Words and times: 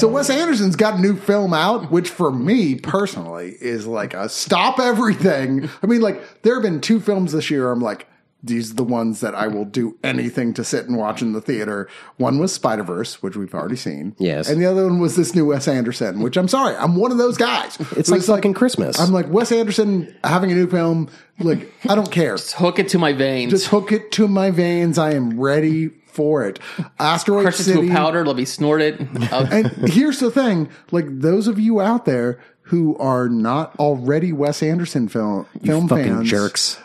So 0.00 0.08
Wes 0.08 0.30
Anderson's 0.30 0.76
got 0.76 0.94
a 0.94 1.00
new 1.02 1.14
film 1.14 1.52
out, 1.52 1.90
which 1.90 2.08
for 2.08 2.32
me 2.32 2.74
personally 2.76 3.54
is 3.60 3.86
like 3.86 4.14
a 4.14 4.30
stop 4.30 4.80
everything. 4.80 5.68
I 5.82 5.86
mean, 5.86 6.00
like 6.00 6.40
there 6.40 6.54
have 6.54 6.62
been 6.62 6.80
two 6.80 7.00
films 7.00 7.32
this 7.32 7.50
year. 7.50 7.70
I'm 7.70 7.82
like, 7.82 8.06
these 8.42 8.70
are 8.70 8.76
the 8.76 8.84
ones 8.84 9.20
that 9.20 9.34
I 9.34 9.48
will 9.48 9.66
do 9.66 9.98
anything 10.02 10.54
to 10.54 10.64
sit 10.64 10.86
and 10.86 10.96
watch 10.96 11.20
in 11.20 11.34
the 11.34 11.42
theater. 11.42 11.86
One 12.16 12.38
was 12.38 12.50
Spider 12.50 12.82
Verse, 12.82 13.22
which 13.22 13.36
we've 13.36 13.52
already 13.52 13.76
seen. 13.76 14.16
Yes. 14.18 14.48
and 14.48 14.58
the 14.58 14.64
other 14.64 14.84
one 14.84 15.00
was 15.00 15.16
this 15.16 15.34
new 15.34 15.44
Wes 15.44 15.68
Anderson, 15.68 16.20
which 16.20 16.38
I'm 16.38 16.48
sorry, 16.48 16.74
I'm 16.76 16.96
one 16.96 17.12
of 17.12 17.18
those 17.18 17.36
guys. 17.36 17.76
It's 18.00 18.08
like 18.08 18.20
is 18.20 18.26
fucking 18.26 18.54
Christmas. 18.54 18.98
I'm 18.98 19.12
like 19.12 19.28
Wes 19.28 19.52
Anderson 19.52 20.16
having 20.24 20.50
a 20.50 20.54
new 20.54 20.66
film. 20.66 21.10
Like 21.38 21.70
I 21.86 21.94
don't 21.94 22.10
care. 22.10 22.38
Hook 22.38 22.78
it 22.78 22.88
to 22.90 22.98
my 22.98 23.12
veins. 23.12 23.50
Just 23.50 23.66
hook 23.66 23.92
it 23.92 24.12
to 24.12 24.28
my 24.28 24.50
veins. 24.50 24.96
I 24.96 25.12
am 25.12 25.38
ready 25.38 25.90
for 26.10 26.44
it. 26.46 26.58
Asteroid 26.98 27.42
Crush 27.44 27.60
it 27.60 27.72
to 27.72 27.82
a 27.82 27.88
powder. 27.88 28.24
Let 28.26 28.36
me 28.36 28.44
snort 28.44 28.80
it. 28.82 29.00
And 29.32 29.66
here's 29.88 30.20
the 30.20 30.30
thing: 30.30 30.68
like 30.90 31.06
those 31.08 31.46
of 31.48 31.58
you 31.58 31.80
out 31.80 32.04
there 32.04 32.40
who 32.62 32.96
are 32.98 33.28
not 33.28 33.74
already 33.78 34.32
Wes 34.32 34.62
Anderson 34.62 35.08
film 35.08 35.46
film 35.64 35.88
fucking 35.88 36.04
fans, 36.04 36.30
jerks. 36.30 36.78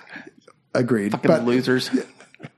agreed. 0.74 1.12
fucking 1.12 1.28
But 1.30 1.44
losers. 1.46 1.90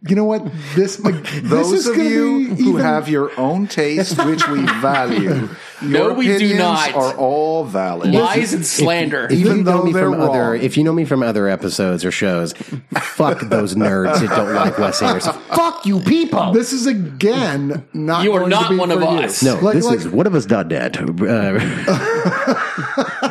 you 0.07 0.15
know 0.15 0.25
what? 0.25 0.45
This 0.75 0.99
like 0.99 1.15
this 1.23 1.41
Those 1.43 1.73
is 1.73 1.87
of 1.87 1.97
you 1.97 2.49
be 2.49 2.55
who 2.63 2.69
even- 2.71 2.81
have 2.81 3.09
your 3.09 3.31
own 3.39 3.67
taste, 3.67 4.23
which 4.25 4.47
we 4.47 4.61
value, 4.81 5.49
No, 5.81 6.13
we 6.13 6.25
do 6.37 6.55
not. 6.57 6.93
are 6.95 7.15
all 7.15 7.63
valid. 7.63 8.11
Lies 8.13 8.53
and 8.53 8.65
slander. 8.65 9.25
If 9.25 9.31
Even 9.33 9.57
you 9.57 9.63
know 9.63 9.77
though 9.77 9.83
me 9.83 9.93
they're 9.93 10.09
from 10.11 10.21
other, 10.21 10.51
wrong. 10.53 10.59
if 10.61 10.75
you 10.77 10.83
know 10.83 10.93
me 10.93 11.05
from 11.05 11.21
other 11.23 11.47
episodes 11.47 12.03
or 12.03 12.11
shows, 12.11 12.53
fuck 12.99 13.41
those 13.41 13.75
nerds 13.75 14.19
that 14.21 14.29
don't 14.35 14.53
like 14.55 14.77
Wes 14.77 15.01
Anderson. 15.01 15.33
fuck 15.55 15.85
you, 15.85 15.99
people. 15.99 16.51
This 16.51 16.73
is 16.73 16.87
again 16.87 17.85
not. 17.93 18.23
You 18.23 18.33
are 18.33 18.39
going 18.39 18.51
to 18.51 18.55
not 18.59 18.69
be 18.71 18.75
one 18.77 18.91
of 18.91 19.01
you. 19.01 19.07
us. 19.07 19.43
no, 19.43 19.55
Like- 19.59 19.75
this 19.75 19.85
like- 19.85 19.99
is 19.99 20.07
one 20.07 20.25
of 20.27 20.33
us 20.35 20.45
done 20.45 20.69
that. 20.69 20.97
Uh, 20.97 22.63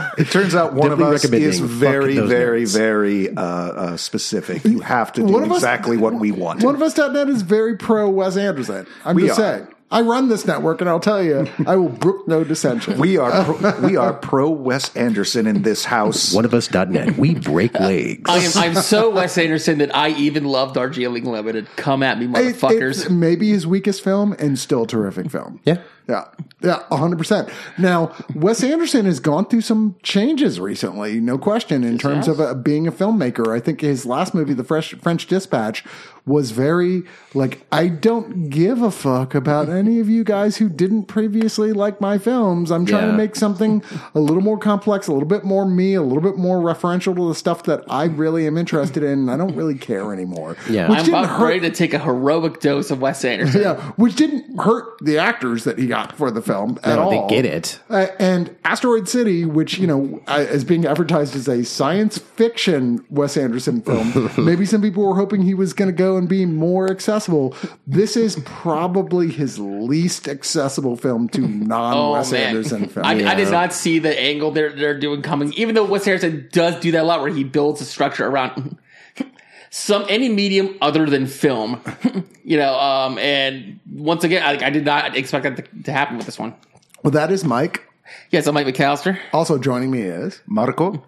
It 0.18 0.30
turns 0.30 0.54
out 0.54 0.72
one 0.72 0.92
of 0.92 0.98
Definitely 0.98 1.44
us 1.46 1.54
is 1.56 1.60
very, 1.60 2.16
very, 2.18 2.62
nerds. 2.64 2.74
very 2.76 3.36
uh, 3.36 3.42
uh, 3.42 3.96
specific. 3.98 4.64
You 4.64 4.80
have 4.80 5.12
to 5.12 5.20
do 5.20 5.30
One 5.30 5.42
of 5.42 5.50
us- 5.50 5.58
exactly 5.58 5.98
what 5.98 6.14
we 6.14 6.32
want. 6.32 6.62
One 6.62 6.74
of 6.74 6.80
us.net 6.80 7.28
is 7.28 7.42
very 7.42 7.76
pro 7.76 8.08
Wes 8.08 8.36
Anderson. 8.38 8.86
I'm 9.04 9.14
We 9.14 9.26
just 9.26 9.38
are. 9.38 9.58
saying. 9.58 9.68
I 9.88 10.00
run 10.00 10.28
this 10.28 10.44
network, 10.46 10.80
and 10.80 10.90
I'll 10.90 10.98
tell 10.98 11.22
you, 11.22 11.46
I 11.64 11.76
will 11.76 11.88
brook 11.88 12.26
no 12.26 12.42
dissension. 12.42 12.98
we 12.98 13.18
are 13.18 13.44
pro, 13.44 13.80
we 13.86 13.96
are 13.96 14.12
pro 14.12 14.50
Wes 14.50 14.94
Anderson 14.96 15.46
in 15.46 15.62
this 15.62 15.84
house. 15.84 16.32
one 16.34 16.44
of 16.44 16.52
us.net. 16.52 17.16
We 17.16 17.36
break 17.36 17.72
legs. 17.78 18.22
I 18.28 18.38
am, 18.38 18.50
I'm 18.56 18.82
so 18.82 19.10
Wes 19.10 19.38
Anderson 19.38 19.78
that 19.78 19.94
I 19.94 20.08
even 20.10 20.44
love 20.44 20.72
Darjeeling 20.72 21.24
Limited. 21.24 21.68
Come 21.76 22.02
at 22.02 22.18
me, 22.18 22.24
It- 22.24 22.30
motherfuckers. 22.30 23.02
it's 23.02 23.10
maybe 23.10 23.50
his 23.50 23.64
weakest 23.64 24.02
film, 24.02 24.34
and 24.40 24.58
still 24.58 24.82
a 24.82 24.86
terrific 24.88 25.30
film. 25.30 25.60
yeah. 25.64 25.78
Yeah, 26.08 26.26
yeah, 26.62 26.84
hundred 26.88 27.18
percent. 27.18 27.48
Now, 27.78 28.14
Wes 28.32 28.62
Anderson 28.62 29.06
has 29.06 29.18
gone 29.18 29.46
through 29.46 29.62
some 29.62 29.96
changes 30.04 30.60
recently, 30.60 31.18
no 31.18 31.36
question, 31.36 31.82
in 31.82 31.98
terms 31.98 32.28
of 32.28 32.38
uh, 32.40 32.54
being 32.54 32.86
a 32.86 32.92
filmmaker. 32.92 33.52
I 33.52 33.58
think 33.58 33.80
his 33.80 34.06
last 34.06 34.32
movie, 34.32 34.54
The 34.54 34.62
Fresh, 34.62 34.94
French 35.02 35.26
Dispatch, 35.26 35.82
was 36.26 36.50
very 36.50 37.04
like 37.34 37.64
I 37.70 37.86
don't 37.88 38.50
give 38.50 38.82
a 38.82 38.90
fuck 38.90 39.34
about 39.34 39.68
any 39.68 40.00
of 40.00 40.08
you 40.08 40.24
guys 40.24 40.56
who 40.56 40.68
didn't 40.68 41.04
previously 41.04 41.72
like 41.72 42.00
my 42.00 42.18
films. 42.18 42.70
I'm 42.72 42.84
trying 42.84 43.04
Yeah. 43.04 43.10
to 43.12 43.16
make 43.16 43.36
something 43.36 43.82
a 44.14 44.18
little 44.20 44.42
more 44.42 44.58
complex, 44.58 45.06
a 45.06 45.12
little 45.12 45.28
bit 45.28 45.44
more 45.44 45.64
me, 45.68 45.94
a 45.94 46.02
little 46.02 46.22
bit 46.22 46.36
more 46.36 46.58
referential 46.58 47.14
to 47.14 47.28
the 47.28 47.34
stuff 47.34 47.62
that 47.64 47.84
I 47.88 48.04
really 48.06 48.46
am 48.46 48.58
interested 48.58 49.02
in. 49.02 49.06
and 49.16 49.30
I 49.30 49.36
don't 49.36 49.54
really 49.54 49.76
care 49.76 50.12
anymore. 50.12 50.56
Yeah. 50.68 50.88
which 50.88 50.98
I'm 50.98 51.04
didn't 51.04 51.20
about 51.24 51.38
hurt 51.38 51.44
ready 51.46 51.60
to 51.60 51.70
take 51.70 51.94
a 51.94 51.98
heroic 52.00 52.58
dose 52.60 52.90
of 52.90 53.00
Wes 53.00 53.24
Anderson. 53.24 53.60
yeah, 53.62 53.76
which 53.96 54.16
didn't 54.16 54.58
hurt 54.60 54.98
the 55.02 55.18
actors 55.18 55.62
that 55.64 55.78
he 55.78 55.86
got 55.86 56.16
for 56.16 56.30
the 56.32 56.42
film 56.42 56.78
at 56.82 56.96
No, 56.96 57.02
all. 57.04 57.28
they 57.28 57.34
get 57.34 57.44
it. 57.44 57.78
Uh, 57.88 58.06
and 58.18 58.54
Asteroid 58.64 59.08
City, 59.08 59.44
which 59.44 59.78
you 59.78 59.86
know 59.86 60.20
uh, 60.26 60.44
is 60.48 60.64
being 60.64 60.86
advertised 60.86 61.36
as 61.36 61.46
a 61.48 61.64
science 61.64 62.18
fiction 62.18 63.04
Wes 63.10 63.36
Anderson 63.36 63.80
film, 63.80 64.30
maybe 64.44 64.64
some 64.66 64.82
people 64.82 65.06
were 65.06 65.14
hoping 65.14 65.42
he 65.42 65.54
was 65.54 65.72
going 65.72 65.90
to 65.90 65.96
go 65.96 66.15
and 66.16 66.28
be 66.28 66.46
more 66.46 66.90
accessible. 66.90 67.54
This 67.86 68.16
is 68.16 68.36
probably 68.44 69.28
his 69.30 69.58
least 69.58 70.28
accessible 70.28 70.96
film 70.96 71.28
to 71.30 71.40
non 71.40 71.94
Oh 71.96 72.12
Wes 72.12 72.32
man, 72.32 72.48
Anderson 72.48 72.88
films. 72.88 73.06
I, 73.06 73.32
I 73.32 73.34
did 73.34 73.50
not 73.50 73.72
see 73.72 73.98
the 73.98 74.18
angle 74.18 74.50
they're 74.50 74.72
they're 74.72 74.98
doing 74.98 75.22
coming. 75.22 75.52
Even 75.54 75.74
though 75.74 75.84
Wes 75.84 76.06
Anderson 76.06 76.48
does 76.52 76.78
do 76.80 76.92
that 76.92 77.02
a 77.02 77.06
lot, 77.06 77.20
where 77.20 77.30
he 77.32 77.44
builds 77.44 77.80
a 77.80 77.84
structure 77.84 78.26
around 78.26 78.78
some 79.70 80.04
any 80.08 80.28
medium 80.28 80.76
other 80.80 81.06
than 81.06 81.26
film, 81.26 81.80
you 82.44 82.56
know. 82.56 82.74
Um, 82.78 83.18
and 83.18 83.80
once 83.90 84.24
again, 84.24 84.42
I, 84.42 84.66
I 84.66 84.70
did 84.70 84.84
not 84.84 85.16
expect 85.16 85.44
that 85.44 85.56
to, 85.56 85.82
to 85.84 85.92
happen 85.92 86.16
with 86.16 86.26
this 86.26 86.38
one. 86.38 86.54
well, 87.02 87.12
that 87.12 87.30
is 87.30 87.44
Mike. 87.44 87.82
Yes, 88.30 88.46
I'm 88.46 88.54
Mike 88.54 88.66
McAllister. 88.66 89.18
Also 89.32 89.58
joining 89.58 89.90
me 89.90 90.02
is, 90.02 90.40
Marco, 90.46 91.04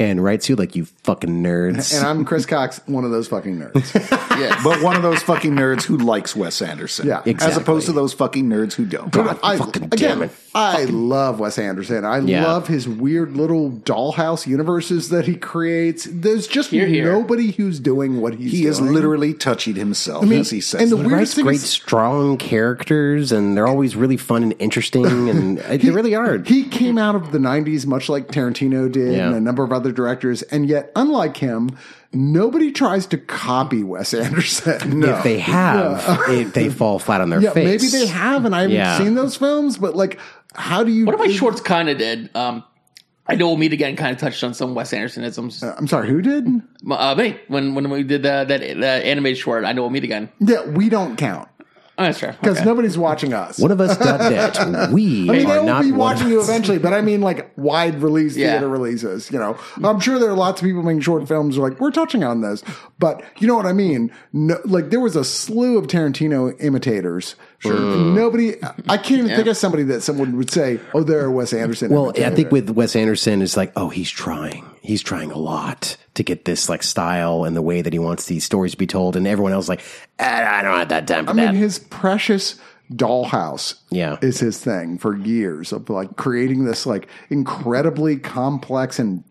And 0.00 0.22
writes 0.22 0.48
you 0.48 0.54
like 0.54 0.76
you 0.76 0.84
fucking 0.84 1.42
nerds. 1.42 1.96
and 1.96 2.06
I'm 2.06 2.24
Chris 2.24 2.46
Cox, 2.46 2.80
one 2.86 3.04
of 3.04 3.10
those 3.10 3.26
fucking 3.28 3.58
nerds. 3.58 4.24
Yes. 4.38 4.62
but 4.62 4.80
one 4.84 4.94
of 4.94 5.02
those 5.02 5.20
fucking 5.24 5.50
nerds 5.50 5.82
who 5.82 5.96
likes 5.96 6.36
Wes 6.36 6.62
Anderson. 6.62 7.08
Yeah, 7.08 7.22
As 7.40 7.56
opposed 7.56 7.86
to 7.86 7.92
those 7.92 8.12
fucking 8.12 8.48
nerds 8.48 8.74
who 8.74 8.84
don't. 8.86 9.12
I, 9.42 9.56
fucking 9.56 9.82
again, 9.86 9.98
damn 10.18 10.22
it. 10.22 10.30
I 10.54 10.84
love 10.84 11.40
Wes 11.40 11.58
Anderson. 11.58 12.04
I 12.04 12.20
Yeah. 12.20 12.46
love 12.46 12.68
his 12.68 12.88
weird 12.88 13.36
little 13.36 13.72
dollhouse 13.72 14.46
universes 14.46 15.08
that 15.08 15.26
he 15.26 15.34
creates. 15.34 16.06
There's 16.08 16.46
just 16.46 16.70
Here, 16.70 16.86
here. 16.86 17.10
nobody 17.10 17.50
who's 17.50 17.80
doing 17.80 18.20
what 18.20 18.34
he's 18.34 18.42
doing. 18.42 18.50
He 18.52 18.60
doing. 18.62 18.70
is 18.70 18.80
literally 18.80 19.34
touching 19.34 19.74
himself, 19.74 20.22
I 20.22 20.28
mean, 20.28 20.38
as 20.38 20.50
he 20.50 20.60
says. 20.60 20.82
and 20.82 20.92
the 20.92 20.96
that. 20.96 21.06
weirdest 21.08 21.18
writes 21.18 21.34
thing 21.34 21.44
great, 21.46 21.56
is- 21.56 21.68
strong 21.68 22.36
characters, 22.36 23.32
and 23.32 23.56
they're 23.56 23.66
always 23.66 23.96
really 23.96 24.16
fun 24.16 24.44
and 24.44 24.54
interesting, 24.60 25.28
and 25.28 25.58
uh, 25.58 25.62
they 25.78 25.90
really 25.90 26.14
are. 26.14 26.38
He 26.38 26.62
came 26.62 26.96
out 26.96 27.16
of 27.16 27.32
the 27.32 27.38
90s 27.38 27.86
much 27.86 28.08
like 28.08 28.28
Tarantino 28.28 28.90
did 28.92 29.14
Yeah. 29.16 29.26
and 29.26 29.34
a 29.34 29.40
number 29.40 29.64
of 29.64 29.72
other 29.72 29.87
directors, 29.92 30.42
and 30.42 30.68
yet, 30.68 30.90
unlike 30.96 31.36
him, 31.36 31.70
nobody 32.12 32.72
tries 32.72 33.06
to 33.08 33.18
copy 33.18 33.82
Wes 33.82 34.14
Anderson. 34.14 35.02
If 35.02 35.22
they 35.22 35.38
have, 35.38 36.04
it, 36.28 36.54
they 36.54 36.68
fall 36.68 36.98
flat 36.98 37.20
on 37.20 37.30
their 37.30 37.40
Yeah, 37.40 37.50
face. 37.52 37.82
maybe 37.82 37.90
they 37.90 38.06
have, 38.06 38.44
and 38.44 38.54
I 38.54 38.62
haven't 38.62 38.76
Yeah. 38.76 38.98
seen 38.98 39.14
those 39.14 39.36
films, 39.36 39.78
but 39.78 39.94
like, 39.96 40.18
how 40.54 40.84
do 40.84 40.90
you. 40.90 41.04
What 41.06 41.14
of 41.14 41.20
my 41.20 41.28
shorts 41.28 41.60
kind 41.60 41.88
of 41.88 41.98
did. 41.98 42.30
Um, 42.34 42.64
I 43.30 43.34
know 43.34 43.48
we'll 43.48 43.58
meet 43.58 43.74
again. 43.74 43.94
Kind 43.94 44.12
of 44.14 44.18
touched 44.18 44.42
on 44.42 44.54
some 44.54 44.74
Wes 44.74 44.92
Andersonisms. 44.92 45.62
I'm 45.78 45.86
sorry, 45.86 46.08
who 46.08 46.22
did? 46.22 46.46
Uh, 46.90 47.14
me 47.14 47.38
when 47.48 47.74
when 47.74 47.90
we 47.90 48.02
did 48.02 48.22
the, 48.22 48.46
that 48.48 48.60
that 48.80 49.04
animated 49.04 49.36
short. 49.38 49.64
I 49.66 49.72
know 49.72 49.82
we'll 49.82 49.90
meet 49.90 50.04
again. 50.04 50.30
Yeah, 50.40 50.64
we 50.66 50.88
don't 50.88 51.16
count 51.16 51.48
Oh, 51.98 52.04
that's 52.04 52.20
fair. 52.20 52.36
because 52.40 52.58
Okay. 52.58 52.64
nobody's 52.64 52.96
watching 52.96 53.32
us. 53.32 53.58
One 53.58 53.72
of 53.72 53.80
us 53.80 53.96
done 53.98 54.18
that. 54.32 54.90
We 54.92 55.28
I 55.28 55.32
mean, 55.32 55.46
are 55.46 55.52
they 55.54 55.58
will 55.58 55.66
not 55.66 55.82
be 55.82 55.90
watching 55.92 56.28
you 56.28 56.40
eventually, 56.40 56.78
but 56.78 56.92
I 56.92 57.00
mean, 57.00 57.20
like 57.20 57.50
wide 57.56 58.00
release 58.02 58.36
Yeah. 58.36 58.52
theater 58.52 58.68
releases. 58.68 59.30
You 59.32 59.38
know, 59.40 59.56
I'm 59.82 59.98
sure 59.98 60.18
there 60.20 60.30
are 60.30 60.34
lots 60.36 60.60
of 60.62 60.66
people 60.66 60.82
making 60.84 61.00
short 61.00 61.26
films 61.26 61.56
who 61.56 61.64
are 61.64 61.70
like, 61.70 61.80
we're 61.80 61.90
touching 61.90 62.22
on 62.22 62.40
this, 62.40 62.62
but 63.00 63.22
you 63.38 63.48
know 63.48 63.56
what 63.56 63.66
I 63.66 63.72
mean? 63.72 64.12
No, 64.32 64.58
like 64.64 64.90
there 64.90 65.00
was 65.00 65.16
a 65.16 65.24
slew 65.24 65.76
of 65.76 65.88
Tarantino 65.88 66.54
imitators. 66.62 67.34
Sure. 67.60 67.78
Nobody, 67.78 68.54
I 68.88 68.98
can't 68.98 69.22
even 69.24 69.28
think 69.36 69.48
of 69.48 69.56
somebody 69.56 69.82
that 69.84 70.02
someone 70.02 70.36
would 70.36 70.50
say, 70.50 70.78
oh, 70.94 71.02
there 71.02 71.20
are 71.24 71.30
Wes 71.30 71.52
Anderson. 71.52 71.90
Well, 71.90 72.12
I 72.16 72.30
think 72.30 72.52
with 72.52 72.70
Wes 72.70 72.94
Anderson, 72.94 73.42
it's 73.42 73.56
like, 73.56 73.72
oh, 73.74 73.88
he's 73.88 74.10
trying. 74.10 74.64
He's 74.80 75.02
trying 75.02 75.32
a 75.32 75.38
lot 75.38 75.96
to 76.14 76.22
get 76.22 76.44
this 76.44 76.68
like 76.68 76.82
style 76.84 77.44
and 77.44 77.56
the 77.56 77.62
way 77.62 77.82
that 77.82 77.92
he 77.92 77.98
wants 77.98 78.26
these 78.26 78.44
stories 78.44 78.72
to 78.72 78.78
be 78.78 78.86
told, 78.86 79.16
and 79.16 79.26
everyone 79.26 79.52
else 79.52 79.66
is 79.66 79.68
like, 79.68 79.82
"Ah, 80.18 80.58
I 80.58 80.62
don't 80.62 80.78
have 80.78 80.88
that 80.90 81.06
time 81.08 81.24
for 81.26 81.32
I 81.32 81.34
mean, 81.34 81.54
his 81.54 81.78
precious 81.78 82.58
dollhouse 82.92 83.74
Yeah. 83.90 84.16
is 84.22 84.38
his 84.40 84.58
thing 84.58 84.96
for 84.98 85.16
years 85.16 85.72
of 85.72 85.90
like 85.90 86.16
creating 86.16 86.64
this 86.64 86.86
like 86.86 87.06
incredibly 87.28 88.16
complex 88.16 88.98
and 88.98 89.24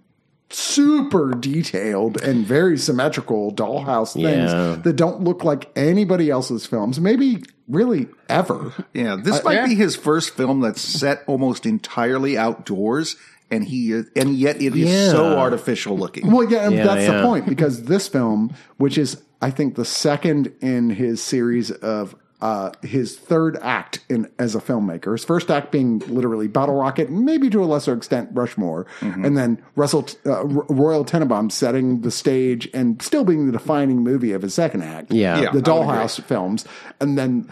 super 0.50 1.32
detailed 1.32 2.22
and 2.22 2.46
very 2.46 2.78
symmetrical 2.78 3.54
dollhouse 3.54 4.14
things 4.14 4.52
Yeah. 4.52 4.78
that 4.84 4.96
don't 4.96 5.22
look 5.22 5.44
like 5.44 5.70
anybody 5.76 6.30
else's 6.30 6.66
films 6.66 7.00
maybe 7.02 7.44
really 7.68 8.08
ever 8.30 8.72
Yeah, 8.94 9.18
this 9.22 9.40
uh, 9.40 9.44
might 9.44 9.66
be 9.66 9.76
his 9.76 9.96
first 9.98 10.32
film 10.36 10.62
that's 10.62 10.82
set 10.82 11.24
almost 11.28 11.66
entirely 11.66 12.38
outdoors, 12.38 13.18
and 13.52 13.66
he 13.66 13.92
and 14.16 14.36
yet 14.36 14.62
it 14.62 14.74
is 14.76 14.90
Yeah. 14.90 15.12
so 15.12 15.38
artificial 15.38 15.98
looking. 15.98 16.32
Well, 16.32 16.50
yeah, 16.50 16.70
Yeah, 16.70 16.84
that's 16.86 17.08
the 17.08 17.22
point 17.24 17.46
because 17.46 17.84
this 17.84 18.08
film, 18.08 18.54
which 18.78 18.98
is 18.98 19.22
I 19.42 19.52
think 19.52 19.76
the 19.76 19.86
second 19.86 20.52
in 20.62 20.90
his 20.92 21.22
series 21.22 21.72
of 21.72 22.16
uh, 22.40 22.72
his 22.84 23.18
third 23.18 23.58
act 23.64 24.00
in 24.10 24.30
as 24.38 24.54
a 24.54 24.60
filmmaker. 24.60 25.14
His 25.14 25.24
first 25.26 25.50
act 25.50 25.72
being 25.72 26.00
literally 26.08 26.48
Bottle 26.48 26.76
Rocket, 26.76 27.10
maybe 27.10 27.50
to 27.50 27.64
a 27.64 27.66
lesser 27.66 27.94
extent 27.94 28.30
Rushmore, 28.34 28.86
Mm-hmm. 29.00 29.26
and 29.26 29.38
then 29.38 29.64
Russell 29.76 30.08
uh, 30.26 30.46
Royal 30.46 31.04
Tenenbaum 31.04 31.52
setting 31.52 32.02
the 32.02 32.12
stage 32.12 32.70
and 32.74 33.02
still 33.02 33.24
being 33.24 33.46
the 33.48 33.52
defining 33.52 34.04
movie 34.04 34.34
of 34.34 34.42
his 34.44 34.54
second 34.54 34.84
act. 34.84 35.12
Yeah. 35.12 35.36
Yeah. 35.42 35.42
the 35.42 35.46
I 35.46 35.52
would 35.52 35.58
agree. 35.58 35.74
Dollhouse 35.74 36.22
films, 36.24 36.66
and 37.00 37.18
then 37.18 37.52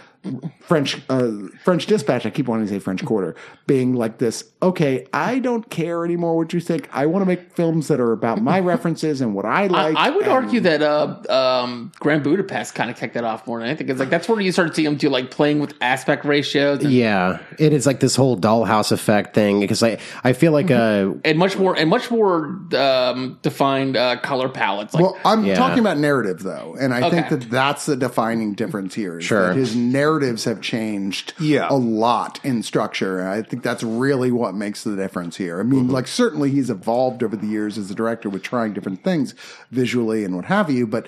French 0.60 1.00
uh, 1.10 1.32
French 1.64 1.86
Dispatch. 1.88 2.26
I 2.26 2.30
keep 2.30 2.48
wanting 2.48 2.66
to 2.68 2.72
say 2.74 2.80
French 2.80 3.04
Quarter, 3.06 3.36
being 3.68 3.94
like 3.94 4.18
this. 4.20 4.44
Okay, 4.66 5.06
I 5.14 5.38
don't 5.40 5.70
care 5.70 6.04
anymore 6.04 6.36
what 6.38 6.52
you 6.54 6.60
think. 6.60 6.90
I 6.92 7.06
want 7.06 7.22
to 7.22 7.28
make 7.28 7.52
films 7.52 7.88
that 7.90 8.00
are 8.00 8.12
about 8.12 8.42
my 8.42 8.60
references 8.74 9.22
and 9.22 9.36
what 9.36 9.46
I 9.46 9.66
I, 9.66 9.68
like. 9.68 9.96
I 9.96 10.10
would 10.10 10.24
and- 10.24 10.32
argue 10.32 10.60
that 10.62 10.82
uh, 10.82 11.22
um, 11.64 11.92
Grand 12.00 12.24
Budapest 12.24 12.74
kind 12.74 12.90
of 12.90 12.98
kicked 12.98 13.14
that 13.14 13.24
off 13.24 13.46
more 13.46 13.60
than 13.60 13.68
anything. 13.68 13.88
It's 13.90 14.00
like 14.00 14.10
that's 14.10 14.28
where 14.28 14.40
you 14.42 14.52
started 14.52 14.76
seeing 14.76 14.88
him 14.88 14.96
do 14.96 15.10
like 15.10 15.30
playing 15.30 15.60
with 15.60 15.76
aspect 15.82 16.26
ratios 16.26 16.84
and, 16.84 16.92
Yeah, 16.92 17.40
it 17.60 17.74
is 17.74 17.86
like 17.86 18.00
this 18.00 18.16
whole 18.16 18.36
dollhouse 18.38 18.92
effect 18.92 19.36
thing 19.36 19.60
because 19.60 19.84
I 19.84 20.00
I 20.24 20.34
feel 20.34 20.52
like 20.52 20.72
uh 20.72 21.12
and 21.24 21.38
much 21.38 21.58
more 21.58 21.78
and 21.78 21.88
much 21.90 22.10
more 22.10 22.60
um, 22.76 23.38
defined 23.44 23.96
uh, 23.98 24.18
color 24.22 24.50
palettes. 24.50 24.96
Like, 24.96 25.04
Well, 25.04 25.18
I'm 25.24 25.46
Yeah. 25.46 25.56
talking 25.56 25.80
about 25.80 26.00
narrative 26.00 26.42
though, 26.42 26.76
and 26.80 26.92
I 26.92 27.10
think 27.12 27.30
that 27.30 27.52
that's 27.52 27.86
the 27.86 27.96
defining 27.96 28.54
difference 28.56 28.96
here. 28.96 29.22
Sure. 29.22 29.54
his 29.54 29.76
narratives 29.76 30.46
have 30.46 30.60
changed 30.62 31.34
Yeah. 31.40 31.68
a 31.70 31.76
lot 31.76 32.40
in 32.44 32.64
structure, 32.64 33.20
and 33.20 33.30
I 33.30 33.44
think 33.44 33.62
that's 33.62 33.84
really 33.84 34.32
what 34.32 34.55
makes 34.56 34.84
the 34.84 34.96
difference 34.96 35.38
here. 35.38 35.60
I 35.60 35.64
mean, 35.64 35.84
mm-hmm. 35.86 35.92
like 35.92 36.08
certainly 36.08 36.52
he's 36.52 36.70
evolved 36.70 37.24
over 37.24 37.36
the 37.36 37.48
years 37.48 37.78
as 37.78 37.92
a 37.92 37.96
director 37.96 38.30
with 38.30 38.44
trying 38.44 38.74
different 38.74 39.04
things 39.04 39.36
visually 39.72 40.24
and 40.24 40.36
what 40.36 40.46
have 40.46 40.70
you, 40.70 40.88
but. 40.88 41.08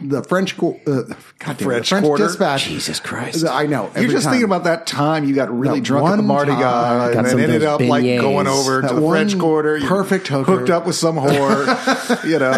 The 0.00 0.22
French, 0.22 0.58
uh, 0.58 0.60
God 0.60 0.76
damn 0.86 1.56
the 1.56 1.64
French 1.64 1.88
French 1.88 2.04
Quarter? 2.04 2.24
Dispatch. 2.26 2.64
Jesus 2.64 3.00
Christ. 3.00 3.46
I 3.46 3.66
know. 3.66 3.90
You're 3.96 4.08
just 4.08 4.24
time. 4.24 4.32
thinking 4.32 4.44
about 4.44 4.64
that 4.64 4.86
time 4.86 5.24
you 5.24 5.34
got 5.34 5.56
really 5.56 5.80
That 5.80 5.86
drunk 5.86 6.08
at 6.10 6.16
the 6.16 6.22
Mardi. 6.22 6.52
Gras 6.52 7.12
and 7.16 7.26
then 7.26 7.40
ended 7.40 7.64
up 7.64 7.80
like 7.80 8.04
going 8.04 8.46
over 8.46 8.82
to 8.82 8.88
That 8.88 8.94
the 8.94 9.08
French 9.08 9.38
Quarter. 9.38 9.80
Perfect 9.80 10.28
hooker. 10.28 10.52
Hooked 10.58 10.70
up 10.70 10.86
with 10.86 10.96
some 10.96 11.16
whore, 11.16 12.24
you 12.28 12.38
know, 12.38 12.52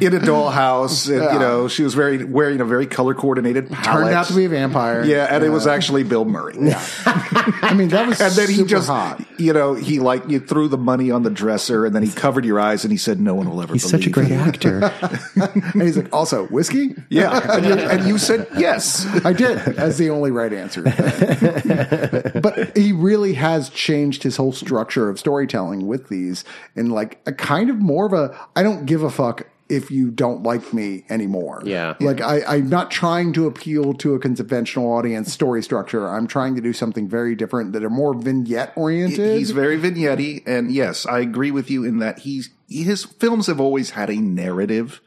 in 0.00 0.14
a 0.14 0.20
dollhouse. 0.20 1.08
And, 1.08 1.32
You 1.32 1.38
know, 1.38 1.68
she 1.68 1.82
was 1.82 1.94
very 1.94 2.24
wearing 2.24 2.60
a 2.60 2.64
very 2.64 2.86
color 2.86 3.14
coordinated 3.14 3.70
palette. 3.70 4.04
turned 4.04 4.14
out 4.14 4.26
to 4.26 4.34
be 4.34 4.44
a 4.44 4.48
vampire. 4.48 5.04
Yeah, 5.04 5.26
and 5.30 5.44
it 5.44 5.50
was 5.50 5.66
actually 5.66 6.04
Bill 6.04 6.24
Murray. 6.24 6.56
Yeah, 6.58 6.82
I 7.04 7.74
mean, 7.76 7.88
that 7.88 8.06
was 8.08 8.20
And 8.28 8.32
then 8.34 8.50
he 8.50 8.64
just, 8.64 8.88
hot. 8.88 9.22
you 9.38 9.52
know, 9.52 9.74
he 9.74 10.00
like 10.00 10.28
you 10.28 10.40
threw 10.40 10.68
the 10.68 10.78
money 10.78 11.10
on 11.10 11.22
the 11.22 11.30
dresser, 11.30 11.86
and 11.86 11.94
then 11.94 12.02
he 12.02 12.10
covered 12.10 12.44
your 12.44 12.58
eyes, 12.60 12.84
and 12.84 12.92
he 12.92 12.98
said, 12.98 13.20
"No 13.20 13.34
one 13.34 13.48
will 13.48 13.62
ever." 13.62 13.72
he's 13.72 13.88
such 13.88 14.06
a 14.06 14.10
great 14.10 14.28
you." 14.28 14.34
actor. 14.34 14.92
And 15.78 15.82
he's 15.82 15.96
like, 15.96 16.12
also 16.18 16.46
whiskey. 16.48 16.94
Yeah, 17.08 17.40
and 17.56 17.64
you, 17.64 17.72
and 17.72 18.08
you 18.08 18.18
said 18.18 18.48
yes. 18.56 19.06
I 19.24 19.32
did, 19.32 19.58
as 19.78 19.98
the 19.98 20.10
only 20.10 20.30
right 20.30 20.52
answer. 20.52 20.82
but 22.42 22.76
he 22.76 22.92
really 22.92 23.34
has 23.34 23.70
changed 23.70 24.22
his 24.24 24.36
whole 24.36 24.52
structure 24.52 25.08
of 25.08 25.18
storytelling 25.18 25.86
with 25.86 26.08
these, 26.08 26.44
and 26.74 26.92
like 26.92 27.20
a 27.26 27.32
kind 27.32 27.70
of 27.70 27.76
more 27.76 28.06
of 28.06 28.12
a 28.12 28.36
I 28.56 28.62
don't 28.62 28.86
give 28.86 29.02
a 29.02 29.10
fuck 29.10 29.46
if 29.68 29.90
you 29.90 30.10
don't 30.10 30.42
like 30.42 30.72
me 30.72 31.04
anymore. 31.10 31.62
Yeah. 31.64 31.94
like 32.00 32.20
I, 32.20 32.42
I'm 32.44 32.68
not 32.68 32.90
trying 32.90 33.32
to 33.34 33.46
appeal 33.46 33.94
to 33.94 34.14
a 34.14 34.18
conventional 34.18 34.90
audience 34.92 35.32
story 35.32 35.62
structure. 35.62 36.08
I'm 36.08 36.26
trying 36.26 36.54
to 36.54 36.60
do 36.60 36.72
something 36.72 37.08
very 37.08 37.34
different 37.34 37.72
that 37.74 37.84
are 37.84 37.90
more 37.90 38.14
vignette 38.14 38.72
oriented. 38.76 39.38
He's 39.38 39.50
very 39.50 39.76
vignette 39.76 40.42
and 40.46 40.72
yes, 40.72 41.06
I 41.06 41.20
agree 41.20 41.50
with 41.50 41.70
you 41.70 41.84
in 41.84 41.98
that 41.98 42.20
he's 42.20 42.50
his 42.68 43.04
films 43.04 43.46
have 43.46 43.60
always 43.60 43.90
had 43.90 44.10
a 44.10 44.16
narrative. 44.16 45.00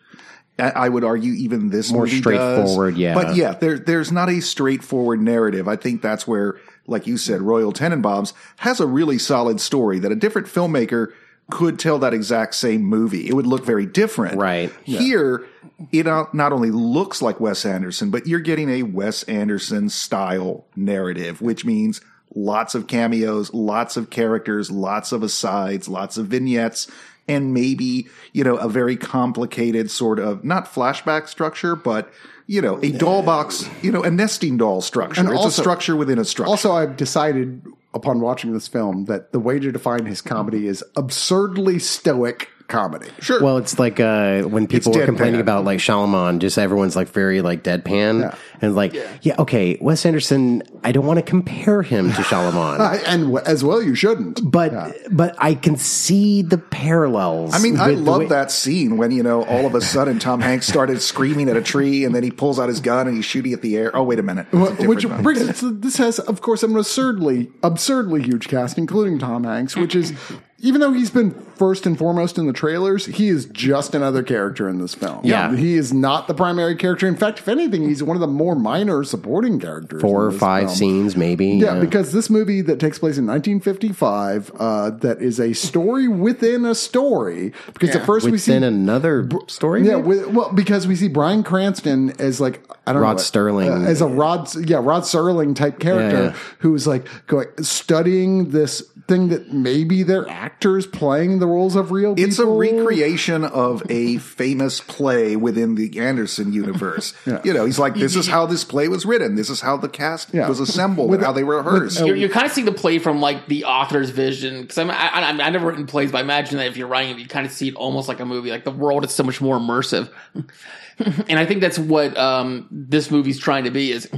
I 0.69 0.90
would 0.90 1.04
argue 1.04 1.34
even 1.34 1.69
this 1.69 1.92
More 1.92 2.08
straightforward, 2.08 2.94
does. 2.94 3.00
yeah. 3.00 3.13
But 3.13 3.36
yeah, 3.36 3.54
there 3.54 3.78
there's 3.80 4.12
not 4.12 4.30
a 4.30 4.42
straightforward 4.42 5.22
narrative. 5.22 5.68
I 5.68 5.75
think 5.75 6.02
that's 6.02 6.28
where, 6.28 6.58
like 6.88 7.08
you 7.08 7.18
said, 7.18 7.42
Royal 7.42 7.74
Tenenbaums 7.74 8.34
has 8.58 8.80
a 8.80 8.88
really 8.88 9.18
solid 9.18 9.60
story 9.60 10.00
that 10.00 10.12
a 10.12 10.16
different 10.16 10.48
filmmaker 10.48 11.12
could 11.50 11.78
tell 11.78 12.00
that 12.00 12.13
exact 12.13 12.56
same 12.56 12.81
movie. 12.81 13.28
It 13.28 13.34
would 13.34 13.48
look 13.48 13.66
very 13.66 13.86
different. 13.86 14.38
Right. 14.38 14.72
Here, 14.84 15.46
it 15.92 16.06
not 16.06 16.34
not 16.34 16.54
only 16.54 16.72
looks 16.72 17.22
like 17.22 17.40
Wes 17.40 17.66
Anderson, 17.66 18.10
but 18.10 18.28
you're 18.28 18.40
getting 18.40 18.69
a 18.69 18.84
Wes 18.84 19.24
Anderson 19.24 19.90
style 19.90 20.66
narrative, 20.75 21.42
which 21.42 21.66
means 21.66 22.02
lots 22.34 22.75
of 22.75 22.88
cameos, 22.88 23.54
lots 23.54 23.98
of 23.98 24.10
characters, 24.10 24.72
lots 24.72 25.12
of 25.12 25.22
asides, 25.24 25.90
lots 25.90 26.18
of 26.18 26.28
vignettes, 26.28 26.88
and 27.27 27.53
maybe, 27.53 28.07
you 28.33 28.44
know, 28.44 28.56
a 28.57 28.68
very 28.68 28.95
complicated 28.95 29.89
sort 29.89 30.19
of 30.19 30.44
not 30.44 30.65
flashback 30.65 31.27
structure, 31.27 31.75
but 31.75 32.12
you 32.47 32.62
know, 32.62 32.77
a 32.83 32.91
doll 32.91 33.23
box, 33.23 33.69
you 33.81 33.91
know, 33.91 34.03
a 34.03 34.12
nesting 34.12 34.57
doll 34.57 34.81
structure. 34.81 35.21
And 35.21 35.29
it's 35.29 35.38
also- 35.38 35.62
a 35.62 35.63
structure 35.63 35.95
within 35.95 36.19
a 36.19 36.25
structure. 36.25 36.50
Also, 36.50 36.73
I've 36.73 36.97
decided 36.97 37.62
upon 37.94 38.19
watching 38.19 38.53
this 38.53 38.68
film 38.68 39.06
that 39.06 39.31
the 39.31 39.39
way 39.39 39.59
to 39.59 39.71
define 39.71 40.06
his 40.06 40.21
comedy 40.21 40.68
is 40.68 40.83
absurdly 40.95 41.79
stoic 41.79 42.50
comedy. 42.71 43.07
sure. 43.19 43.44
Well, 43.44 43.57
it's 43.57 43.77
like 43.77 44.00
uh, 44.00 44.41
when 44.44 44.65
people 44.65 44.91
were 44.94 45.00
deadpan. 45.01 45.06
complaining 45.06 45.39
about 45.41 45.65
like 45.65 45.79
Shyamalan, 45.79 46.39
just 46.39 46.57
everyone's 46.57 46.95
like 46.95 47.09
very 47.09 47.41
like 47.41 47.63
deadpan 47.63 48.35
and 48.62 48.75
like, 48.75 48.94
yeah. 49.21 49.35
okay, 49.39 49.77
Wes 49.81 50.06
Anderson. 50.06 50.63
I 50.83 50.91
don't 50.91 51.06
want 51.06 51.18
to 51.19 51.23
compare 51.23 51.83
him 51.83 52.07
to 52.13 52.21
Shyamalan, 52.23 52.79
I- 52.79 52.97
and 53.06 53.23
w- 53.25 53.44
as 53.45 53.63
well, 53.63 53.81
you 53.83 53.94
shouldn't. 53.94 54.39
but 54.50 54.71
but 55.12 55.35
I 55.38 55.53
can 55.53 55.75
see 55.77 56.41
the 56.41 56.57
parallels. 56.57 57.53
I 57.53 57.59
mean, 57.59 57.77
I 57.77 57.89
with 57.89 57.97
the 58.03 58.03
love 58.12 58.19
way- 58.21 58.27
that 58.27 58.50
scene 58.51 58.97
when, 58.97 59.12
you 59.12 59.21
know, 59.24 59.44
all 59.44 59.65
of 59.65 59.75
a 59.75 59.81
sudden 59.81 60.17
Tom 60.19 60.39
Hanks 60.50 60.67
started 60.67 61.01
screaming 61.01 61.50
at 61.50 61.57
a 61.57 61.62
tree 61.62 62.06
and 62.06 62.15
then 62.15 62.24
he 62.24 62.31
pulls 62.31 62.59
out 62.59 62.69
his 62.69 62.79
gun 62.79 63.07
and 63.07 63.15
he's 63.15 63.25
shooting 63.25 63.53
at 63.53 63.62
the 63.62 63.77
air. 63.77 63.95
Oh, 63.95 64.03
wait 64.03 64.17
a 64.19 64.24
minute. 64.24 64.47
It's 64.51 64.56
a 64.56 64.69
different 64.69 64.89
Which 64.89 65.06
one. 65.06 65.24
brings 65.24 65.41
us 65.41 65.59
to 65.59 65.71
this 65.71 65.97
has, 65.97 66.19
of 66.19 66.41
course, 66.41 66.63
an 66.63 66.75
absurdly, 66.75 67.51
absurdly 67.63 68.21
huge 68.24 68.47
cast, 68.47 68.77
including 68.77 69.19
Tom 69.19 69.44
Hanks, 69.44 69.75
which 69.75 69.95
is, 69.95 70.13
even 70.62 70.80
though 70.82 70.94
he's 70.94 71.10
been 71.10 71.32
first 71.56 71.86
and 71.86 71.98
foremost 71.98 72.38
in 72.38 72.48
the 72.48 72.53
trailers, 72.53 73.06
he 73.06 73.27
is 73.30 73.46
just 73.46 73.94
another 73.96 74.24
character 74.24 74.68
in 74.70 74.80
this 74.80 74.94
film. 74.96 75.22
Yeah. 75.24 75.56
He 75.56 75.75
is 75.75 75.94
not 75.94 76.27
the 76.27 76.34
primary 76.34 76.75
character. 76.75 77.08
In 77.08 77.15
fact, 77.15 77.39
if 77.39 77.48
anything, 77.48 77.84
he's 77.88 78.01
one 78.03 78.15
of 78.15 78.22
the 78.22 78.27
more 78.27 78.56
minor 78.56 79.03
supporting 79.03 79.60
characters. 79.60 80.01
four 80.01 80.25
or 80.25 80.32
five 80.32 80.65
film. 80.65 80.75
scenes, 80.75 81.15
maybe. 81.15 81.48
Yeah, 81.50 81.80
because 81.80 82.12
this 82.13 82.30
movie 82.30 82.62
that 82.62 82.80
takes 82.80 83.00
place 83.00 83.18
in 83.18 83.25
1955, 83.27 84.51
uh, 84.60 84.89
that 84.91 85.22
is 85.22 85.39
a 85.39 85.53
story 85.53 86.08
within 86.08 86.65
a 86.65 86.75
story. 86.75 87.53
Because 87.74 87.96
at 87.96 88.06
first 88.06 88.30
we 88.30 88.38
see 88.38 88.51
within 88.53 88.63
another 88.63 89.27
story. 89.48 89.86
yeah, 89.86 89.96
with, 89.96 90.27
well, 90.27 90.51
because 90.53 90.88
we 90.88 90.96
see 90.96 91.08
Bryan 91.08 91.44
Cranston 91.44 92.12
as 92.20 92.39
like 92.41 92.63
I 92.88 92.94
don't 92.94 93.01
Rod 93.01 93.08
know 93.10 93.13
Rod 93.13 93.22
Sterling. 93.22 93.70
uh, 93.70 93.82
as 93.82 94.01
a 94.01 94.08
Rod, 94.08 94.48
yeah, 94.68 94.77
Rod 94.77 95.03
Serling 95.03 95.56
type 95.56 95.80
character 95.80 96.18
Yeah, 96.18 96.30
yeah. 96.32 96.38
who's 96.60 96.88
like 96.88 97.08
going 97.27 97.48
studying 97.62 98.50
this 98.51 98.82
thing 99.08 99.30
that 99.30 99.51
maybe 99.53 100.03
they're 100.03 100.30
actors 100.51 100.86
playing 100.86 101.39
the 101.39 101.48
roles 101.48 101.75
of 101.75 101.91
real. 101.91 102.13
People? 102.15 102.29
It's 102.29 102.39
a 102.39 102.46
recreation 102.46 103.43
of 103.43 103.81
a 103.89 104.17
famous 104.17 104.79
play 104.79 105.36
within 105.36 105.75
the 105.75 106.00
Anderson 106.00 106.53
universe. 106.53 107.13
You 107.43 107.53
know, 107.53 107.65
he's 107.65 107.79
like, 107.79 107.96
this 107.96 108.15
is 108.15 108.27
how 108.27 108.46
this 108.46 108.63
play 108.63 108.88
was 108.88 109.05
written. 109.05 109.36
This 109.36 109.50
is 109.50 109.62
how 109.62 109.77
the 109.77 109.88
cast 109.89 110.34
Yeah. 110.34 110.48
was 110.50 110.60
assembled 110.60 111.10
With- 111.10 111.20
and 111.20 111.25
how 111.25 111.31
they 111.31 111.43
rehearsed. 111.43 112.00
you're, 112.05 112.15
you're 112.15 112.29
kind 112.29 112.46
of 112.46 112.51
seeing 112.51 112.65
the 112.65 112.72
play 112.72 113.00
from 113.00 113.20
like 113.22 113.48
the 113.48 113.63
author's 113.65 114.10
vision 114.10 114.62
because 114.62 114.77
I, 114.77 114.84
I, 114.84 114.91
I, 114.91 115.29
I've 115.29 115.53
never 115.53 115.67
written 115.67 115.86
plays, 115.88 116.12
but 116.12 116.20
I 116.20 116.22
imagine 116.22 116.58
that 116.58 116.67
if 116.67 116.77
you're 116.77 116.88
writing 116.88 117.15
it, 117.15 117.20
you 117.20 117.27
kind 117.27 117.46
of 117.46 117.51
see 117.51 117.70
it 117.70 117.75
almost 117.75 118.08
like 118.08 118.20
a 118.20 118.25
movie. 118.25 118.50
Like 118.51 118.63
the 118.65 118.72
world 118.72 119.05
is 119.05 119.12
so 119.13 119.24
much 119.24 119.39
more 119.41 119.58
immersive, 119.58 120.12
and 120.36 121.39
I 121.39 121.46
think 121.46 121.62
that's 121.62 121.79
what 121.79 122.17
um, 122.17 122.67
this 122.70 123.10
movie's 123.10 123.39
trying 123.39 123.63
to 123.63 123.72
be. 123.72 123.91
Is 123.91 124.10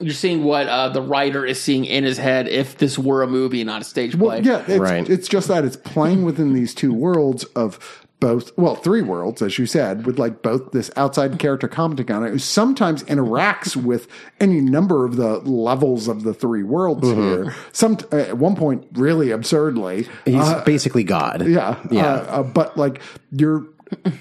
you're 0.00 0.14
seeing 0.14 0.44
what 0.44 0.68
uh, 0.68 0.88
the 0.88 1.02
writer 1.02 1.44
is 1.44 1.60
seeing 1.60 1.84
in 1.84 2.04
his 2.04 2.18
head 2.18 2.48
if 2.48 2.78
this 2.78 2.98
were 2.98 3.22
a 3.22 3.26
movie, 3.26 3.62
not 3.64 3.82
a 3.82 3.84
stage 3.84 4.12
play. 4.18 4.40
Well, 4.40 4.44
yeah, 4.46 4.64
it's, 4.66 4.78
Right. 4.78 5.08
it's 5.08 5.28
just 5.28 5.48
that 5.48 5.64
it's 5.64 5.76
playing 5.76 6.24
within 6.24 6.52
these 6.54 6.74
two 6.74 6.92
worlds 6.94 7.44
of 7.56 8.06
both, 8.20 8.52
well, 8.58 8.74
three 8.74 9.00
worlds, 9.00 9.40
as 9.40 9.58
you 9.58 9.64
said, 9.64 10.04
with 10.04 10.18
like 10.18 10.42
both 10.42 10.72
this 10.72 10.90
outside 10.94 11.38
character 11.38 11.68
commenting 11.68 12.10
on 12.14 12.22
it, 12.24 12.30
who 12.30 12.38
sometimes 12.38 13.02
interacts 13.04 13.74
with 13.76 14.08
any 14.38 14.60
number 14.60 15.06
of 15.06 15.16
the 15.16 15.38
levels 15.40 16.06
of 16.06 16.22
the 16.22 16.34
three 16.34 16.62
worlds 16.62 17.08
here. 17.08 17.54
Some 17.72 17.96
uh, 18.12 18.16
at 18.16 18.36
one 18.38 18.56
point, 18.56 18.86
really 18.92 19.30
absurdly, 19.30 20.06
He's 20.26 20.52
basically 20.66 21.02
God. 21.02 21.46
yeah, 21.46 21.78
yeah. 21.90 22.06
Uh, 22.06 22.40
uh, 22.40 22.42
but 22.42 22.76
like 22.76 23.00
you're 23.32 23.66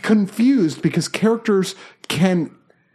confused 0.01 0.81
because 0.81 1.07
characters 1.07 1.75
can 2.07 2.49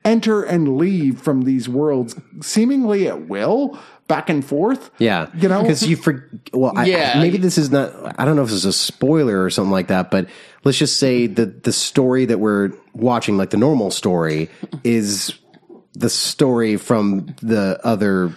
enter 0.04 0.42
and 0.42 0.76
leave 0.76 1.20
from 1.20 1.42
these 1.42 1.68
worlds 1.68 2.14
seemingly 2.42 3.08
at 3.08 3.26
will, 3.28 3.78
back 4.06 4.28
and 4.28 4.44
forth. 4.44 4.90
Yeah, 4.98 5.28
you 5.36 5.48
know, 5.48 5.62
because 5.62 5.86
you 5.86 5.96
for 5.96 6.28
well, 6.52 6.72
I- 6.76 6.84
Yeah. 6.86 7.20
maybe 7.20 7.38
this 7.38 7.56
is 7.58 7.70
not. 7.70 7.92
I 8.18 8.24
don't 8.24 8.36
know 8.36 8.42
if 8.42 8.48
this 8.48 8.58
is 8.58 8.64
a 8.66 8.72
spoiler 8.72 9.42
or 9.42 9.50
something 9.50 9.72
like 9.72 9.88
that, 9.88 10.10
but 10.10 10.26
let's 10.64 10.78
just 10.78 10.98
say 10.98 11.26
that 11.26 11.62
the 11.64 11.72
story 11.72 12.24
that 12.26 12.38
we're 12.38 12.72
watching, 12.92 13.36
like 13.36 13.50
the 13.50 13.56
normal 13.56 13.90
story, 13.90 14.50
is 14.84 15.32
the 15.94 16.10
story 16.10 16.76
from 16.76 17.34
the 17.40 17.78
other 17.84 18.32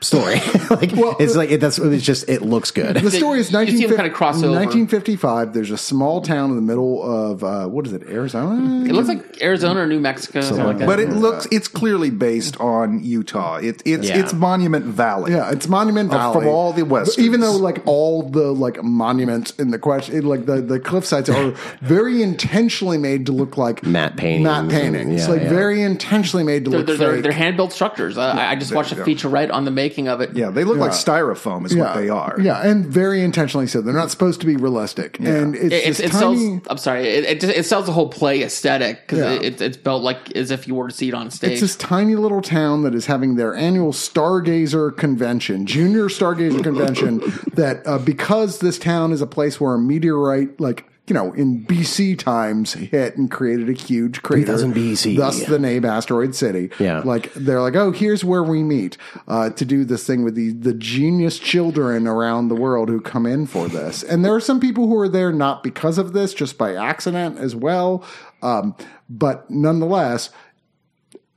story. 0.00 0.34
like 0.70 0.90
it's 1.20 1.36
like 1.36 1.50
it, 1.50 1.60
that's 1.60 1.78
it's 1.78 2.04
just 2.04 2.28
it 2.28 2.42
looks 2.42 2.70
good. 2.70 2.96
The 2.96 3.10
story 3.10 3.40
is 3.40 3.50
You 3.50 3.58
1950 3.58 3.96
kinda 3.96 4.10
cross 4.10 4.34
1955. 4.36 5.52
There's 5.52 5.70
a 5.70 5.78
small 5.78 6.20
town 6.20 6.50
in 6.50 6.56
the 6.56 6.62
middle 6.62 7.02
of 7.02 7.42
uh, 7.44 7.66
what 7.66 7.86
is 7.86 7.92
it, 7.92 8.02
Arizona? 8.08 8.84
It 8.84 8.92
looks 8.92 9.08
like 9.08 9.42
Arizona 9.42 9.80
or 9.80 9.86
New 9.86 10.00
Mexico. 10.00 10.40
Something 10.40 10.66
like 10.66 10.78
that. 10.78 10.86
But 10.86 11.00
it 11.00 11.10
looks 11.10 11.46
it's 11.50 11.68
clearly 11.68 12.10
based 12.10 12.58
on 12.60 13.02
Utah. 13.04 13.56
It, 13.56 13.82
it's 13.84 14.08
Yeah. 14.08 14.18
it's 14.20 14.32
Monument 14.32 14.84
Valley. 14.84 15.32
Yeah, 15.32 15.50
it's 15.50 15.68
Monument 15.68 16.10
Valley 16.10 16.40
from 16.40 16.48
all 16.48 16.72
the 16.72 16.82
But 16.84 16.90
westerns. 16.90 17.26
Even 17.26 17.40
though 17.40 17.56
like 17.56 17.82
all 17.86 18.22
the 18.22 18.52
like 18.52 18.82
monuments 18.82 19.52
in 19.52 19.70
the 19.70 19.78
question, 19.78 20.16
it, 20.16 20.24
like 20.24 20.46
the 20.46 20.60
the 20.60 20.80
cliff 20.80 21.04
sites 21.04 21.28
are 21.28 21.52
very 21.80 22.22
intentionally 22.22 22.98
made 22.98 23.26
to 23.26 23.32
look 23.32 23.56
like 23.56 23.84
Matte 23.84 24.16
paintings 24.16 24.44
Matte 24.44 24.60
and- 24.62 24.70
paintings, 24.70 25.22
yeah, 25.22 25.32
like 25.32 25.42
yeah. 25.42 25.48
very 25.48 25.82
intentionally 25.82 26.44
made 26.44 26.64
to 26.64 26.70
they're, 26.70 26.78
look 26.80 26.86
they're, 26.86 26.96
they're, 26.96 27.12
fake. 27.14 27.22
they're 27.22 27.32
hand 27.32 27.56
built 27.56 27.72
structures. 27.72 28.16
Uh, 28.18 28.22
I, 28.22 28.52
I 28.52 28.56
just 28.56 28.74
watched 28.74 28.92
a 28.92 29.04
feature 29.04 29.28
right 29.28 29.50
on 29.50 29.64
the 29.64 29.70
making 29.88 30.08
of 30.08 30.20
it. 30.20 30.36
Yeah, 30.36 30.50
they 30.50 30.64
look 30.64 30.76
like 30.78 30.92
styrofoam 30.92 31.64
is 31.66 31.74
what 31.74 31.94
they 31.94 32.08
are. 32.08 32.36
Yeah, 32.40 32.60
and 32.66 32.84
very 32.86 33.22
intentionally 33.22 33.66
so. 33.66 33.80
They're 33.80 33.94
not 33.94 34.10
supposed 34.10 34.40
to 34.40 34.46
be 34.46 34.56
realistic, 34.56 35.18
and 35.20 35.54
it's 35.54 35.64
It, 35.64 35.72
it, 35.72 35.86
this 35.86 36.00
it 36.00 36.10
tiny. 36.12 36.36
sells. 36.36 36.62
I'm 36.70 36.78
sorry. 36.78 37.06
It, 37.08 37.24
it, 37.24 37.40
just, 37.40 37.56
it 37.56 37.66
sells 37.66 37.86
the 37.86 37.92
whole 37.92 38.08
play 38.08 38.42
aesthetic 38.42 39.06
because 39.06 39.18
Yeah. 39.18 39.32
it, 39.32 39.42
it, 39.44 39.60
it's 39.60 39.76
built 39.76 40.02
like 40.02 40.34
as 40.36 40.50
if 40.50 40.68
you 40.68 40.74
were 40.74 40.88
to 40.88 40.94
see 40.94 41.08
it 41.08 41.14
on 41.14 41.30
stage. 41.30 41.52
It's 41.52 41.60
this 41.60 41.76
tiny 41.76 42.14
little 42.16 42.42
town 42.42 42.82
that 42.82 42.94
is 42.94 43.06
having 43.06 43.36
their 43.36 43.54
annual 43.54 43.92
Stargazer 43.92 44.96
convention, 44.96 45.66
Junior 45.66 46.04
Stargazer 46.08 46.62
convention. 46.62 47.20
That 47.54 47.86
uh, 47.86 47.98
because 47.98 48.58
this 48.60 48.78
town 48.78 49.10
is 49.12 49.20
a 49.20 49.26
place 49.26 49.60
where 49.60 49.74
a 49.74 49.78
meteorite, 49.78 50.60
like 50.60 50.84
you 51.08 51.14
know, 51.14 51.32
in 51.32 51.64
BC 51.64 52.18
times, 52.18 52.74
hit 52.74 53.16
and 53.16 53.30
created 53.30 53.68
a 53.68 53.72
huge 53.72 54.22
crater. 54.22 54.46
3000 54.46 54.74
BC. 54.74 55.16
Thus 55.16 55.44
the 55.44 55.58
name 55.58 55.84
Asteroid 55.84 56.34
City. 56.34 56.70
Yeah. 56.78 57.00
like 57.00 57.32
they're 57.34 57.60
like, 57.60 57.76
oh, 57.76 57.90
here's 57.92 58.24
where 58.24 58.42
we 58.42 58.62
meet 58.62 58.96
uh, 59.26 59.50
to 59.50 59.64
do 59.64 59.84
this 59.84 60.06
thing 60.06 60.24
with 60.24 60.34
the 60.34 60.52
the 60.52 60.74
genius 60.74 61.38
children 61.38 62.06
around 62.06 62.48
the 62.48 62.54
world 62.54 62.88
who 62.88 63.00
come 63.00 63.26
in 63.26 63.46
for 63.46 63.68
this. 63.68 64.02
And 64.02 64.24
there 64.24 64.34
are 64.34 64.40
some 64.40 64.60
people 64.60 64.86
who 64.86 64.98
are 64.98 65.08
there 65.08 65.32
not 65.32 65.62
because 65.62 65.98
of 65.98 66.12
this, 66.12 66.34
just 66.34 66.58
by 66.58 66.74
accident 66.74 67.38
as 67.38 67.54
well. 67.56 68.04
Um, 68.42 68.76
but 69.08 69.50
nonetheless, 69.50 70.30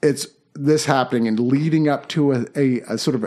it's 0.03 0.27
this 0.53 0.85
happening 0.85 1.27
and 1.27 1.39
leading 1.39 1.87
up 1.87 2.07
to 2.09 2.33
a, 2.33 2.45
a, 2.55 2.79
a 2.81 2.97
sort 2.97 3.15
of 3.15 3.25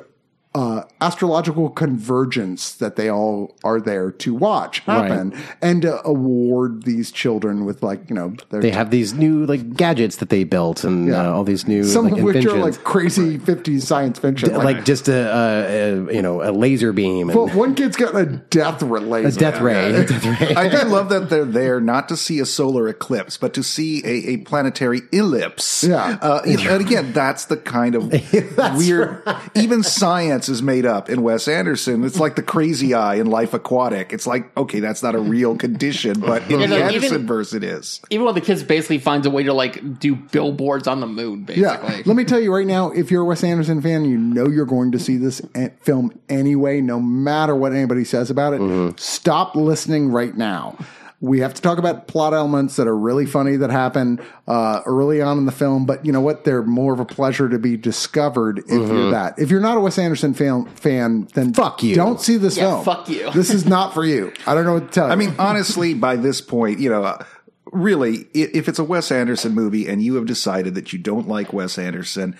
uh, 0.54 0.82
astrological 1.00 1.68
convergence 1.70 2.74
that 2.76 2.96
they 2.96 3.10
all 3.10 3.56
are 3.64 3.80
there 3.80 4.12
to 4.12 4.34
watch 4.34 4.78
happen 4.80 5.34
and 5.60 5.82
to 5.82 6.06
award 6.06 6.84
these 6.84 7.10
children 7.10 7.64
with 7.64 7.82
like 7.82 8.08
you 8.08 8.14
know 8.14 8.34
their 8.50 8.60
They 8.60 8.70
have 8.70 8.90
these 8.90 9.14
new 9.14 9.46
like 9.46 9.74
gadgets 9.74 10.16
that 10.16 10.28
they 10.28 10.44
built 10.44 10.84
and 10.84 11.08
Yeah. 11.08 11.28
uh, 11.28 11.32
all 11.32 11.44
these 11.44 11.66
new 11.66 11.82
some 11.82 12.04
like, 12.04 12.18
of 12.18 12.22
which 12.22 12.46
are 12.46 12.56
like 12.58 12.84
crazy 12.84 13.38
50s 13.38 13.82
science 13.82 14.18
fiction 14.18 14.52
like, 14.54 14.84
just 14.84 15.08
a, 15.08 15.12
a, 15.12 16.08
a 16.08 16.14
you 16.14 16.22
know 16.22 16.42
a 16.42 16.52
laser 16.52 16.92
beam 16.92 17.30
and 17.30 17.36
well, 17.38 17.48
one 17.48 17.74
kid's 17.74 17.96
got 17.96 18.14
a 18.14 18.26
death 18.26 18.82
relay 18.82 19.24
a 19.24 19.32
death 19.32 19.60
ray. 19.60 19.92
A 19.92 20.06
death 20.06 20.24
ray. 20.40 20.54
I 20.54 20.68
do 20.68 20.88
love 20.88 21.08
that 21.08 21.30
they're 21.30 21.44
there 21.44 21.80
not 21.80 22.08
to 22.10 22.16
see 22.16 22.38
a 22.38 22.46
solar 22.46 22.88
eclipse, 22.88 23.36
but 23.36 23.54
to 23.54 23.62
see 23.62 24.02
a, 24.04 24.34
a 24.34 24.36
planetary 24.38 25.02
ellipse. 25.12 25.82
Yeah. 25.84 26.18
Uh, 26.20 26.42
and 26.46 26.80
again, 26.80 27.12
that's 27.12 27.46
the 27.46 27.56
kind 27.56 27.94
of 27.94 28.12
weird. 28.76 29.22
Even 29.54 29.82
science 29.82 30.43
is 30.48 30.62
made 30.62 30.86
up 30.86 31.08
in 31.10 31.22
Wes 31.22 31.48
Anderson. 31.48 32.04
It's 32.04 32.18
like 32.20 32.36
the 32.36 32.42
crazy 32.42 32.94
eye 32.94 33.16
in 33.16 33.26
Life 33.26 33.54
Aquatic. 33.54 34.12
It's 34.12 34.26
like, 34.26 34.56
okay, 34.56 34.80
that's 34.80 35.02
not 35.02 35.14
a 35.14 35.18
real 35.18 35.56
condition, 35.56 36.20
but 36.20 36.42
in 36.50 36.50
Yeah, 36.60 36.66
the 36.66 36.78
no, 36.78 36.82
Anderson 36.86 37.14
even- 37.14 37.26
verse, 37.26 37.52
it 37.52 37.64
is. 37.64 38.00
Even 38.10 38.26
when 38.26 38.34
the 38.34 38.40
kids 38.40 38.62
basically 38.62 38.98
finds 38.98 39.26
a 39.26 39.30
way 39.30 39.42
to 39.44 39.52
like 39.52 39.98
do 39.98 40.14
billboards 40.14 40.86
on 40.86 41.00
the 41.00 41.06
moon, 41.06 41.44
basically. 41.44 41.62
Yeah, 41.96 42.02
let 42.06 42.16
me 42.16 42.24
tell 42.24 42.40
you 42.40 42.54
right 42.54 42.66
now, 42.66 42.90
if 42.90 43.10
you're 43.10 43.22
a 43.22 43.26
Wes 43.26 43.42
Anderson 43.44 43.80
fan, 43.82 44.04
you 44.04 44.18
know 44.18 44.46
you're 44.48 44.66
going 44.66 44.92
to 44.92 44.98
see 44.98 45.16
this 45.16 45.40
a- 45.54 45.70
film 45.80 46.18
anyway, 46.28 46.80
no 46.80 47.00
matter 47.00 47.54
what 47.54 47.72
anybody 47.72 48.04
says 48.04 48.30
about 48.30 48.54
it. 48.54 48.60
Mm-hmm. 48.60 48.96
Stop 48.96 49.56
listening 49.56 50.10
right 50.10 50.36
now. 50.36 50.76
We 51.24 51.40
have 51.40 51.54
to 51.54 51.62
talk 51.62 51.78
about 51.78 52.06
plot 52.06 52.34
elements 52.34 52.76
that 52.76 52.86
are 52.86 52.96
really 52.96 53.26
funny 53.26 53.56
that 53.56 53.70
happen 53.70 54.20
uh, 54.46 54.80
early 54.86 55.22
on 55.22 55.38
in 55.38 55.46
the 55.46 55.52
film, 55.52 55.86
but 55.86 56.04
you 56.04 56.12
know 56.12 56.20
what? 56.20 56.44
They're 56.44 56.62
more 56.62 56.92
of 56.92 57.00
a 57.00 57.04
pleasure 57.04 57.48
to 57.48 57.58
be 57.58 57.76
discovered 57.76 58.58
if 58.58 58.68
you're 58.68 59.10
that. 59.10 59.38
If 59.38 59.50
you're 59.50 59.60
not 59.60 59.76
a 59.76 59.80
Wes 59.80 59.98
Anderson 59.98 60.34
fan, 60.34 60.66
fan 60.76 61.28
then 61.34 61.52
Mm-hmm. 61.52 61.62
Fuck 61.62 61.82
you. 61.82 61.94
Don't 61.94 62.20
see 62.20 62.36
this 62.36 62.56
Yeah, 62.56 62.70
film. 62.72 62.84
fuck 62.84 63.08
you. 63.08 63.30
This 63.34 63.50
is 63.50 63.64
not 63.66 63.94
for 63.94 64.04
you. 64.04 64.32
I 64.46 64.54
don't 64.54 64.64
know 64.64 64.74
what 64.74 64.88
to 64.88 64.92
tell 64.94 65.06
you. 65.06 65.12
I 65.12 65.16
mean, 65.16 65.34
honestly, 65.38 65.94
by 65.94 66.16
this 66.16 66.40
point, 66.40 66.78
you 66.80 66.90
know, 66.90 67.04
uh, 67.04 67.24
really, 67.72 68.26
if 68.34 68.68
it's 68.68 68.78
a 68.78 68.84
Wes 68.84 69.10
Anderson 69.10 69.54
movie 69.54 69.88
and 69.88 70.02
you 70.02 70.14
have 70.16 70.26
decided 70.26 70.74
that 70.74 70.92
you 70.92 70.98
don't 70.98 71.26
like 71.28 71.52
Wes 71.52 71.78
Anderson, 71.78 72.36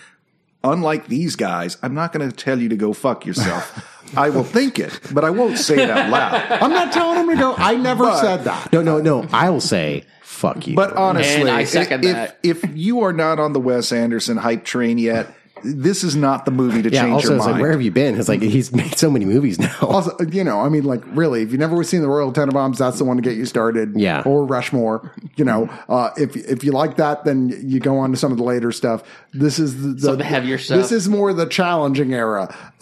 unlike 0.71 1.07
these 1.07 1.35
guys, 1.35 1.77
I'm 1.81 1.93
not 1.93 2.11
going 2.13 2.29
to 2.29 2.35
tell 2.35 2.59
you 2.59 2.69
to 2.69 2.75
go 2.75 2.93
fuck 2.93 3.25
yourself. 3.25 3.91
I 4.17 4.29
will 4.29 4.43
think 4.43 4.77
it, 4.79 4.99
but 5.11 5.23
I 5.25 5.29
won't 5.31 5.57
say 5.57 5.81
it 5.83 5.89
out 5.89 6.09
loud. 6.09 6.51
I'm 6.61 6.71
not 6.71 6.91
telling 6.93 7.19
him 7.19 7.29
to 7.29 7.35
go. 7.35 7.55
I 7.57 7.75
never 7.75 8.03
But- 8.05 8.21
said 8.21 8.43
that. 8.45 8.71
no, 8.71 8.81
no, 8.81 8.99
no. 8.99 9.27
I 9.33 9.49
will 9.49 9.61
say 9.61 10.03
fuck 10.21 10.67
you. 10.67 10.75
But 10.75 10.95
honestly, 10.95 11.41
And 11.41 11.49
I 11.49 11.63
second 11.63 12.05
if, 12.05 12.13
that. 12.13 12.39
if 12.43 12.63
you 12.77 13.01
are 13.01 13.13
not 13.13 13.39
on 13.39 13.53
the 13.53 13.59
Wes 13.59 13.91
Anderson 13.91 14.37
hype 14.37 14.63
train 14.63 14.97
yet, 14.97 15.27
this 15.65 16.03
is 16.03 16.15
not 16.15 16.45
the 16.45 16.51
movie 16.51 16.81
to 16.81 16.89
yeah. 16.89 17.01
change 17.01 17.13
Also, 17.13 17.27
your 17.29 17.37
it's 17.37 17.45
mind. 17.45 17.53
like 17.53 17.61
where 17.61 17.71
have 17.71 17.81
you 17.81 17.91
been? 17.91 18.19
It's 18.19 18.29
like 18.29 18.41
he's 18.41 18.71
made 18.71 18.97
so 18.97 19.09
many 19.09 19.25
movies 19.25 19.59
now. 19.59 19.73
Also, 19.95 20.17
you 20.25 20.43
know, 20.43 20.59
I 20.59 20.67
mean, 20.67 20.83
like, 20.83 21.01
really, 21.07 21.41
if 21.41 21.51
you've 21.51 21.59
never 21.59 21.81
seen 21.83 22.01
the 22.01 22.09
Royal 22.09 22.33
Tenenbaums, 22.33 22.77
that's 22.77 22.97
the 22.97 23.05
one 23.05 23.15
to 23.15 23.23
get 23.23 23.37
you 23.37 23.45
started. 23.45 23.95
Yeah. 23.95 24.23
Or 24.25 24.45
Rushmore. 24.45 25.13
You 25.37 25.45
know, 25.45 25.69
uh, 25.87 26.09
if 26.17 26.35
if 26.35 26.63
you 26.65 26.71
like 26.73 26.97
that, 26.97 27.23
then 27.23 27.49
you 27.63 27.79
go 27.79 27.97
on 27.97 28.11
to 28.11 28.17
some 28.17 28.31
of 28.31 28.37
the 28.37 28.43
later 28.43 28.71
stuff. 28.73 29.03
This 29.33 29.57
is 29.59 29.81
the, 29.81 29.99
Some 29.99 30.13
of 30.13 30.17
the 30.17 30.25
heavier 30.25 30.57
stuff. 30.57 30.77
This 30.77 30.91
is 30.91 31.07
more 31.07 31.33
the 31.33 31.45
challenging 31.45 32.13
era. 32.13 32.53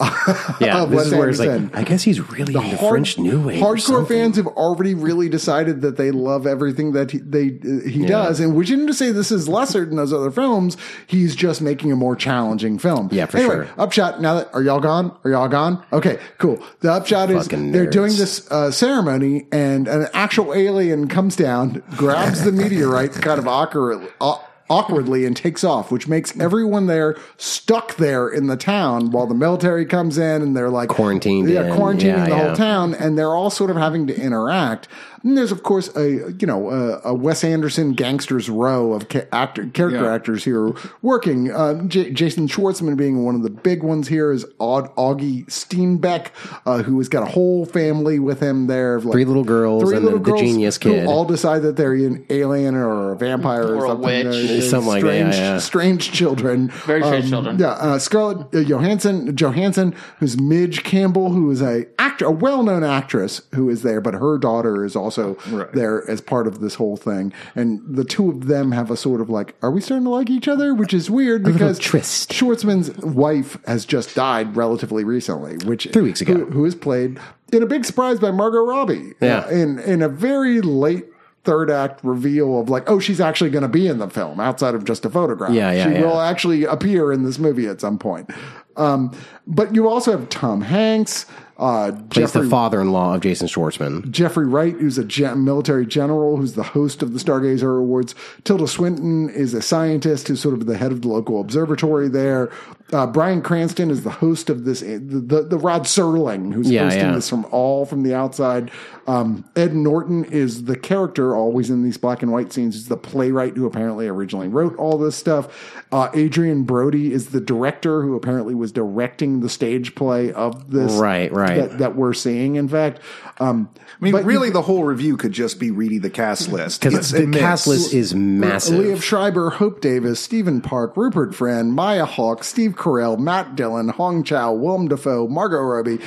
yeah, 0.60 0.82
of 0.82 0.90
this 0.90 0.96
Wes 0.98 1.06
is 1.06 1.14
where 1.14 1.28
it's 1.28 1.38
like 1.38 1.76
I 1.76 1.82
guess 1.84 2.02
he's 2.02 2.20
really 2.20 2.54
into 2.54 2.76
Hard- 2.76 2.90
French 2.90 3.18
New 3.18 3.46
Wave. 3.46 3.62
Hardcore 3.62 4.06
fans 4.06 4.36
have 4.36 4.46
already 4.48 4.94
really 4.94 5.28
decided 5.28 5.82
that 5.82 5.96
they 5.96 6.10
love 6.10 6.46
everything 6.46 6.92
that 6.92 7.10
he, 7.12 7.18
they 7.18 7.58
uh, 7.64 7.88
he 7.88 8.06
does, 8.06 8.40
and 8.40 8.56
which 8.56 8.70
isn't 8.70 8.86
to 8.86 8.94
say 8.94 9.12
this 9.12 9.30
is 9.30 9.48
lesser 9.48 9.84
than 9.84 9.96
those 9.96 10.12
other 10.12 10.30
films. 10.30 10.76
He's 11.06 11.36
just 11.36 11.60
making 11.60 11.92
a 11.92 11.96
more 11.96 12.16
challenging 12.16 12.73
film. 12.78 13.08
Yeah, 13.12 13.26
for 13.26 13.38
anyway, 13.38 13.54
sure. 13.54 13.68
Upshot. 13.78 14.20
Now 14.20 14.34
that 14.36 14.54
are 14.54 14.62
y'all 14.62 14.80
gone? 14.80 15.16
Are 15.24 15.30
y'all 15.30 15.48
gone? 15.48 15.84
Okay, 15.92 16.18
cool. 16.38 16.62
The 16.80 16.92
upshot 16.92 17.30
is 17.30 17.44
Fucking 17.44 17.72
they're 17.72 17.86
nerds. 17.86 17.92
doing 17.92 18.12
this 18.16 18.50
uh, 18.50 18.70
ceremony, 18.70 19.46
and 19.52 19.88
an 19.88 20.08
actual 20.14 20.54
alien 20.54 21.08
comes 21.08 21.36
down, 21.36 21.82
grabs 21.96 22.42
the 22.44 22.52
meteorite, 22.52 23.12
kind 23.12 23.38
of 23.38 23.46
awkward. 23.48 24.06
Uh, 24.20 24.36
Awkwardly 24.70 25.26
and 25.26 25.36
takes 25.36 25.62
off, 25.62 25.92
which 25.92 26.08
makes 26.08 26.34
everyone 26.40 26.86
there 26.86 27.18
stuck 27.36 27.96
there 27.96 28.26
in 28.30 28.46
the 28.46 28.56
town 28.56 29.10
while 29.10 29.26
the 29.26 29.34
military 29.34 29.84
comes 29.84 30.16
in 30.16 30.40
and 30.40 30.56
they're 30.56 30.70
like 30.70 30.88
Quarantined 30.88 31.50
Yeah, 31.50 31.66
in. 31.66 31.72
quarantining 31.78 32.02
Yeah, 32.04 32.28
the 32.30 32.34
whole 32.34 32.56
town, 32.56 32.94
and 32.94 33.18
they're 33.18 33.34
all 33.34 33.50
sort 33.50 33.70
of 33.70 33.76
having 33.76 34.06
to 34.06 34.18
interact. 34.18 34.88
And 35.24 35.38
there's 35.38 35.50
of 35.52 35.62
course 35.62 35.88
a 35.96 36.32
you 36.38 36.46
know 36.46 36.70
a, 36.70 37.00
a 37.10 37.14
Wes 37.14 37.42
Anderson 37.44 37.94
gangsters 37.94 38.50
row 38.50 38.92
of 38.92 39.08
ca- 39.08 39.26
actor 39.32 39.66
character 39.68 40.02
Yeah. 40.02 40.12
actors 40.14 40.44
here 40.44 40.72
working. 41.00 41.50
Uh, 41.50 41.82
J- 41.84 42.10
Jason 42.10 42.46
Schwartzman 42.46 42.96
being 42.96 43.24
one 43.24 43.34
of 43.34 43.42
the 43.42 43.48
big 43.50 43.82
ones 43.82 44.08
here 44.08 44.30
is 44.32 44.44
Aud- 44.58 44.94
Augie 44.96 45.46
Steenbeck, 45.46 46.26
uh, 46.66 46.82
who 46.82 46.98
has 46.98 47.08
got 47.08 47.22
a 47.22 47.30
whole 47.32 47.64
family 47.64 48.18
with 48.18 48.40
him 48.40 48.66
there. 48.66 49.00
like, 49.00 49.12
Three 49.12 49.24
little 49.24 49.44
girls 49.44 49.90
and 49.92 50.06
the- 50.06 50.18
the 50.18 50.36
genius 50.36 50.76
who 50.82 50.90
kid. 50.92 51.06
all 51.06 51.24
decide 51.24 51.62
that 51.62 51.76
they're 51.76 51.94
an 51.94 52.24
alien 52.28 52.74
or 52.74 53.12
a 53.12 53.16
vampire 53.16 53.62
or, 53.66 53.76
Or 53.76 53.84
a 53.84 53.88
something. 53.88 54.04
witch. 54.06 54.24
They're- 54.24 54.46
they're 54.46 54.60
Something 54.62 54.88
like 54.88 55.02
that, 55.02 55.08
strange, 55.08 55.34
yeah, 55.36 55.40
yeah. 55.54 55.58
strange 55.58 56.12
children. 56.12 56.70
Very 56.84 57.02
strange 57.02 57.28
children. 57.30 57.58
Yeah, 57.58 57.68
uh, 57.72 57.98
Scarlett 57.98 58.54
uh, 58.54 58.60
Johansson, 58.60 59.34
Johansson, 59.36 59.94
who's 60.20 60.38
Midge 60.38 60.82
Campbell, 60.84 61.30
who 61.30 61.50
is 61.50 61.62
a 61.62 61.86
actor, 61.98 62.26
a 62.26 62.30
well-known 62.30 62.84
actress 62.84 63.40
who 63.54 63.68
is 63.70 63.82
there, 63.82 64.00
but 64.02 64.14
her 64.14 64.36
daughter 64.38 64.84
is 64.84 64.94
also 64.96 65.13
Right. 65.48 65.72
there 65.72 66.08
as 66.10 66.20
part 66.20 66.46
of 66.46 66.60
this 66.60 66.74
whole 66.74 66.96
thing. 66.96 67.32
And 67.54 67.80
the 67.96 68.04
two 68.04 68.30
of 68.30 68.46
them 68.46 68.72
have 68.72 68.90
a 68.90 68.96
sort 68.96 69.20
of 69.20 69.30
like, 69.30 69.54
are 69.62 69.70
we 69.70 69.80
starting 69.80 70.04
to 70.04 70.10
like 70.10 70.30
each 70.30 70.48
other? 70.48 70.74
Which 70.74 70.92
is 70.94 71.10
weird 71.10 71.42
little 71.44 71.58
because 71.58 71.78
tryst. 71.78 72.32
Schwartzman's 72.32 72.90
wife 72.98 73.58
has 73.66 73.84
just 73.84 74.14
died 74.14 74.56
relatively 74.56 75.04
recently, 75.04 75.56
which 75.66 75.88
Three 75.92 76.02
weeks 76.02 76.20
ago. 76.20 76.34
who, 76.34 76.44
who 76.46 76.64
is 76.64 76.74
played 76.74 77.18
in 77.52 77.62
a 77.62 77.66
big 77.66 77.84
surprise 77.84 78.18
by 78.18 78.30
Margot 78.30 78.64
Robbie. 78.64 79.12
Yeah. 79.20 79.38
Uh, 79.40 79.48
in 79.48 79.78
in 79.80 80.02
a 80.02 80.08
very 80.08 80.60
late. 80.60 81.06
Third 81.44 81.70
act 81.70 82.00
reveal 82.02 82.58
of 82.58 82.70
like, 82.70 82.88
oh, 82.88 82.98
she's 82.98 83.20
actually 83.20 83.50
going 83.50 83.64
to 83.64 83.68
be 83.68 83.86
in 83.86 83.98
the 83.98 84.08
film 84.08 84.40
outside 84.40 84.74
of 84.74 84.86
just 84.86 85.04
a 85.04 85.10
photograph. 85.10 85.52
Yeah, 85.52 85.72
yeah, 85.72 85.84
She 85.84 85.92
yeah. 85.92 86.00
will 86.00 86.18
actually 86.18 86.64
appear 86.64 87.12
in 87.12 87.22
this 87.22 87.38
movie 87.38 87.66
at 87.66 87.82
some 87.82 87.98
point. 87.98 88.30
Um, 88.78 89.14
but 89.46 89.74
you 89.74 89.86
also 89.86 90.12
have 90.12 90.30
Tom 90.30 90.62
Hanks, 90.62 91.26
Uh, 91.56 91.92
Plays 92.10 92.32
the 92.32 92.48
father-in-law 92.48 93.14
of 93.14 93.20
Jason 93.20 93.46
Schwartzman. 93.46 94.10
Jeffrey 94.10 94.46
Wright, 94.46 94.74
who's 94.74 94.98
a 94.98 95.04
gen- 95.04 95.44
military 95.44 95.86
general, 95.86 96.36
who's 96.36 96.54
the 96.54 96.62
host 96.64 97.00
of 97.02 97.12
the 97.12 97.20
Stargazer 97.20 97.78
Awards. 97.78 98.14
Tilda 98.42 98.66
Swinton 98.66 99.28
is 99.30 99.54
a 99.54 99.62
scientist 99.62 100.26
who's 100.28 100.40
sort 100.40 100.54
of 100.54 100.66
the 100.66 100.76
head 100.76 100.90
of 100.90 101.02
the 101.02 101.08
local 101.08 101.40
observatory 101.40 102.08
there. 102.08 102.50
Uh, 102.94 103.06
Bryan 103.08 103.42
Cranston 103.42 103.90
is 103.90 104.04
the 104.04 104.10
host 104.10 104.48
of 104.48 104.64
this, 104.64 104.80
the, 104.80 104.98
the, 104.98 105.42
the 105.42 105.58
Rod 105.58 105.82
Serling, 105.82 106.54
who's 106.54 106.70
Yeah, 106.70 106.84
hosting 106.84 107.00
yeah. 107.02 107.14
this 107.14 107.28
from 107.28 107.44
all 107.50 107.84
from 107.86 108.04
the 108.04 108.14
outside. 108.14 108.70
Um, 109.06 109.44
Ed 109.56 109.74
Norton 109.74 110.24
is 110.26 110.64
the 110.64 110.76
character 110.76 111.34
always 111.34 111.68
in 111.70 111.82
these 111.82 111.98
black 111.98 112.22
and 112.22 112.30
white 112.32 112.52
scenes. 112.52 112.74
He's 112.74 112.88
the 112.88 112.96
playwright 112.96 113.56
who 113.56 113.66
apparently 113.66 114.06
originally 114.06 114.48
wrote 114.48 114.76
all 114.76 114.96
this 114.96 115.16
stuff. 115.16 115.82
Uh, 115.92 116.08
Adrien 116.14 116.62
Brody 116.62 117.12
is 117.12 117.30
the 117.30 117.40
director 117.40 118.00
who 118.02 118.14
apparently 118.14 118.54
was 118.54 118.70
directing 118.72 119.40
the 119.40 119.48
stage 119.48 119.94
play 119.94 120.32
of 120.32 120.70
this. 120.70 120.92
Right, 120.92 121.30
right. 121.32 121.56
That, 121.56 121.78
that 121.78 121.96
we're 121.96 122.14
seeing, 122.14 122.54
in 122.54 122.68
fact. 122.68 123.00
Um, 123.40 123.68
I 124.00 124.04
mean, 124.04 124.12
but- 124.12 124.24
really, 124.24 124.50
the 124.50 124.62
whole 124.62 124.84
review 124.84 125.16
could 125.16 125.32
just 125.32 125.58
be 125.58 125.70
reading 125.72 126.00
the 126.00 126.10
cast 126.10 126.48
list 126.50 126.80
Because 126.82 127.10
the 127.10 127.24
immense. 127.24 127.40
cast 127.42 127.66
list 127.66 127.92
is 127.92 128.14
massive. 128.14 128.78
Liev 128.78 129.02
Schreiber, 129.02 129.50
Hope 129.50 129.80
Davis, 129.80 130.20
Stephen 130.20 130.60
Park, 130.60 130.96
Rupert 130.96 131.34
Friend, 131.34 131.72
Maya 131.72 132.04
Hawke, 132.06 132.44
Steve 132.44 132.76
Carell, 132.84 133.18
Matt 133.18 133.56
Dillon, 133.56 133.88
Hong 133.88 134.22
Chau, 134.22 134.52
Willem 134.52 134.88
Dafoe, 134.88 135.26
Margot 135.26 135.56
Robbie, 135.58 136.00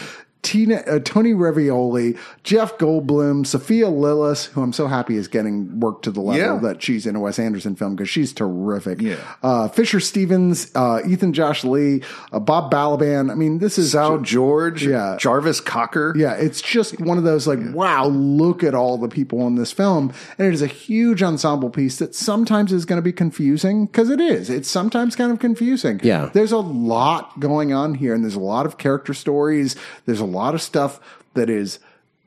Tina, 0.48 0.76
uh, 0.88 1.00
Tony 1.04 1.34
Revolori, 1.34 2.18
Jeff 2.44 2.78
Goldblum, 2.78 3.46
Sophia 3.46 3.88
Lillis, 3.88 4.46
who 4.46 4.62
I'm 4.62 4.72
so 4.72 4.88
happy 4.88 5.18
is 5.18 5.28
getting 5.28 5.80
work 5.82 6.04
to 6.04 6.12
the 6.12 6.22
level 6.22 6.42
Yeah. 6.42 6.58
that 6.62 6.82
she's 6.82 7.06
in 7.06 7.18
a 7.18 7.20
Wes 7.20 7.38
Anderson 7.38 7.76
film 7.76 7.96
because 7.98 8.08
she's 8.10 8.32
terrific. 8.32 9.02
Yeah. 9.02 9.16
Uh, 9.44 9.68
Fisher 9.68 10.00
Stevens, 10.00 10.72
uh, 10.74 11.02
Ethan 11.06 11.34
Josh 11.34 11.66
Lee, 11.66 12.02
uh, 12.32 12.40
Bob 12.40 12.72
Balaban. 12.72 13.30
I 13.30 13.36
mean, 13.36 13.58
this 13.60 13.78
is 13.78 13.92
Sal 13.92 14.20
George, 14.20 14.86
Yeah. 14.86 15.18
Jarvis 15.20 15.60
Cocker. 15.60 16.14
yeah, 16.16 16.34
it's 16.36 16.62
just 16.62 16.98
one 17.02 17.18
of 17.18 17.26
those 17.26 17.46
like, 17.46 17.60
wow, 17.74 18.06
look 18.08 18.64
at 18.64 18.74
all 18.74 18.98
the 18.98 19.10
people 19.10 19.46
in 19.48 19.56
this 19.56 19.74
film. 19.74 20.14
And 20.38 20.48
it 20.48 20.54
is 20.54 20.62
a 20.62 20.68
huge 20.68 21.22
ensemble 21.22 21.70
piece 21.70 21.98
that 21.98 22.16
sometimes 22.16 22.72
is 22.72 22.86
going 22.86 22.98
to 22.98 23.02
be 23.04 23.12
confusing 23.12 23.86
because 23.86 24.10
it 24.10 24.22
is. 24.22 24.50
It's 24.50 24.70
sometimes 24.70 25.16
kind 25.18 25.32
of 25.32 25.40
confusing. 25.40 26.00
Yeah. 26.04 26.30
There's 26.34 26.54
a 26.54 26.58
lot 26.58 27.40
going 27.42 27.74
on 27.74 27.96
here 27.96 28.14
and 28.14 28.24
there's 28.24 28.36
a 28.36 28.40
lot 28.40 28.66
of 28.66 28.78
character 28.78 29.14
stories. 29.14 29.76
There's 30.06 30.20
a 30.22 30.26
lot 30.38 30.54
of 30.56 30.62
stuff 30.62 31.00
that 31.34 31.50
is 31.50 31.80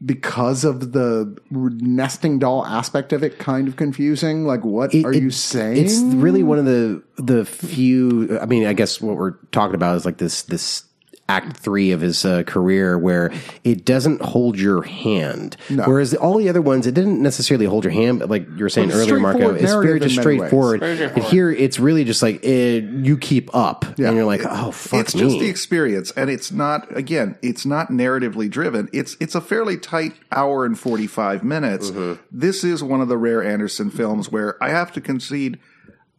because 0.05 0.65
of 0.65 0.93
the 0.93 1.37
nesting 1.53 2.39
doll 2.39 2.65
aspect 2.65 3.13
of 3.13 3.23
it 3.23 3.39
kind 3.39 3.69
of 3.69 3.77
confusing. 3.77 4.47
Like, 4.47 4.65
what 4.65 4.95
It- 4.95 5.05
are 5.05 5.13
it- 5.13 5.23
you 5.23 5.31
saying? 5.31 5.77
It's 5.85 6.01
really 6.01 6.43
one 6.43 6.59
of 6.59 6.65
the 6.65 7.03
the 7.19 7.45
few. 7.45 8.39
I 8.41 8.47
mean, 8.47 8.67
I 8.67 8.73
guess 8.73 9.01
what 9.01 9.17
we're 9.17 9.33
talking 9.53 9.75
about 9.75 9.97
is 9.97 10.05
like 10.07 10.17
this 10.19 10.43
this 10.43 10.85
act 11.31 11.57
three 11.57 11.93
of 11.93 12.01
his 12.01 12.25
uh, 12.25 12.43
career 12.43 12.99
where 12.99 13.33
it 13.63 13.85
doesn't 13.85 14.21
hold 14.21 14.59
your 14.59 14.83
hand. 14.83 15.57
Whereas 15.69 16.15
all 16.15 16.37
the 16.39 16.49
other 16.49 16.63
ones, 16.63 16.87
it 16.87 16.95
didn't 16.95 17.23
necessarily 17.23 17.67
hold 17.67 17.85
your 17.85 17.93
hand. 17.93 18.19
But 18.21 18.31
like 18.31 18.47
you 18.57 18.65
were 18.65 18.69
saying 18.69 18.89
Well, 18.89 19.01
it's 19.01 19.11
earlier, 19.11 19.21
Marco, 19.21 19.55
it's 19.55 19.73
very 19.73 20.01
just 20.01 20.19
in 20.19 20.25
many 20.25 20.41
ways. 20.41 20.49
straightforward. 20.51 20.83
And 20.83 21.23
here, 21.25 21.51
it's 21.51 21.79
really 21.79 22.05
just 22.05 22.23
like 22.23 22.41
eh, 22.45 22.81
you 22.81 23.17
keep 23.17 23.55
up, 23.55 23.85
and 23.85 24.17
you're 24.17 24.25
like, 24.25 24.43
oh 24.45 24.71
fuck 24.73 25.01
it's 25.01 25.15
me. 25.15 25.21
just 25.21 25.39
the 25.39 25.49
experience 25.49 26.11
and 26.13 26.29
it's 26.31 26.51
not 26.51 26.97
again 26.97 27.37
it's 27.43 27.65
not 27.65 27.89
narratively 27.89 28.51
driven 28.51 28.89
it's 28.93 29.17
it's 29.21 29.35
a 29.35 29.41
fairly 29.41 29.77
tight 29.77 30.15
hour 30.33 30.65
and 30.65 30.79
45 30.79 31.45
minutes 31.45 31.91
this 32.31 32.65
is 32.65 32.83
one 32.83 33.01
of 33.01 33.09
the 33.09 33.17
rare 33.17 33.43
anderson 33.43 33.91
films 33.91 34.31
where 34.31 34.63
i 34.63 34.71
have 34.71 34.93
to 34.93 35.01
concede 35.01 35.59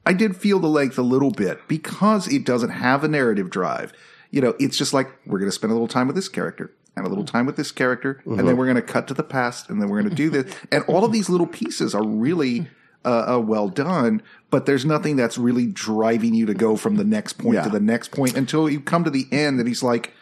i 0.06 0.14
did 0.14 0.36
feel 0.36 0.60
the 0.60 0.68
length 0.68 0.98
a 0.98 1.02
little 1.02 1.32
bit 1.32 1.60
because 1.68 2.28
it 2.28 2.46
doesn't 2.46 2.70
have 2.70 3.04
a 3.04 3.08
narrative 3.08 3.50
drive 3.50 3.92
you 4.32 4.42
know 4.42 4.56
it's 4.60 4.78
just 4.78 4.94
like 4.94 5.08
we're 5.26 5.40
going 5.40 5.50
to 5.50 5.56
spend 5.56 5.72
a 5.72 5.74
little 5.74 5.88
time 5.88 6.08
with 6.08 6.16
this 6.16 6.30
character 6.30 6.72
and 6.96 7.06
a 7.06 7.10
little 7.10 7.24
time 7.24 7.46
with 7.46 7.56
this 7.56 7.72
character 7.72 8.22
and 8.26 8.40
then 8.48 8.58
we're 8.58 8.66
going 8.66 8.76
to 8.76 8.82
cut 8.82 9.08
to 9.08 9.14
the 9.14 9.24
past 9.24 9.70
and 9.70 9.82
then 9.82 9.88
we're 9.90 10.00
going 10.02 10.10
to 10.10 10.16
do 10.16 10.30
this 10.30 10.54
and 10.72 10.84
all 10.88 11.06
of 11.06 11.12
these 11.12 11.30
little 11.30 11.48
pieces 11.48 11.94
are 11.96 12.04
really 12.06 12.68
uh, 13.04 13.34
uh, 13.36 13.40
well 13.40 13.68
done, 13.68 14.22
but 14.52 14.68
there's 14.68 14.86
nothing 14.86 15.16
that's 15.16 15.36
really 15.38 15.66
driving 15.66 16.36
you 16.36 16.46
to 16.46 16.54
go 16.54 16.76
from 16.76 16.98
the 16.98 17.04
next 17.04 17.34
point 17.34 17.56
Yeah. 17.56 17.64
to 17.64 17.70
the 17.70 17.80
next 17.80 18.12
point 18.12 18.36
until 18.38 18.70
you 18.70 18.80
come 18.80 19.04
to 19.06 19.10
the 19.10 19.26
end 19.32 19.58
and 19.60 19.68
he's 19.68 19.82
like, 19.82 20.14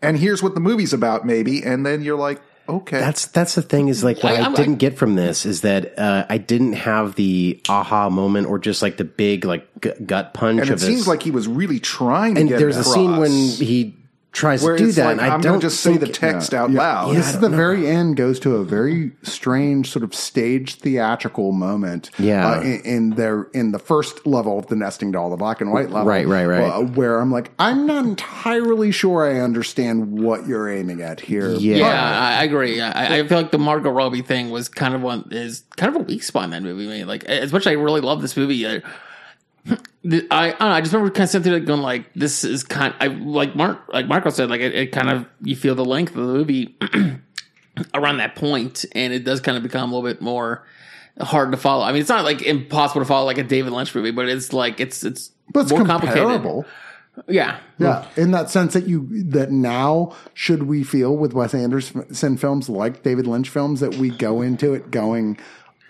and 0.00 0.16
here's 0.18 0.42
what 0.42 0.54
the 0.54 0.60
movie's 0.60 0.94
about, 0.94 1.26
maybe. 1.26 1.62
And 1.62 1.84
then 1.84 2.00
you're 2.02 2.16
like, 2.16 2.40
okay. 2.68 2.98
That's 3.00 3.26
that's 3.26 3.54
the 3.54 3.62
thing 3.62 3.88
is 3.88 4.02
like 4.04 4.22
what 4.22 4.32
I- 4.32 4.36
I, 4.36 4.40
I'm- 4.42 4.54
didn't 4.54 4.76
get 4.76 4.96
from 4.98 5.14
this 5.14 5.44
is 5.46 5.60
that 5.62 5.98
uh, 5.98 6.26
I 6.28 6.38
didn't 6.38 6.74
have 6.74 7.14
the 7.16 7.60
aha 7.68 8.08
moment 8.10 8.46
or 8.48 8.58
just 8.58 8.82
like 8.82 8.96
the 8.96 9.04
big 9.04 9.44
like 9.44 9.66
gu- 9.80 9.94
gut 10.06 10.34
punch 10.34 10.60
and 10.62 10.70
of 10.70 10.76
it 10.76 10.80
seems 10.84 11.06
like 11.08 11.22
he 11.22 11.30
was 11.30 11.46
really 11.48 11.80
trying 11.80 12.34
to 12.36 12.40
and 12.40 12.48
get 12.50 12.58
there's 12.58 12.76
it 12.76 12.80
a 12.80 12.84
scene 12.84 13.12
when 13.18 13.30
across. 13.32 13.58
he 13.58 13.96
tries 14.34 14.62
where 14.62 14.76
to 14.76 14.82
do 14.82 14.88
it's 14.88 14.96
that, 14.96 15.04
like, 15.06 15.12
and 15.12 15.20
I 15.22 15.34
I'm 15.34 15.40
don't 15.40 15.60
to 15.60 15.66
just 15.68 15.80
say 15.80 15.90
think- 15.96 16.00
the 16.00 16.08
text 16.08 16.52
out 16.52 16.70
Yeah. 16.70 16.80
loud. 16.80 17.16
This 17.16 17.32
is 17.32 17.40
the 17.40 17.48
very 17.48 17.86
end 17.86 18.16
goes 18.16 18.38
to 18.40 18.56
a 18.56 18.64
very 18.64 19.12
strange 19.22 19.90
sort 19.90 20.02
of 20.04 20.14
stage 20.14 20.74
theatrical 20.80 21.52
moment. 21.52 22.10
Yeah. 22.18 22.50
uh, 22.50 22.60
in, 22.60 22.80
in 22.80 23.10
their 23.10 23.44
in 23.54 23.70
the 23.72 23.78
first 23.78 24.26
level 24.26 24.58
of 24.58 24.66
the 24.66 24.76
nesting 24.76 25.12
doll, 25.12 25.30
the 25.30 25.36
black 25.36 25.60
and 25.60 25.72
white 25.72 25.90
level, 25.90 26.06
Right, 26.08 26.26
right, 26.26 26.44
right. 26.46 26.62
uh, 26.62 26.80
where 26.82 27.20
I'm 27.20 27.30
like, 27.30 27.52
I'm 27.58 27.86
not 27.86 28.04
entirely 28.04 28.90
sure 28.90 29.24
I 29.24 29.40
understand 29.40 30.18
what 30.20 30.46
you're 30.46 30.68
aiming 30.68 31.00
at 31.00 31.20
here. 31.20 31.50
Yeah. 31.52 31.76
Yeah, 31.76 32.18
I, 32.20 32.40
I 32.40 32.42
agree. 32.44 32.80
I, 32.80 33.18
I 33.20 33.28
feel 33.28 33.38
like 33.38 33.52
the 33.52 33.58
Margot 33.58 33.90
Robbie 33.90 34.22
thing 34.22 34.50
was 34.50 34.68
kind 34.68 34.94
of 34.94 35.00
one 35.00 35.28
is 35.30 35.62
kind 35.76 35.94
of 35.94 36.02
a 36.02 36.04
weak 36.04 36.22
spot 36.24 36.44
in 36.44 36.50
that 36.50 36.62
movie. 36.62 36.86
I 36.86 36.98
mean, 36.98 37.06
like 37.06 37.24
as 37.24 37.52
much 37.52 37.62
as 37.62 37.68
I 37.68 37.72
really 37.72 38.00
love 38.00 38.20
this 38.20 38.36
movie, 38.36 38.66
I, 38.66 38.78
the- 38.78 38.82
I, 39.66 39.76
I 40.30 40.50
don't 40.50 40.60
know. 40.60 40.66
I 40.66 40.80
just 40.80 40.92
remember 40.92 41.12
kind 41.12 41.24
of 41.24 41.30
sitting 41.30 41.44
through 41.44 41.56
it 41.56 41.66
going 41.66 41.80
like, 41.80 42.12
this 42.14 42.44
is 42.44 42.62
kind. 42.62 42.94
I 43.00 43.06
like 43.06 43.56
Mark, 43.56 43.80
like 43.92 44.06
Marco 44.06 44.30
said, 44.30 44.50
like 44.50 44.60
it, 44.60 44.74
it 44.74 44.92
kind 44.92 45.08
of 45.08 45.26
you 45.42 45.56
feel 45.56 45.74
the 45.74 45.84
length 45.84 46.14
of 46.14 46.26
the 46.26 46.32
movie 46.32 46.76
around 47.94 48.18
that 48.18 48.36
point, 48.36 48.84
and 48.92 49.12
it 49.12 49.24
does 49.24 49.40
kind 49.40 49.56
of 49.56 49.62
become 49.62 49.90
a 49.90 49.94
little 49.94 50.08
bit 50.08 50.20
more 50.20 50.66
hard 51.20 51.52
to 51.52 51.56
follow. 51.56 51.84
I 51.84 51.92
mean, 51.92 52.00
it's 52.00 52.10
not 52.10 52.24
like 52.24 52.42
impossible 52.42 53.00
to 53.00 53.06
follow 53.06 53.24
like 53.24 53.38
a 53.38 53.42
David 53.42 53.72
Lynch 53.72 53.94
movie, 53.94 54.10
but 54.10 54.28
it's 54.28 54.52
like 54.52 54.80
it's 54.80 55.04
it's 55.04 55.30
but 55.52 55.60
it's 55.60 55.70
more 55.70 55.84
complicated. 55.84 56.22
comparable. 56.22 56.66
Yeah, 57.28 57.60
Yeah, 57.78 58.08
in 58.16 58.32
that 58.32 58.50
sense 58.50 58.72
that 58.72 58.88
you 58.88 59.06
that 59.30 59.52
now 59.52 60.16
should 60.34 60.64
we 60.64 60.82
feel 60.82 61.16
with 61.16 61.32
Wes 61.32 61.54
Anderson 61.54 62.36
films 62.36 62.68
like 62.68 63.04
David 63.04 63.28
Lynch 63.28 63.48
films 63.48 63.78
that 63.80 63.94
we 63.94 64.10
go 64.10 64.42
into 64.42 64.74
it 64.74 64.90
going, 64.90 65.38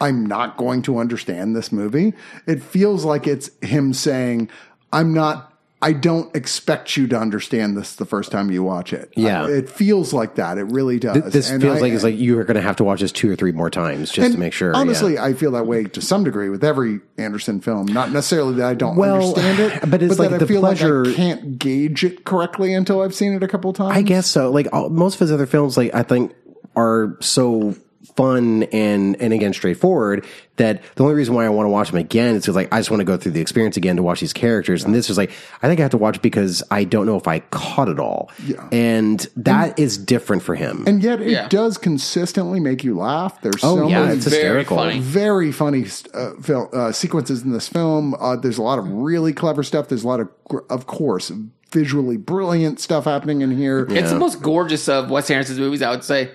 I'm 0.00 0.26
not 0.26 0.57
going 0.57 0.83
to 0.83 0.98
understand 0.98 1.54
this 1.57 1.70
movie. 1.72 2.14
It 2.46 2.62
feels 2.62 3.04
like 3.04 3.26
it's 3.26 3.50
him 3.62 3.92
saying, 3.94 4.50
I'm 4.92 5.14
not. 5.14 5.50
I 5.83 5.92
don't 5.92 6.35
expect 6.35 6.96
you 6.96 7.07
to 7.09 7.18
understand 7.18 7.76
this 7.76 7.96
the 7.96 8.07
first 8.07 8.33
time 8.33 8.50
you 8.50 8.62
watch 8.62 8.94
it. 8.94 9.12
Yeah. 9.16 9.42
Uh, 9.42 9.48
it 9.48 9.68
feels 9.68 10.14
like 10.14 10.37
that. 10.37 10.57
It 10.57 10.64
really 10.64 10.98
does. 10.98 11.30
This 11.30 11.50
And 11.50 11.61
feels 11.61 11.76
I- 11.76 11.80
like 11.83 11.92
it's 11.92 12.02
like 12.02 12.16
you 12.16 12.38
are 12.38 12.44
going 12.44 12.54
to 12.54 12.62
have 12.62 12.76
to 12.76 12.85
watch 12.85 13.00
this 13.02 13.12
two 13.12 13.30
or 13.30 13.37
three 13.37 13.52
more 13.52 13.68
times 13.68 14.11
just 14.11 14.33
to 14.33 14.38
make 14.38 14.54
sure. 14.54 14.74
Honestly, 14.74 15.14
yeah. 15.14 15.24
I 15.24 15.35
feel 15.35 15.50
that 15.50 15.66
way 15.66 15.85
to 15.85 16.00
some 16.00 16.24
degree 16.24 16.48
with 16.48 16.64
every 16.64 17.00
Anderson 17.18 17.61
film. 17.61 17.85
Not 17.87 18.12
necessarily 18.12 18.54
that 18.54 18.66
I 18.66 18.72
don't 18.72 18.96
Well, 18.96 19.16
understand 19.37 19.59
it, 19.61 19.80
but 19.90 20.02
it's 20.02 20.18
like 20.18 20.30
that 20.30 20.38
the 20.38 20.46
I 20.46 20.48
feel 20.48 20.61
pleasure- 20.62 21.04
like 21.04 21.14
I 21.14 21.16
can't 21.16 21.59
gauge 21.59 22.02
it 22.02 22.24
correctly 22.24 22.72
until 22.72 23.02
I've 23.02 23.14
seen 23.14 23.35
it 23.35 23.42
a 23.42 23.48
couple 23.48 23.70
times. 23.74 23.94
I 23.94 24.00
guess 24.00 24.26
so. 24.26 24.50
Like 24.50 24.68
all, 24.72 24.88
most 24.88 25.14
of 25.14 25.20
his 25.20 25.33
other 25.33 25.46
films, 25.46 25.76
like 25.76 25.94
I 25.94 26.02
think 26.02 26.33
are 26.76 27.18
so 27.20 27.76
fun 28.16 28.62
and 28.72 29.20
and 29.20 29.33
again 29.33 29.53
straightforward 29.53 30.24
that 30.57 30.81
the 30.94 31.03
only 31.03 31.16
reason 31.16 31.35
why 31.35 31.44
I 31.44 31.48
want 31.48 31.66
to 31.66 31.70
watch 31.70 31.88
them 31.90 31.98
again 31.98 32.37
is 32.37 32.42
because 32.44 32.55
like 32.55 32.72
I 32.72 32.79
just 32.79 32.88
want 32.90 33.00
to 33.00 33.05
go 33.05 33.16
through 33.16 33.33
the 33.33 33.40
experience 33.40 33.77
again 33.77 33.96
to 33.96 34.05
watch 34.05 34.20
these 34.20 34.33
characters. 34.33 34.85
And 34.85 34.94
this 34.94 35.11
is 35.11 35.18
like 35.18 35.33
I 35.62 35.66
think 35.68 35.81
I 35.81 35.83
have 35.83 35.90
to 35.90 35.98
watch 35.98 36.22
because 36.22 36.62
I 36.70 36.85
don't 36.85 37.07
know 37.07 37.16
if 37.16 37.27
I 37.27 37.40
caught 37.40 37.88
it 37.88 37.98
all. 37.98 38.31
Yeah. 38.46 38.68
And 38.70 39.27
that 39.37 39.79
is 39.81 39.98
different 39.98 40.42
for 40.44 40.55
him. 40.55 40.85
And 40.87 41.03
yet 41.03 41.20
it 41.20 41.29
Yeah. 41.31 41.48
does 41.48 41.77
consistently 41.77 42.61
make 42.61 42.85
you 42.85 42.96
laugh. 42.96 43.40
There's 43.42 43.64
Oh, 43.64 43.77
so 43.79 43.88
yeah, 43.88 44.03
many 44.05 44.16
it's 44.16 44.27
very 44.27 44.42
hysterical. 44.42 44.77
funny. 44.77 45.00
very 45.00 45.50
funny 45.50 45.87
uh, 46.14 46.31
fil- 46.40 46.70
uh, 46.72 46.92
sequences 46.92 47.42
in 47.42 47.50
this 47.53 47.66
film. 47.68 48.14
Uh, 48.20 48.37
there's 48.37 48.59
a 48.59 48.62
lot 48.62 48.79
of 48.79 48.88
really 48.88 49.33
clever 49.33 49.62
stuff. 49.64 49.88
There's 49.88 50.05
a 50.05 50.09
lot 50.09 50.20
of, 50.20 50.29
of 50.70 50.87
course, 50.87 51.33
visually 51.72 52.16
brilliant 52.16 52.79
stuff 52.79 53.07
happening 53.07 53.40
in 53.40 53.50
here. 53.57 53.88
It's 53.90 54.11
the 54.11 54.18
most 54.20 54.40
gorgeous 54.40 54.88
of 54.88 55.11
Wes 55.11 55.29
Anderson's 55.31 55.59
movies, 55.59 55.83
I 55.83 55.90
would 55.90 56.05
say. 56.05 56.31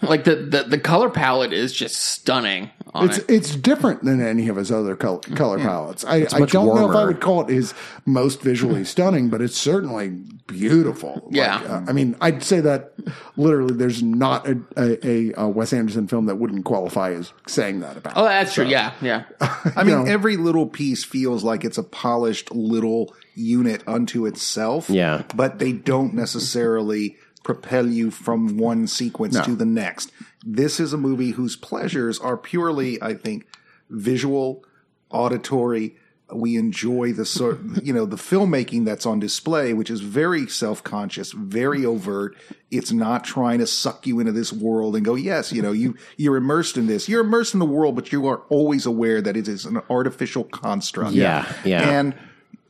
Like 0.00 0.22
the, 0.24 0.36
the, 0.36 0.62
the 0.62 0.78
color 0.78 1.10
palette 1.10 1.52
is 1.52 1.72
just 1.72 1.96
stunning 1.96 2.70
on 2.94 3.08
It's 3.08 3.18
it. 3.18 3.24
it's 3.28 3.56
different 3.56 4.04
than 4.04 4.20
any 4.24 4.48
of 4.48 4.54
his 4.54 4.70
other 4.70 4.94
col- 4.94 5.18
color 5.18 5.58
palettes. 5.58 6.04
I, 6.04 6.26
I 6.32 6.40
don't 6.46 6.74
know 6.76 6.88
if 6.88 6.96
I 6.96 7.04
would 7.04 7.20
call 7.20 7.42
it 7.42 7.48
his 7.48 7.74
most 8.06 8.40
visually 8.40 8.84
stunning, 8.84 9.28
but 9.28 9.40
it's 9.42 9.56
certainly 9.56 10.10
beautiful. 10.46 11.22
Like, 11.26 11.34
Yeah. 11.34 11.56
uh, 11.56 11.84
I 11.88 11.92
mean, 11.92 12.14
I'd 12.20 12.42
say 12.44 12.60
that 12.60 12.92
literally. 13.36 13.74
There's 13.74 14.02
not 14.02 14.46
a, 14.48 14.60
a, 14.76 15.06
a, 15.06 15.34
uh 15.34 15.48
Wes 15.48 15.72
Anderson 15.72 16.06
film 16.06 16.26
that 16.26 16.36
wouldn't 16.36 16.64
qualify 16.64 17.12
as 17.14 17.32
saying 17.48 17.80
that 17.80 17.96
about. 17.96 18.12
Oh, 18.16 18.24
it. 18.24 18.28
that's 18.28 18.54
true. 18.54 18.66
Yeah, 18.66 18.92
yeah. 19.02 19.24
I 19.40 19.82
mean, 19.82 20.04
know. 20.04 20.10
every 20.10 20.36
little 20.36 20.66
piece 20.66 21.02
feels 21.04 21.42
like 21.42 21.64
it's 21.64 21.76
a 21.78 21.82
polished 21.82 22.52
little 22.52 23.14
unit 23.34 23.82
unto 23.86 24.26
itself. 24.26 24.88
Yeah. 24.88 25.22
But 25.34 25.58
they 25.58 25.72
don't 25.72 26.14
necessarily 26.14 27.16
propel 27.48 27.88
you 27.88 28.10
from 28.10 28.58
one 28.58 28.86
sequence 28.86 29.40
to 29.40 29.56
the 29.56 29.64
next. 29.64 30.12
This 30.44 30.78
is 30.78 30.92
a 30.92 30.98
movie 30.98 31.30
whose 31.30 31.56
pleasures 31.56 32.18
are 32.18 32.36
purely, 32.36 33.00
I 33.00 33.14
think, 33.14 33.46
visual, 33.88 34.62
auditory, 35.08 35.96
We 36.30 36.56
enjoy 36.56 37.14
the 37.14 37.24
sort, 37.24 37.58
you 37.82 37.94
know, 37.94 38.04
the 38.04 38.16
filmmaking 38.16 38.84
that's 38.84 39.06
on 39.06 39.18
display, 39.18 39.72
which 39.72 39.88
is 39.88 40.02
very 40.02 40.46
self-conscious, 40.46 41.32
very 41.32 41.86
overt. 41.86 42.36
It's 42.70 42.92
not 42.92 43.24
trying 43.24 43.60
to 43.60 43.66
suck 43.66 44.06
you 44.06 44.20
into 44.20 44.32
this 44.32 44.52
world 44.52 44.94
and 44.94 45.06
go, 45.06 45.14
yes, 45.14 45.50
you 45.50 45.62
know, 45.62 45.72
you, 45.72 45.96
you're 46.18 46.36
immersed 46.36 46.76
in 46.76 46.86
this. 46.86 47.08
You're 47.08 47.24
immersed 47.24 47.54
in 47.54 47.60
the 47.60 47.64
world, 47.64 47.94
but 47.94 48.12
you 48.12 48.26
are 48.26 48.42
always 48.50 48.84
aware 48.84 49.22
that 49.22 49.38
it 49.38 49.48
is 49.48 49.64
an 49.64 49.80
artificial 49.88 50.44
construct. 50.44 51.12
Yeah, 51.12 51.50
yeah. 51.64 51.88
And 51.88 52.14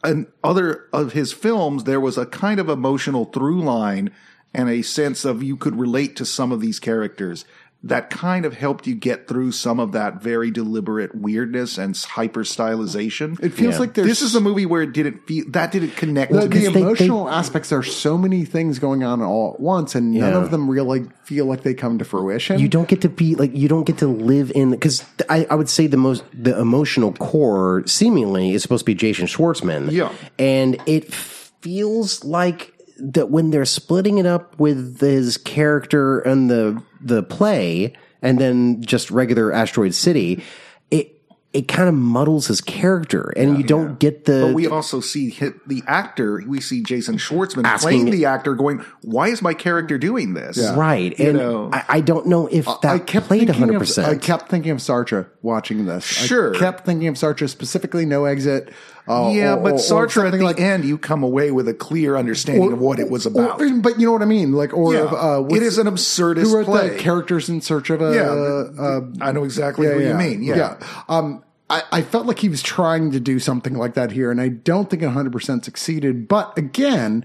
in 0.04 0.28
other 0.44 0.86
of 0.92 1.14
his 1.14 1.32
films, 1.32 1.82
there 1.82 1.98
was 1.98 2.16
a 2.16 2.26
kind 2.26 2.60
of 2.60 2.68
emotional 2.68 3.24
through 3.24 3.62
line 3.62 4.12
and 4.54 4.68
a 4.68 4.82
sense 4.82 5.24
of 5.24 5.42
you 5.42 5.56
could 5.56 5.78
relate 5.78 6.16
to 6.16 6.24
some 6.24 6.52
of 6.52 6.60
these 6.60 6.78
characters 6.78 7.44
that 7.84 8.10
kind 8.10 8.44
of 8.44 8.54
helped 8.54 8.88
you 8.88 8.94
get 8.96 9.28
through 9.28 9.52
some 9.52 9.78
of 9.78 9.92
that 9.92 10.20
very 10.20 10.50
deliberate 10.50 11.14
weirdness 11.14 11.78
and 11.78 11.96
hyper 11.96 12.42
stylization. 12.42 13.38
It 13.40 13.50
feels 13.50 13.74
Yeah. 13.74 13.78
like 13.78 13.94
there's 13.94 14.08
This 14.08 14.20
is 14.22 14.34
a 14.34 14.40
movie 14.40 14.66
where 14.66 14.82
it 14.82 14.92
didn't 14.92 15.24
feel 15.28 15.44
that 15.50 15.70
didn't 15.70 15.94
connect 15.96 16.32
the, 16.32 16.40
to 16.40 16.48
the 16.48 16.68
they- 16.70 16.80
emotional 16.80 17.28
aspects. 17.30 17.68
There 17.68 17.78
are 17.78 17.84
so 17.84 18.18
many 18.18 18.44
things 18.44 18.80
going 18.80 19.04
on 19.04 19.22
all 19.22 19.54
at 19.54 19.60
once, 19.60 19.94
and 19.94 20.10
none 20.12 20.32
of 20.32 20.50
them 20.50 20.68
really 20.68 21.06
feel 21.22 21.46
like 21.46 21.62
they 21.62 21.72
come 21.72 21.98
to 21.98 22.04
fruition. 22.04 22.58
you 22.58 22.66
don't 22.66 22.88
get 22.88 23.02
to 23.02 23.08
be 23.08 23.36
like 23.36 23.54
you 23.56 23.68
don't 23.68 23.84
get 23.84 23.98
to 23.98 24.08
live 24.08 24.50
in 24.56 24.70
because 24.72 25.04
I, 25.28 25.46
I 25.48 25.54
would 25.54 25.68
say 25.68 25.86
the 25.86 25.96
most 25.96 26.24
the 26.34 26.58
emotional 26.58 27.12
core 27.12 27.84
seemingly 27.86 28.54
is 28.54 28.62
supposed 28.62 28.80
to 28.80 28.86
be 28.86 28.94
Jason 28.96 29.26
Schwartzman. 29.26 29.92
Yeah. 29.92 30.10
and 30.36 30.82
it 30.86 31.14
feels 31.14 32.24
like 32.24 32.74
that 32.98 33.30
when 33.30 33.50
they're 33.50 33.64
splitting 33.64 34.18
it 34.18 34.26
up 34.26 34.58
with 34.58 35.00
his 35.00 35.36
character 35.36 36.20
and 36.20 36.50
the 36.50 36.82
the 37.00 37.22
play, 37.22 37.94
and 38.22 38.38
then 38.38 38.82
just 38.82 39.10
regular 39.10 39.52
Asteroid 39.52 39.94
City, 39.94 40.42
it 40.90 41.14
it 41.54 41.66
kind 41.66 41.88
of 41.88 41.94
muddles 41.94 42.48
his 42.48 42.60
character, 42.60 43.32
and 43.34 43.56
you 43.56 43.64
don't 43.64 43.98
get 43.98 44.26
the 44.26 44.46
But 44.48 44.54
we 44.54 44.66
also 44.66 45.00
see 45.00 45.30
hit 45.30 45.66
the 45.66 45.82
actor. 45.86 46.42
We 46.46 46.60
see 46.60 46.82
Jason 46.82 47.16
Schwartzman 47.16 47.64
Asking- 47.64 47.88
playing 47.88 48.10
the 48.10 48.26
actor, 48.26 48.54
going, 48.54 48.84
"Why 49.02 49.28
is 49.28 49.40
my 49.40 49.54
character 49.54 49.96
doing 49.96 50.34
this?" 50.34 50.58
right, 50.76 51.18
You 51.18 51.28
and 51.28 51.38
know. 51.38 51.70
I, 51.72 51.84
I 51.88 52.00
don't 52.00 52.26
know 52.26 52.48
if 52.48 52.66
that 52.66 52.84
I 52.84 52.98
kept 52.98 53.28
played 53.28 53.46
thinking 53.46 53.54
hundred 53.54 53.98
of, 53.98 54.04
I 54.04 54.16
kept 54.16 54.50
thinking 54.50 54.72
of 54.72 54.78
Sartre 54.78 55.26
watching 55.40 55.86
this. 55.86 56.04
Sure. 56.04 56.54
I 56.54 56.58
kept 56.58 56.84
thinking 56.84 57.08
of 57.08 57.14
Sartre 57.14 57.48
specifically. 57.48 58.04
No 58.04 58.26
exit. 58.26 58.70
Uh, 59.08 59.30
Yeah, 59.32 59.54
or- 59.54 59.62
but 59.62 59.74
Sartre 59.76 60.26
at 60.26 60.32
the 60.32 60.44
like- 60.44 60.60
end, 60.60 60.84
you 60.84 60.98
come 60.98 61.22
away 61.22 61.50
with 61.50 61.66
a 61.68 61.74
clear 61.74 62.16
understanding 62.16 62.70
or- 62.70 62.72
of 62.74 62.78
what 62.80 62.98
it 63.00 63.10
was 63.10 63.24
about. 63.26 63.60
or- 63.60 63.70
but 63.80 63.98
you 63.98 64.06
know 64.06 64.12
what 64.12 64.22
I 64.22 64.26
mean, 64.26 64.52
like, 64.52 64.76
or 64.76 64.92
Yeah. 64.94 65.00
of, 65.00 65.14
uh, 65.50 65.54
It 65.54 65.62
is 65.62 65.78
an 65.78 65.86
absurdist 65.86 66.42
Who 66.42 66.56
wrote 66.56 66.66
play. 66.66 66.96
characters 66.98 67.48
in 67.48 67.60
search 67.60 67.88
of 67.90 68.02
a? 68.02 68.14
yeah, 68.14 68.82
uh, 68.84 69.00
I 69.20 69.32
know 69.32 69.44
exactly 69.44 69.86
what 69.88 70.00
you 70.04 70.14
mean. 70.14 70.42
Yeah. 70.42 70.74
Um, 71.08 71.42
I, 71.70 71.82
I 71.92 72.02
felt 72.02 72.26
like 72.26 72.38
he 72.38 72.48
was 72.48 72.62
trying 72.62 73.10
to 73.12 73.20
do 73.20 73.38
something 73.38 73.74
like 73.74 73.94
that 73.94 74.12
here, 74.12 74.30
and 74.30 74.40
I 74.40 74.48
don't 74.48 74.88
think 74.88 75.02
it 75.02 75.06
100% 75.06 75.64
succeeded. 75.64 76.26
But 76.28 76.56
again, 76.56 77.24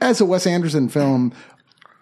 as 0.00 0.20
a 0.20 0.24
Wes 0.24 0.46
Anderson 0.46 0.88
film, 0.88 1.32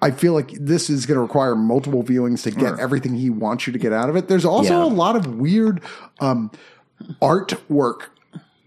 I 0.03 0.11
feel 0.12 0.33
like 0.33 0.53
this 0.59 0.88
is 0.88 1.05
going 1.05 1.16
to 1.16 1.21
require 1.21 1.55
multiple 1.57 2.03
viewings 2.03 2.43
to 2.45 2.51
get 2.53 2.79
everything 2.79 3.14
he 3.16 3.29
wants 3.29 3.66
you 3.66 3.73
to 3.73 3.79
get 3.79 3.93
out 3.93 4.09
of 4.09 4.16
it. 4.16 4.29
There's 4.29 4.45
also 4.45 4.79
Yeah. 4.79 4.85
a 4.85 4.93
lot 4.95 5.14
of 5.16 5.27
weird 5.38 5.81
um, 6.21 6.51
artwork 7.21 8.03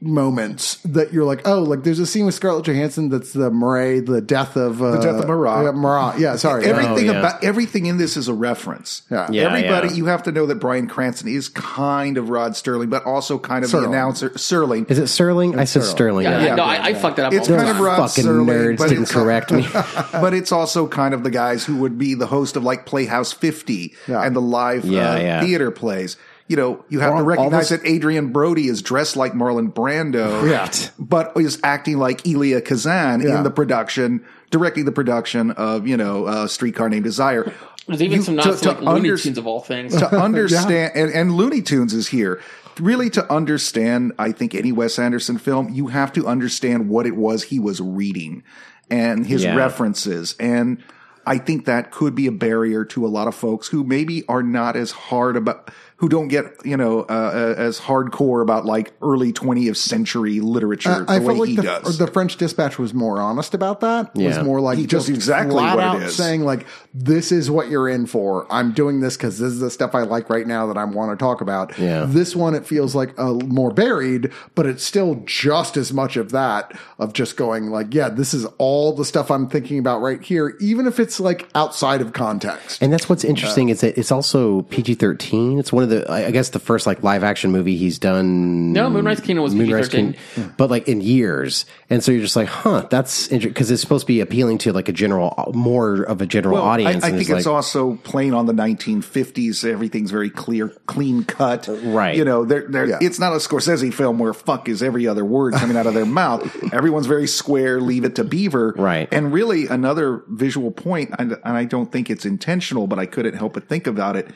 moments 0.04 0.76
that 0.84 1.14
you're 1.14 1.24
like, 1.24 1.48
oh, 1.48 1.62
like 1.62 1.84
there's 1.84 2.00
a 2.00 2.06
scene 2.06 2.26
with 2.26 2.36
Scarlett 2.36 2.66
Johansson 2.66 3.10
that's 3.10 3.34
the 3.34 3.50
Murray, 3.50 4.00
the 4.00 4.22
death 4.22 4.56
of 4.56 4.82
uh, 4.82 4.92
the 4.92 4.98
death 5.02 5.22
of 5.22 5.28
Marat. 5.28 5.64
Yeah, 5.66 5.72
Marat. 5.72 6.20
Yeah, 6.20 6.36
sorry. 6.38 6.66
Everything 6.66 7.10
Oh, 7.10 7.14
yeah. 7.14 7.20
about 7.20 7.44
everything 7.44 7.86
in 7.86 7.98
this 7.98 8.18
is 8.18 8.28
a 8.28 8.34
reference. 8.34 9.02
Yeah. 9.10 9.28
Yeah, 9.32 9.44
Everybody, 9.44 9.90
yeah. 9.90 9.94
you 9.96 10.06
have 10.06 10.24
to 10.24 10.32
know 10.32 10.46
that 10.46 10.56
Bryan 10.56 10.88
Cranston 10.88 11.28
is 11.30 11.50
kind 11.50 12.18
of 12.18 12.30
Rod 12.30 12.56
Sterling, 12.56 12.90
but 12.90 13.06
also 13.06 13.40
kind 13.40 13.64
of 13.64 13.72
Serling. 13.72 13.82
the 13.84 13.88
announcer 13.90 14.30
Serling. 14.32 14.92
Is 14.92 15.00
it 15.00 15.08
Sterling? 15.08 15.58
I 15.58 15.64
said 15.64 15.84
Sterling. 15.84 16.26
Yeah, 16.26 16.44
yeah. 16.44 16.56
no, 16.56 16.64
I, 16.64 16.86
I 16.88 16.94
fucked 16.94 17.18
that 17.18 17.28
up. 17.28 17.34
It's 17.34 17.50
all 17.50 17.58
kind 17.58 17.70
of. 17.70 17.80
Rod 17.80 17.98
Fucking 18.10 18.26
Serling, 18.26 18.46
nerds 18.48 18.78
but 18.78 18.90
didn't 18.90 19.10
correct 19.10 19.52
me. 19.52 19.66
but 20.14 20.34
it's 20.34 20.52
also 20.52 20.88
kind 20.88 21.14
of 21.14 21.24
the 21.24 21.32
guys 21.32 21.66
who 21.66 21.78
would 21.78 21.98
be 21.98 22.14
the 22.14 22.28
host 22.28 22.56
of 22.56 22.64
like 22.64 22.86
Playhouse 22.86 23.32
50 23.34 23.94
Yeah. 24.08 24.22
and 24.24 24.36
the 24.36 24.42
live 24.42 24.86
Yeah, 24.86 25.12
uh, 25.14 25.18
yeah. 25.18 25.42
theater 25.42 25.72
plays. 25.72 26.18
You 26.54 26.58
know, 26.58 26.86
you 26.88 27.00
have 27.00 27.14
All- 27.14 27.18
to 27.18 27.24
recognize 27.24 27.70
this- 27.70 27.82
that 27.82 27.90
Adrien 27.90 28.28
Brody 28.32 28.68
is 28.68 28.84
dressed 28.84 29.16
like 29.18 29.34
Marlon 29.34 29.74
Brando, 29.74 30.48
Yeah. 30.48 30.70
but 31.00 31.32
is 31.36 31.58
acting 31.64 31.98
like 31.98 32.28
Elia 32.28 32.62
Kazan 32.62 33.22
Yeah. 33.22 33.38
in 33.40 33.44
the 33.44 33.50
production, 33.50 34.22
directing 34.52 34.86
the 34.86 34.92
production 34.92 35.50
of, 35.50 35.88
you 35.88 35.98
know, 35.98 36.26
uh, 36.26 36.46
Streetcar 36.46 36.90
Named 36.90 37.04
Desire. 37.06 37.52
There's 37.88 38.04
even 38.04 38.18
You- 38.18 38.24
some 38.24 38.38
to- 38.38 38.44
to 38.56 38.68
like 38.70 38.82
Looney 38.82 38.92
under- 39.10 39.18
Tunes 39.18 39.40
of 39.40 39.48
all 39.48 39.62
things. 39.62 39.96
to 39.96 40.16
understand 40.16 40.92
and, 40.94 41.10
and 41.12 41.32
Looney 41.32 41.64
Tunes 41.64 41.92
is 41.92 42.10
here. 42.10 42.40
Really 42.80 43.10
to 43.10 43.34
understand, 43.34 44.12
I 44.20 44.32
think 44.32 44.54
any 44.54 44.72
Wes 44.72 45.00
Anderson 45.00 45.40
film, 45.40 45.70
you 45.74 45.88
have 45.88 46.14
to 46.14 46.28
understand 46.28 46.88
what 46.88 47.08
it 47.08 47.16
was 47.16 47.42
he 47.46 47.60
was 47.60 47.82
reading 47.82 48.44
and 48.92 49.26
his 49.26 49.44
Yeah. 49.44 49.56
references. 49.56 50.36
And 50.40 50.78
I 51.26 51.38
think 51.38 51.66
that 51.66 51.90
could 51.90 52.14
be 52.16 52.28
a 52.28 52.32
barrier 52.34 52.84
to 52.84 53.06
a 53.06 53.08
lot 53.08 53.28
of 53.30 53.34
folks 53.34 53.70
who 53.70 53.84
maybe 53.86 54.24
are 54.28 54.44
not 54.44 54.76
as 54.76 54.92
hard 54.92 55.38
about, 55.38 55.72
who 56.04 56.10
don't 56.10 56.28
get, 56.28 56.66
you 56.66 56.76
know, 56.76 57.04
uh, 57.04 57.32
uh, 57.34 57.56
as 57.58 57.80
hardcore 57.80 58.42
about 58.42 58.66
like 58.66 58.92
early 59.02 59.32
20th 59.32 59.78
century 59.78 60.42
literature 60.42 61.06
I 61.08 61.20
the 61.20 61.26
felt 61.26 61.38
way 61.40 61.48
he 61.48 61.56
the, 61.56 61.62
does. 61.62 61.98
the 61.98 62.08
French 62.08 62.36
Dispatch 62.36 62.78
was 62.78 62.94
more 62.94 63.22
honest 63.22 63.54
about 63.54 63.80
that. 63.80 64.12
Yeah. 64.14 64.28
Was 64.28 64.44
more 64.44 64.60
like 64.60 64.78
He 64.78 64.86
just 64.86 65.08
exactly 65.08 65.54
flat 65.54 65.78
what 65.78 65.82
it 65.82 65.88
out 65.88 66.02
is. 66.02 66.14
saying 66.14 66.42
like, 66.44 66.66
"This 66.94 67.32
is 67.32 67.50
what 67.50 67.70
you're 67.70 67.88
in 67.88 68.06
for. 68.06 68.46
I'm 68.52 68.74
doing 68.74 69.00
this 69.00 69.16
because 69.16 69.40
this 69.40 69.54
is 69.54 69.62
the 69.62 69.72
stuff 69.72 69.96
I 69.96 70.02
like 70.02 70.30
right 70.30 70.46
now 70.46 70.68
that 70.68 70.78
I 70.78 70.84
want 70.84 71.18
to 71.18 71.24
talk 71.24 71.40
about." 71.40 71.80
Yeah. 71.80 72.04
This 72.06 72.36
one 72.36 72.54
it 72.54 72.66
feels 72.68 72.94
like 72.96 73.18
a 73.18 73.36
more 73.36 73.72
buried, 73.72 74.30
but 74.56 74.66
it's 74.66 74.84
still 74.84 75.24
just 75.26 75.78
as 75.78 75.94
much 75.94 76.18
of 76.18 76.32
that 76.32 76.78
of 77.00 77.14
just 77.14 77.38
going 77.38 77.68
like, 77.68 77.94
"Yeah, 77.94 78.10
this 78.10 78.34
is 78.34 78.46
all 78.58 78.92
the 78.92 79.06
stuff 79.06 79.32
I'm 79.32 79.48
thinking 79.48 79.80
about 79.80 80.02
right 80.02 80.22
here," 80.22 80.58
even 80.60 80.86
if 80.86 81.00
it's 81.00 81.22
like 81.22 81.48
outside 81.56 82.02
of 82.02 82.12
context. 82.12 82.82
And 82.82 82.92
that's 82.92 83.08
what's 83.08 83.24
interesting 83.24 83.70
is 83.70 83.80
that 83.80 83.98
it's 83.98 84.12
also 84.12 84.64
PG 84.64 84.96
thirteen. 84.96 85.60
It's 85.60 85.72
one 85.72 85.84
of 85.84 85.90
the 85.90 85.93
I 86.10 86.26
I 86.28 86.32
guess 86.32 86.50
the 86.50 86.60
first 86.60 86.86
like 86.88 87.04
live 87.04 87.24
action 87.24 87.52
movie 87.52 87.78
he's 87.78 88.00
done. 88.00 88.74
No, 88.74 88.90
Moonrise 88.90 89.20
Kingdom 89.20 89.44
was 89.44 89.54
Moonrise 89.56 89.90
PG-13. 89.90 90.18
Kingdom, 90.36 90.56
but 90.58 90.70
like 90.70 90.88
in 90.88 91.02
years. 91.02 91.66
And 91.90 92.04
so 92.04 92.12
you're 92.12 92.22
just 92.22 92.36
like, 92.36 92.48
huh, 92.48 92.88
that's 92.90 93.28
interesting 93.28 93.54
because 93.54 93.70
it's 93.70 93.82
supposed 93.82 94.04
to 94.04 94.08
be 94.08 94.20
appealing 94.20 94.58
to 94.60 94.74
like 94.74 94.90
a 94.90 94.92
general, 94.94 95.52
more 95.54 96.02
of 96.04 96.22
a 96.22 96.26
general 96.26 96.56
Well, 96.56 96.64
audience. 96.64 97.04
I, 97.04 97.08
I 97.08 97.12
think 97.12 97.22
it's 97.30 97.30
it's 97.30 97.48
also 97.48 97.96
playing 97.98 98.34
on 98.34 98.46
the 98.48 98.54
1950s. 98.54 99.64
Everything's 99.70 100.12
very 100.12 100.30
clear, 100.30 100.70
clean 100.88 101.24
cut. 101.24 101.70
Uh, 101.70 101.74
right. 101.74 102.16
You 102.16 102.26
know, 102.26 102.46
they're, 102.46 102.68
they're, 102.68 102.88
Yeah. 102.90 102.98
it's 103.02 103.20
not 103.20 103.34
a 103.34 103.38
Scorsese 103.38 103.94
film 103.94 104.20
where 104.20 104.34
fuck 104.34 104.68
is 104.70 104.82
every 104.82 105.08
other 105.08 105.26
word 105.26 105.54
coming 105.54 105.78
out 105.78 105.86
of 105.86 105.94
their 105.94 106.06
mouth. 106.06 106.44
Everyone's 106.74 107.08
very 107.08 107.28
square, 107.28 107.80
leave 107.82 108.06
it 108.06 108.16
to 108.16 108.24
Beaver. 108.24 108.74
Right. 108.78 109.08
And 109.12 109.32
really, 109.34 109.68
another 109.68 110.24
visual 110.30 110.72
point, 110.72 111.12
and, 111.20 111.34
and 111.34 111.58
I 111.58 111.66
don't 111.66 111.92
think 111.92 112.10
it's 112.10 112.26
intentional, 112.26 112.88
but 112.88 113.00
I 113.00 113.06
couldn't 113.06 113.36
help 113.36 113.54
but 113.54 113.68
think 113.68 113.88
about 113.88 114.16
it. 114.16 114.30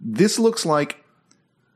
This 0.00 0.38
looks 0.38 0.64
like 0.64 1.04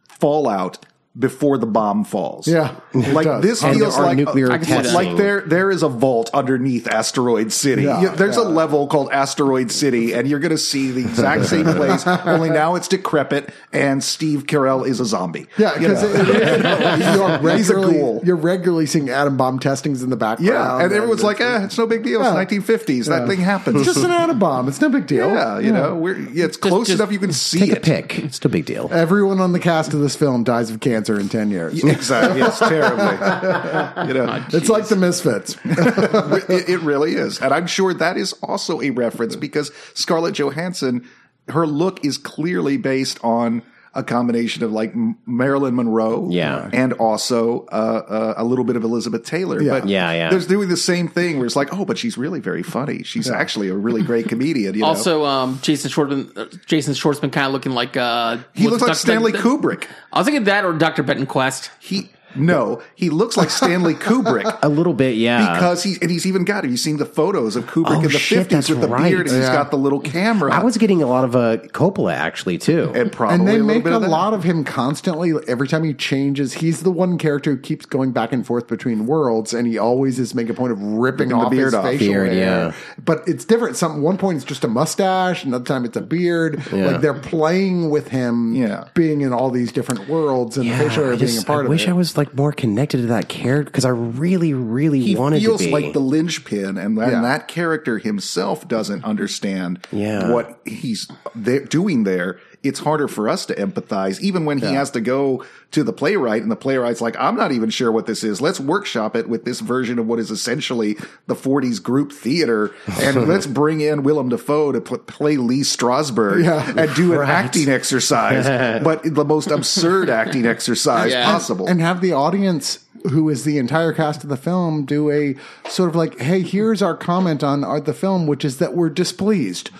Fallout 0.08 0.84
before 1.18 1.58
the 1.58 1.66
bomb 1.66 2.04
falls. 2.04 2.48
Yeah, 2.48 2.74
like 2.94 3.26
does. 3.26 3.42
this 3.42 3.62
And 3.62 3.76
feels 3.76 3.98
like 3.98 4.16
nuclear 4.16 4.50
I 4.50 4.56
can 4.56 4.64
see 4.64 4.70
that. 4.72 4.82
testing. 4.84 4.94
like 5.08 5.16
there 5.18 5.42
there 5.42 5.70
is 5.70 5.82
a 5.82 5.88
vault 5.88 6.30
underneath 6.32 6.88
Asteroid 6.88 7.52
City. 7.52 7.82
Yeah, 7.82 8.00
Yeah, 8.00 8.14
there's 8.14 8.36
yeah. 8.36 8.44
a 8.44 8.48
level 8.48 8.86
called 8.86 9.10
Asteroid 9.12 9.70
City, 9.70 10.14
and 10.14 10.26
you're 10.26 10.38
going 10.38 10.52
to 10.52 10.58
see 10.58 10.90
the 10.90 11.00
exact 11.02 11.44
same 11.46 11.64
place. 11.76 12.06
Only 12.06 12.48
now 12.48 12.76
it's 12.76 12.88
decrepit, 12.88 13.52
and 13.74 14.02
Steve 14.02 14.44
Carell 14.46 14.86
is 14.86 15.00
a 15.00 15.04
zombie. 15.04 15.48
Yeah, 15.58 15.76
because 15.78 16.02
know? 16.02 16.12
you're 17.42 17.56
He's 17.58 17.68
a 17.70 17.74
regularly 17.76 17.98
ghoul. 17.98 18.20
you're 18.24 18.36
regularly 18.36 18.86
seeing 18.86 19.10
atom 19.10 19.36
bomb 19.36 19.58
testings 19.58 20.02
in 20.02 20.08
the 20.08 20.16
background. 20.16 20.46
yeah, 20.54 20.82
and 20.82 20.92
everyone's 20.94 21.22
like, 21.22 21.40
it's- 21.40 21.60
"Eh, 21.60 21.64
it's 21.66 21.76
no 21.78 21.86
big 21.86 22.04
deal. 22.04 22.22
Yeah. 22.22 22.40
It's 22.40 22.52
1950s. 22.54 23.06
That 23.08 23.28
thing 23.28 23.40
happens." 23.40 23.76
It's 23.76 23.84
just 23.94 24.04
an 24.04 24.10
atom 24.12 24.38
bomb. 24.38 24.66
It's 24.66 24.80
no 24.80 24.88
big 24.88 25.06
deal. 25.06 25.28
yeah, 25.30 25.58
you 25.58 25.72
know, 25.72 25.94
we're 25.94 26.16
yeah, 26.30 26.46
it's 26.46 26.56
close 26.56 26.86
just 26.86 27.00
enough 27.00 27.12
you 27.12 27.18
can 27.18 27.32
see 27.34 27.58
take 27.60 27.72
a 27.72 27.76
it. 27.76 27.82
pick. 27.82 28.18
It's 28.20 28.42
no 28.42 28.50
big 28.50 28.64
deal. 28.64 28.88
Everyone 28.90 29.40
on 29.40 29.52
the 29.52 29.60
cast 29.60 29.92
of 29.92 30.00
this 30.00 30.16
film 30.16 30.42
dies 30.44 30.70
of 30.70 30.80
cancer 30.80 31.01
in 31.08 31.28
10 31.28 31.50
years. 31.50 31.82
Exactly. 31.92 32.40
It's 32.42 32.58
terribly. 32.58 33.02
You 34.08 34.14
know, 34.14 34.26
ah, 34.28 34.46
It's 34.52 34.68
like 34.68 34.88
the 34.88 34.96
Misfits. 34.96 35.56
it, 35.64 36.68
it 36.68 36.80
really 36.80 37.14
is. 37.14 37.40
And 37.40 37.52
I'm 37.52 37.66
sure 37.66 37.94
that 37.94 38.16
is 38.16 38.32
also 38.42 38.80
a 38.80 38.90
reference 38.90 39.36
because 39.36 39.70
Scarlett 39.94 40.34
Johansson, 40.34 41.08
her 41.48 41.66
look 41.66 42.04
is 42.04 42.18
clearly 42.18 42.76
based 42.76 43.22
on 43.22 43.62
a 43.94 44.02
combination 44.02 44.62
of 44.64 44.72
like 44.72 44.94
Marilyn 45.26 45.74
Monroe, 45.76 46.28
Yeah. 46.30 46.70
and 46.72 46.92
also 46.94 47.66
uh, 47.66 47.74
uh, 47.74 48.34
a 48.38 48.44
little 48.44 48.64
bit 48.64 48.76
of 48.76 48.84
Elizabeth 48.84 49.24
Taylor. 49.24 49.60
Yeah. 49.60 49.80
But 49.80 49.88
Yeah, 49.88 50.12
yeah. 50.12 50.30
There's 50.30 50.46
doing 50.46 50.68
the 50.68 50.76
same 50.76 51.08
thing 51.08 51.36
where 51.36 51.46
it's 51.46 51.56
like, 51.56 51.72
oh, 51.72 51.84
but 51.84 51.98
she's 51.98 52.16
really 52.16 52.40
very 52.40 52.62
funny. 52.62 53.02
She's 53.02 53.28
actually 53.30 53.68
a 53.68 53.74
really 53.74 54.02
great 54.02 54.28
comedian. 54.28 54.74
You 54.74 54.80
know? 54.80 54.86
Also, 54.86 55.24
um, 55.26 55.58
Jason 55.62 55.90
Schwartzman, 55.90 56.36
uh, 56.36 56.46
Jason 56.66 56.94
Schwartzman 56.94 57.32
kind 57.32 57.46
of 57.46 57.52
looking 57.52 57.72
like 57.72 57.96
uh, 57.96 58.38
he 58.54 58.66
looks 58.68 58.80
like 58.82 58.88
Dr. 58.88 58.98
Stanley 58.98 59.32
Ben- 59.32 59.42
Kubrick. 59.42 59.86
I 60.12 60.18
was 60.20 60.26
thinking 60.26 60.44
that 60.44 60.64
or 60.64 60.72
Dr. 60.72 61.02
Benton 61.02 61.26
Quest. 61.26 61.70
He 61.78 62.10
No, 62.34 62.82
he 62.94 63.10
looks 63.10 63.36
like 63.36 63.50
Stanley 63.50 63.94
Kubrick. 63.94 64.58
A 64.62 64.68
little 64.68 64.94
bit, 64.94 65.16
yeah. 65.16 65.52
Because 65.54 65.82
he's 65.82 65.98
and 65.98 66.10
he's 66.10 66.26
even 66.26 66.44
got. 66.44 66.64
Have 66.64 66.70
you 66.70 66.76
seen 66.76 66.96
the 66.96 67.04
photos 67.06 67.56
of 67.56 67.64
Kubrick 67.66 67.96
Oh, 67.96 67.96
in 67.96 68.02
the 68.02 68.18
shit, 68.18 68.38
fifties 68.40 68.68
with 68.68 68.80
the 68.80 68.88
right. 68.88 69.10
beard? 69.10 69.26
And 69.26 69.36
he's 69.36 69.46
Yeah. 69.46 69.52
got 69.54 69.70
the 69.70 69.76
little 69.78 70.00
camera. 70.00 70.52
I 70.52 70.62
was 70.62 70.76
getting 70.76 71.02
a 71.02 71.06
lot 71.06 71.24
of 71.24 71.34
uh, 71.36 71.58
Coppola 71.72 72.14
actually 72.14 72.58
too. 72.58 72.92
and 72.94 73.10
probably 73.12 73.36
and 73.36 73.48
they 73.48 73.58
a 73.58 73.62
make 73.64 73.84
bit 73.84 73.92
a 73.92 73.96
of 73.96 74.02
lot 74.02 74.34
of 74.34 74.44
him 74.44 74.64
constantly. 74.64 75.32
Every 75.48 75.68
time 75.68 75.84
he 75.84 75.94
changes, 75.94 76.54
he's 76.54 76.82
the 76.82 76.90
one 76.90 77.18
character 77.18 77.50
who 77.52 77.58
keeps 77.58 77.86
going 77.86 78.12
back 78.12 78.32
and 78.32 78.46
forth 78.46 78.66
between 78.68 79.06
worlds, 79.06 79.52
and 79.54 79.66
he 79.66 79.78
always 79.78 80.18
is 80.18 80.34
making 80.34 80.50
a 80.52 80.54
point 80.54 80.72
of 80.72 80.80
ripping, 80.82 81.28
Ripping 81.28 81.42
the 81.44 81.50
beard 81.50 81.64
his 81.66 81.74
off. 81.74 81.84
facial 81.84 82.06
Beard, 82.08 82.32
hair. 82.32 82.38
yeah. 82.38 82.72
But 83.04 83.22
it's 83.26 83.44
different. 83.44 83.76
Some 83.76 84.02
one 84.02 84.16
point 84.18 84.36
it's 84.36 84.44
just 84.44 84.64
a 84.64 84.68
mustache, 84.68 85.44
another 85.44 85.64
time 85.64 85.84
it's 85.84 85.96
a 85.96 86.00
beard. 86.02 86.62
Yeah. 86.72 86.86
Like 86.86 87.00
they're 87.00 87.14
playing 87.14 87.90
with 87.90 88.08
him, 88.08 88.54
Yeah. 88.54 88.84
being 88.94 89.20
in 89.22 89.32
all 89.32 89.50
these 89.50 89.72
different 89.72 90.08
worlds 90.08 90.56
and 90.56 90.70
the 90.70 90.76
facial 90.76 91.04
hair 91.04 91.12
I, 91.14 91.16
being 91.16 91.38
a 91.38 91.42
part 91.42 91.66
of 91.66 91.66
it. 91.66 91.66
I 91.66 91.66
of 91.66 91.70
wish 91.70 91.86
it. 91.86 91.90
I 91.90 91.92
was 91.92 92.16
like 92.16 92.21
more 92.34 92.52
connected 92.52 92.98
to 92.98 93.06
that 93.08 93.28
character 93.28 93.64
because 93.70 93.84
I 93.84 93.90
really, 93.90 94.54
really 94.54 95.00
he 95.00 95.14
wanted 95.16 95.40
feels 95.42 95.60
to 95.60 95.66
be. 95.66 95.68
It 95.68 95.72
feels 95.72 95.82
like 95.84 95.92
the 95.92 96.00
linchpin, 96.00 96.78
and, 96.78 96.96
that- 96.98 97.10
Yeah. 97.10 97.22
that 97.22 97.48
character 97.48 97.98
himself 97.98 98.66
doesn't 98.68 99.04
understand 99.04 99.80
Yeah. 99.90 100.30
what 100.32 100.60
he's 100.64 101.08
there, 101.34 101.60
doing 101.60 102.04
there. 102.04 102.38
It's 102.62 102.78
harder 102.78 103.08
for 103.08 103.28
us 103.28 103.44
to 103.46 103.54
empathize, 103.56 104.20
even 104.20 104.44
when 104.44 104.58
he 104.58 104.66
has 104.66 104.90
to 104.92 105.00
go 105.00 105.42
to 105.72 105.82
the 105.82 105.92
playwright, 105.92 106.42
and 106.42 106.50
the 106.50 106.54
playwright's 106.54 107.00
like, 107.00 107.16
"I'm 107.18 107.34
not 107.34 107.50
even 107.50 107.70
sure 107.70 107.90
what 107.90 108.06
this 108.06 108.22
is. 108.22 108.40
Let's 108.40 108.60
workshop 108.60 109.16
it 109.16 109.28
with 109.28 109.44
this 109.44 109.58
version 109.58 109.98
of 109.98 110.06
what 110.06 110.20
is 110.20 110.30
essentially 110.30 110.96
the 111.26 111.34
'40s 111.34 111.82
group 111.82 112.12
theater, 112.12 112.70
and 113.00 113.26
let's 113.28 113.48
bring 113.48 113.80
in 113.80 114.04
Willem 114.04 114.28
Dafoe 114.28 114.70
to 114.70 114.80
pl- 114.80 114.98
play 114.98 115.38
Lee 115.38 115.62
Strasberg 115.62 116.44
Yeah. 116.44 116.72
and 116.76 116.94
do 116.94 117.14
an 117.20 117.28
acting 117.28 117.68
exercise, 117.68 118.44
but 118.84 119.02
the 119.02 119.24
most 119.24 119.50
absurd 119.50 120.08
acting 120.08 120.46
exercise 120.46 121.10
Yeah. 121.10 121.24
possible." 121.32 121.66
and 121.66 121.80
have 121.80 122.00
the 122.00 122.11
audience 122.12 122.78
who 123.10 123.28
is 123.28 123.42
the 123.42 123.58
entire 123.58 123.92
cast 123.92 124.22
of 124.22 124.28
the 124.30 124.36
film 124.36 124.84
do 124.84 125.10
a 125.10 125.34
sort 125.68 125.88
of 125.88 125.96
like 125.96 126.16
hey 126.20 126.40
here's 126.40 126.80
our 126.80 126.96
comment 126.96 127.42
on 127.42 127.64
our, 127.64 127.80
the 127.80 127.92
film 127.92 128.28
which 128.28 128.44
is 128.44 128.58
that 128.58 128.74
we're 128.74 128.88
displeased. 128.90 129.70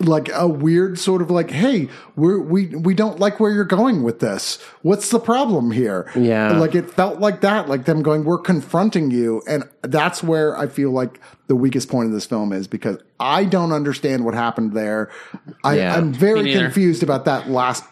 Like 0.00 0.28
a 0.34 0.46
weird 0.46 0.98
sort 0.98 1.22
of 1.22 1.30
like 1.30 1.50
hey 1.50 1.88
we're, 2.16 2.38
we 2.38 2.66
we 2.76 2.92
don't 2.94 3.18
like 3.18 3.40
where 3.40 3.50
you're 3.50 3.64
going 3.64 4.02
with 4.02 4.20
this. 4.20 4.60
What's 4.82 5.10
the 5.10 5.18
problem 5.20 5.70
here? 5.70 6.10
Yeah. 6.14 6.52
like 6.58 6.74
it 6.74 6.90
felt 6.90 7.20
like 7.20 7.40
that 7.40 7.68
like 7.68 7.86
them 7.86 8.02
going 8.02 8.24
we're 8.24 8.38
confronting 8.38 9.10
you. 9.10 9.42
And 9.48 9.64
that's 9.82 10.22
where 10.22 10.58
i 10.58 10.66
feel 10.66 10.90
like 10.90 11.20
the 11.46 11.56
weakest 11.56 11.88
point 11.88 12.08
of 12.08 12.12
this 12.12 12.26
film 12.26 12.52
is 12.52 12.66
because 12.66 12.98
i 13.18 13.44
don't 13.44 13.72
understand 13.72 14.24
what 14.26 14.34
happened 14.34 14.74
there. 14.74 15.10
I, 15.64 15.76
Yeah. 15.78 15.96
i'm 15.96 16.12
very 16.12 16.52
confused 16.52 17.02
about 17.02 17.24
that 17.24 17.48
last 17.48 17.84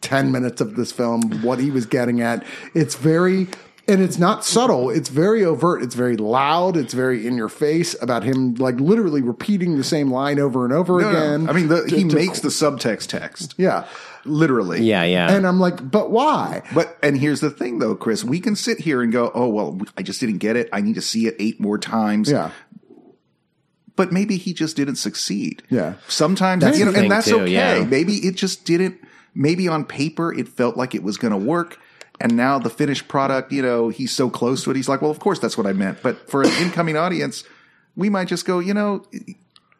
10 0.00 0.30
minutes 0.32 0.60
of 0.60 0.76
this 0.76 0.92
film, 0.92 1.42
what 1.42 1.58
he 1.58 1.70
was 1.70 1.86
getting 1.86 2.20
at. 2.20 2.44
It's 2.74 2.94
very, 2.94 3.48
and 3.88 4.00
it's 4.00 4.18
not 4.18 4.44
subtle. 4.44 4.90
It's 4.90 5.08
very 5.08 5.44
overt. 5.44 5.82
It's 5.82 5.94
very 5.94 6.16
loud. 6.16 6.76
It's 6.76 6.94
very 6.94 7.26
in 7.26 7.36
your 7.36 7.48
face 7.48 7.96
about 8.00 8.22
him, 8.22 8.54
like 8.54 8.78
literally 8.80 9.22
repeating 9.22 9.76
the 9.76 9.84
same 9.84 10.10
line 10.12 10.38
over 10.38 10.64
and 10.64 10.72
over 10.72 11.00
No, 11.00 11.10
no. 11.10 11.18
again. 11.18 11.48
I 11.48 11.52
mean, 11.52 11.68
the, 11.68 11.84
To- 11.88 11.96
he 11.96 12.04
to- 12.04 12.14
makes 12.14 12.40
the 12.40 12.48
subtext 12.48 13.08
text. 13.08 13.54
yeah. 13.58 13.86
Literally. 14.24 14.82
yeah, 14.82 15.04
yeah. 15.04 15.32
And 15.32 15.46
I'm 15.46 15.58
like, 15.58 15.90
but 15.90 16.10
why? 16.10 16.62
But, 16.74 16.98
and 17.02 17.16
here's 17.16 17.40
the 17.40 17.50
thing 17.50 17.78
though, 17.78 17.94
Chris, 17.94 18.22
we 18.24 18.40
can 18.40 18.56
sit 18.56 18.78
here 18.80 19.00
and 19.00 19.10
go, 19.10 19.30
oh, 19.34 19.48
well, 19.48 19.78
I 19.96 20.02
just 20.02 20.20
didn't 20.20 20.38
get 20.38 20.54
it. 20.54 20.68
I 20.72 20.80
need 20.82 20.96
to 20.96 21.00
see 21.00 21.26
it 21.26 21.36
eight 21.38 21.58
more 21.60 21.78
times. 21.78 22.30
Yeah. 22.30 22.50
But 23.96 24.12
maybe 24.12 24.36
he 24.36 24.52
just 24.52 24.76
didn't 24.76 24.96
succeed. 24.96 25.62
Yeah. 25.70 25.94
Sometimes, 26.08 26.62
That's 26.62 26.78
you 26.78 26.84
know, 26.84 26.92
and 26.92 27.10
that's 27.10 27.26
too, 27.28 27.40
okay. 27.40 27.52
yeah. 27.52 27.84
Maybe 27.84 28.14
it 28.16 28.36
just 28.36 28.64
didn't, 28.64 29.00
maybe 29.34 29.68
on 29.68 29.84
paper 29.84 30.32
it 30.32 30.48
felt 30.48 30.76
like 30.76 30.94
it 30.94 31.02
was 31.02 31.16
going 31.16 31.32
to 31.32 31.38
work. 31.38 31.78
And 32.20 32.36
now 32.36 32.58
the 32.58 32.70
finished 32.70 33.06
product, 33.06 33.52
you 33.52 33.62
know, 33.62 33.90
he's 33.90 34.12
so 34.12 34.28
close 34.28 34.64
to 34.64 34.70
it. 34.70 34.76
He's 34.76 34.88
like, 34.88 35.02
well, 35.02 35.10
of 35.10 35.20
course 35.20 35.38
that's 35.38 35.56
what 35.56 35.66
I 35.66 35.72
meant. 35.72 36.02
But 36.02 36.28
for 36.28 36.42
an 36.42 36.50
incoming 36.60 36.96
audience, 36.96 37.44
we 37.94 38.10
might 38.10 38.28
just 38.28 38.44
go, 38.44 38.58
you 38.58 38.74
know, 38.74 39.04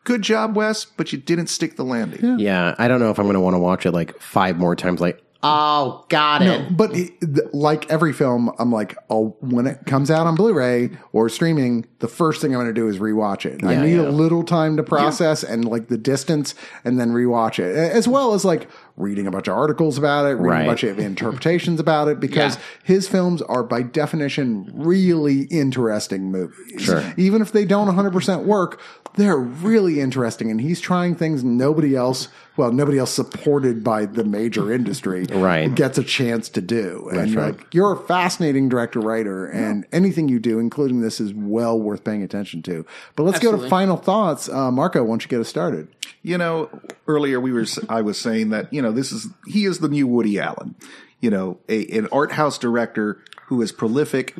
good 0.05 0.23
job, 0.23 0.57
Wes, 0.57 0.85
but 0.85 1.13
you 1.13 1.19
didn't 1.19 1.49
stick 1.49 1.77
the 1.77 1.85
landing. 1.85 2.39
yeah, 2.39 2.75
I 2.79 2.89
don't 2.89 3.01
know 3.01 3.11
if 3.11 3.19
I'm 3.19 3.27
going 3.27 3.35
to 3.35 3.41
want 3.41 3.55
to 3.55 3.61
watch 3.61 3.87
it 3.87 3.93
like 3.93 4.19
five 4.21 4.57
more 4.57 4.75
times. 4.75 5.01
Like, 5.01 5.23
oh, 5.43 6.05
got 6.09 6.43
it. 6.43 6.77
But 6.77 6.97
it, 6.97 7.21
th- 7.21 7.49
like 7.53 7.91
every 7.91 8.13
film, 8.13 8.53
I'm 8.59 8.73
like, 8.73 8.97
oh, 9.11 9.37
when 9.41 9.67
it 9.67 9.85
comes 9.87 10.11
out 10.11 10.27
on 10.27 10.35
Blu-ray 10.35 10.91
or 11.13 11.29
streaming, 11.29 11.87
the 11.99 12.09
first 12.09 12.41
thing 12.41 12.53
I'm 12.55 12.61
going 12.61 12.73
to 12.75 12.81
do 12.81 12.89
is 12.89 12.99
rewatch 12.99 13.47
it. 13.47 13.65
I 13.65 13.77
need 13.77 13.97
yeah. 13.97 14.09
a 14.09 14.11
little 14.11 14.43
time 14.43 14.77
to 14.79 14.83
process 14.83 15.45
and 15.45 15.65
like 15.65 15.89
the 15.89 15.99
distance, 15.99 16.55
and 16.85 16.99
then 16.99 17.11
rewatch 17.11 17.59
it, 17.59 17.77
as 17.77 18.09
well 18.09 18.35
as 18.35 18.45
like 18.45 18.69
reading 18.99 19.27
a 19.27 19.31
bunch 19.31 19.49
of 19.49 19.55
articles 19.55 19.97
about 19.97 20.25
it, 20.27 20.31
reading 20.35 20.45
Right. 20.47 20.63
a 20.63 20.67
bunch 20.67 20.85
of 20.85 20.99
interpretations 20.99 21.79
about 21.81 22.09
it, 22.09 22.21
because 22.21 22.57
Yeah. 22.85 22.95
his 22.95 23.09
films 23.09 23.41
are 23.43 23.63
by 23.63 23.83
definition 23.83 24.71
really 24.75 25.43
interesting 25.45 26.31
movies. 26.33 26.83
Sure. 26.83 27.03
even 27.17 27.41
if 27.43 27.53
they 27.53 27.65
don't 27.65 27.87
100 27.87 28.13
percent 28.13 28.45
work, 28.45 28.81
they're 29.15 29.37
really 29.39 30.01
interesting, 30.01 30.51
and 30.51 30.61
he's 30.61 30.81
trying 30.81 31.15
things 31.15 31.43
nobody 31.43 31.97
else. 31.97 32.29
Well, 32.59 32.73
nobody 32.73 32.99
else 32.99 33.13
supported 33.13 33.83
by 33.83 34.05
the 34.07 34.25
major 34.25 34.73
industry 34.73 35.27
Right. 35.31 35.75
gets 35.75 35.97
a 35.97 36.05
chance 36.05 36.49
to 36.51 36.61
do. 36.61 37.09
And 37.11 37.35
right. 37.35 37.57
like 37.57 37.73
you're 37.73 37.93
a 37.93 37.97
fascinating 37.97 38.69
director 38.69 39.01
writer, 39.01 39.47
and 39.47 39.87
anything 39.93 40.29
you 40.29 40.41
do, 40.41 40.59
including 40.59 41.01
this, 41.01 41.21
is 41.21 41.33
well 41.33 41.79
worth 41.79 42.05
paying 42.05 42.23
attention 42.23 42.63
to. 42.63 42.85
But 43.17 43.23
let's 43.23 43.39
go 43.39 43.57
to 43.57 43.69
final 43.69 43.97
thoughts. 43.97 44.49
Uh, 44.49 44.71
Marco, 44.71 45.03
why 45.03 45.09
don't 45.09 45.23
you 45.23 45.29
get 45.29 45.41
us 45.41 45.49
started? 45.49 45.89
you 46.23 46.39
know, 46.39 46.69
earlier 47.07 47.41
we 47.41 47.53
were, 47.53 47.65
I 47.89 48.03
was 48.03 48.19
saying 48.19 48.51
that, 48.51 48.73
you 48.73 48.83
know, 48.83 48.93
this 48.93 49.13
is, 49.13 49.29
he 49.47 49.65
is 49.65 49.79
the 49.79 49.89
new 49.89 50.07
Woody 50.07 50.39
Allen, 50.39 50.75
you 51.21 51.31
know, 51.31 51.59
a, 51.69 51.87
an 51.97 52.09
art 52.13 52.33
house 52.33 52.59
director 52.59 53.23
who 53.47 53.63
is 53.63 53.73
prolific, 53.73 54.37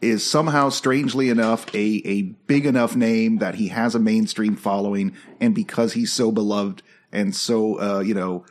is 0.00 0.28
somehow 0.28 0.68
strangely 0.68 1.28
enough 1.28 1.66
a, 1.74 2.02
a 2.04 2.22
big 2.22 2.64
enough 2.64 2.96
name 2.96 3.38
that 3.38 3.56
he 3.56 3.68
has 3.68 3.94
a 3.94 3.98
mainstream 3.98 4.56
following. 4.56 5.14
And 5.40 5.54
because 5.54 5.92
he's 5.92 6.12
so 6.12 6.32
beloved 6.32 6.82
and 7.12 7.34
so, 7.34 7.80
uh, 7.80 8.00
you 8.00 8.14
know, 8.14 8.44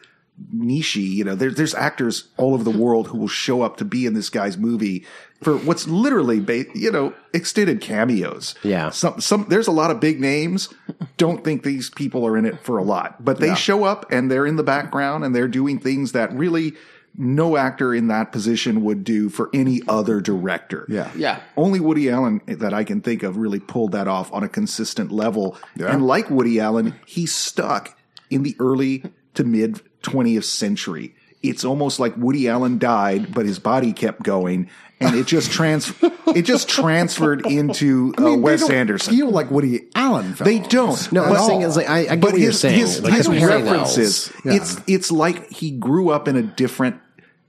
Nishi, 0.56 1.08
you 1.10 1.24
know, 1.24 1.36
there, 1.36 1.50
there's 1.50 1.74
actors 1.74 2.30
all 2.38 2.54
over 2.54 2.64
the 2.64 2.70
world 2.70 3.08
who 3.08 3.18
will 3.18 3.28
show 3.28 3.64
up 3.64 3.78
to 3.78 3.86
be 3.86 4.06
in 4.06 4.14
this 4.14 4.30
guy's 4.30 4.56
movie 4.58 5.06
for 5.42 5.58
what's 5.58 5.88
literally, 5.88 6.40
ba- 6.40 6.66
you 6.76 6.92
know, 6.92 7.14
extended 7.34 7.82
cameos. 7.82 8.54
Yeah. 8.64 8.92
Some, 8.92 9.20
some, 9.20 9.48
there's 9.50 9.68
a 9.68 9.72
lot 9.72 9.90
of 9.90 10.00
big 10.00 10.20
names. 10.20 10.70
Don't 11.18 11.44
think 11.44 11.64
these 11.64 11.90
people 11.90 12.26
are 12.26 12.38
in 12.38 12.46
it 12.46 12.60
for 12.60 12.78
a 12.78 12.84
lot, 12.84 13.24
but 13.24 13.40
they 13.40 13.56
show 13.56 13.84
up 13.84 14.12
and 14.12 14.30
they're 14.30 14.46
in 14.46 14.58
the 14.58 14.64
background 14.64 15.24
and 15.24 15.36
they're 15.36 15.48
doing 15.48 15.80
things 15.80 16.12
that 16.12 16.32
really 16.34 16.74
no 17.20 17.58
actor 17.58 17.96
in 17.96 18.08
that 18.10 18.32
position 18.32 18.84
would 18.84 19.04
do 19.04 19.30
for 19.30 19.50
any 19.54 19.82
other 19.88 20.22
director. 20.22 20.86
Yeah. 20.88 21.12
Yeah. 21.16 21.42
Only 21.56 21.80
Woody 21.80 22.12
Allen 22.12 22.42
that 22.46 22.76
I 22.76 22.84
can 22.84 23.02
think 23.02 23.24
of 23.24 23.38
really 23.38 23.60
pulled 23.60 23.94
that 23.94 24.08
off 24.08 24.32
on 24.32 24.44
a 24.44 24.50
consistent 24.50 25.12
level. 25.12 25.58
Yeah. 25.76 25.92
And 25.92 26.06
like 26.06 26.30
Woody 26.30 26.60
Allen, 26.60 26.94
he's 27.08 27.34
stuck 27.34 27.97
in 28.30 28.44
the 28.44 28.56
early 28.60 29.04
to 29.36 29.44
mid 29.44 29.82
20th 30.04 30.46
century. 30.46 31.16
It's 31.44 31.64
almost 31.64 32.00
like 32.00 32.18
Woody 32.18 32.50
Allen 32.50 32.80
died, 32.80 33.34
but 33.34 33.46
his 33.46 33.60
body 33.60 33.94
kept 33.94 34.24
going, 34.24 34.70
and 35.00 35.16
it 35.16 35.28
just 35.28 35.52
trans 35.52 35.94
it 36.36 36.44
just 36.44 36.68
transferred 36.68 37.46
into 37.46 38.14
uh, 38.18 38.22
I 38.22 38.26
mean, 38.26 38.36
they 38.38 38.42
Wes 38.42 38.62
don't 38.62 38.72
Anderson. 38.72 39.14
Feel 39.14 39.30
like 39.30 39.52
Woody 39.52 39.88
Allen 39.94 40.34
films. 40.34 40.40
They 40.40 40.60
don't. 40.60 41.12
No, 41.12 41.24
I'm 41.24 41.48
saying 41.48 41.62
is 41.62 41.78
like 41.78 41.88
I, 41.88 42.00
I 42.00 42.04
get 42.04 42.22
but 42.22 42.32
what 42.34 42.42
you're 42.42 42.52
saying. 42.52 42.80
his, 42.80 43.04
like 43.04 43.14
his 43.14 43.28
parallels. 43.28 43.98
references, 43.98 44.34
it's 44.44 44.82
it's 44.88 45.12
like 45.12 45.52
he 45.52 45.72
grew 45.72 46.10
up 46.10 46.28
in 46.28 46.36
a 46.36 46.44
different 46.44 47.00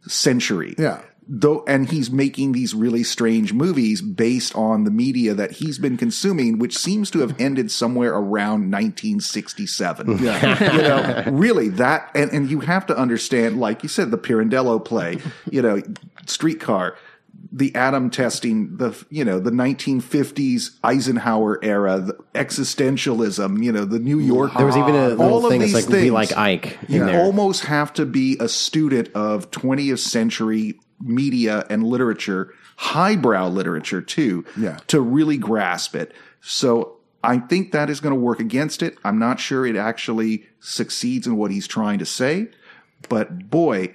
century. 0.06 0.74
Yeah. 0.78 1.00
Though, 1.30 1.62
and 1.66 1.90
he's 1.90 2.10
making 2.10 2.52
these 2.52 2.74
really 2.74 3.02
strange 3.02 3.52
movies 3.52 4.00
based 4.00 4.54
on 4.56 4.84
the 4.84 4.90
media 4.90 5.34
that 5.34 5.52
he's 5.52 5.78
been 5.78 5.98
consuming, 5.98 6.58
which 6.58 6.76
seems 6.76 7.10
to 7.10 7.18
have 7.18 7.38
ended 7.38 7.70
somewhere 7.70 8.14
around 8.14 8.70
1967. 8.70 10.18
Yeah. 10.28 10.76
you 10.76 10.82
know, 10.82 11.38
really 11.38 11.68
that, 11.68 12.10
and, 12.14 12.30
and 12.32 12.50
you 12.50 12.60
have 12.60 12.86
to 12.86 12.96
understand, 12.96 13.60
like 13.60 13.82
you 13.82 13.88
said, 13.88 14.10
the 14.10 14.18
Pirandello 14.18 14.82
play, 14.82 15.18
you 15.50 15.60
know, 15.60 15.82
Streetcar, 16.26 16.96
the 17.52 17.74
atom 17.74 18.10
testing, 18.10 18.76
the, 18.76 18.96
you 19.10 19.24
know, 19.24 19.38
the 19.38 19.50
1950s 19.50 20.78
Eisenhower 20.82 21.62
era, 21.62 22.00
the 22.00 22.14
existentialism, 22.34 23.62
you 23.62 23.70
know, 23.70 23.84
the 23.84 23.98
New 23.98 24.18
York. 24.18 24.52
There 24.56 24.66
was 24.66 24.76
even 24.76 24.94
a 24.94 25.10
all 25.10 25.16
little 25.16 25.46
of 25.46 25.50
thing 25.50 25.60
that's 25.60 25.72
these 25.72 25.86
like 25.86 25.92
be 25.92 26.00
things, 26.00 26.12
like 26.12 26.36
Ike 26.36 26.78
you 26.88 27.08
almost 27.08 27.64
have 27.66 27.92
to 27.94 28.06
be 28.06 28.36
a 28.40 28.48
student 28.48 29.10
of 29.14 29.50
20th 29.50 29.98
century 29.98 30.78
media 31.00 31.64
and 31.70 31.82
literature, 31.84 32.52
highbrow 32.76 33.48
literature 33.48 34.00
too, 34.00 34.44
Yeah. 34.56 34.78
to 34.88 35.00
really 35.00 35.36
grasp 35.38 35.94
it. 35.94 36.12
So 36.40 36.96
I 37.22 37.38
think 37.38 37.72
that 37.72 37.90
is 37.90 38.00
going 38.00 38.14
to 38.14 38.20
work 38.20 38.40
against 38.40 38.82
it. 38.82 38.96
I'm 39.04 39.18
not 39.18 39.40
sure 39.40 39.66
it 39.66 39.76
actually 39.76 40.46
succeeds 40.60 41.26
in 41.26 41.36
what 41.36 41.50
he's 41.50 41.66
trying 41.66 41.98
to 41.98 42.06
say, 42.06 42.48
but 43.08 43.50
boy, 43.50 43.94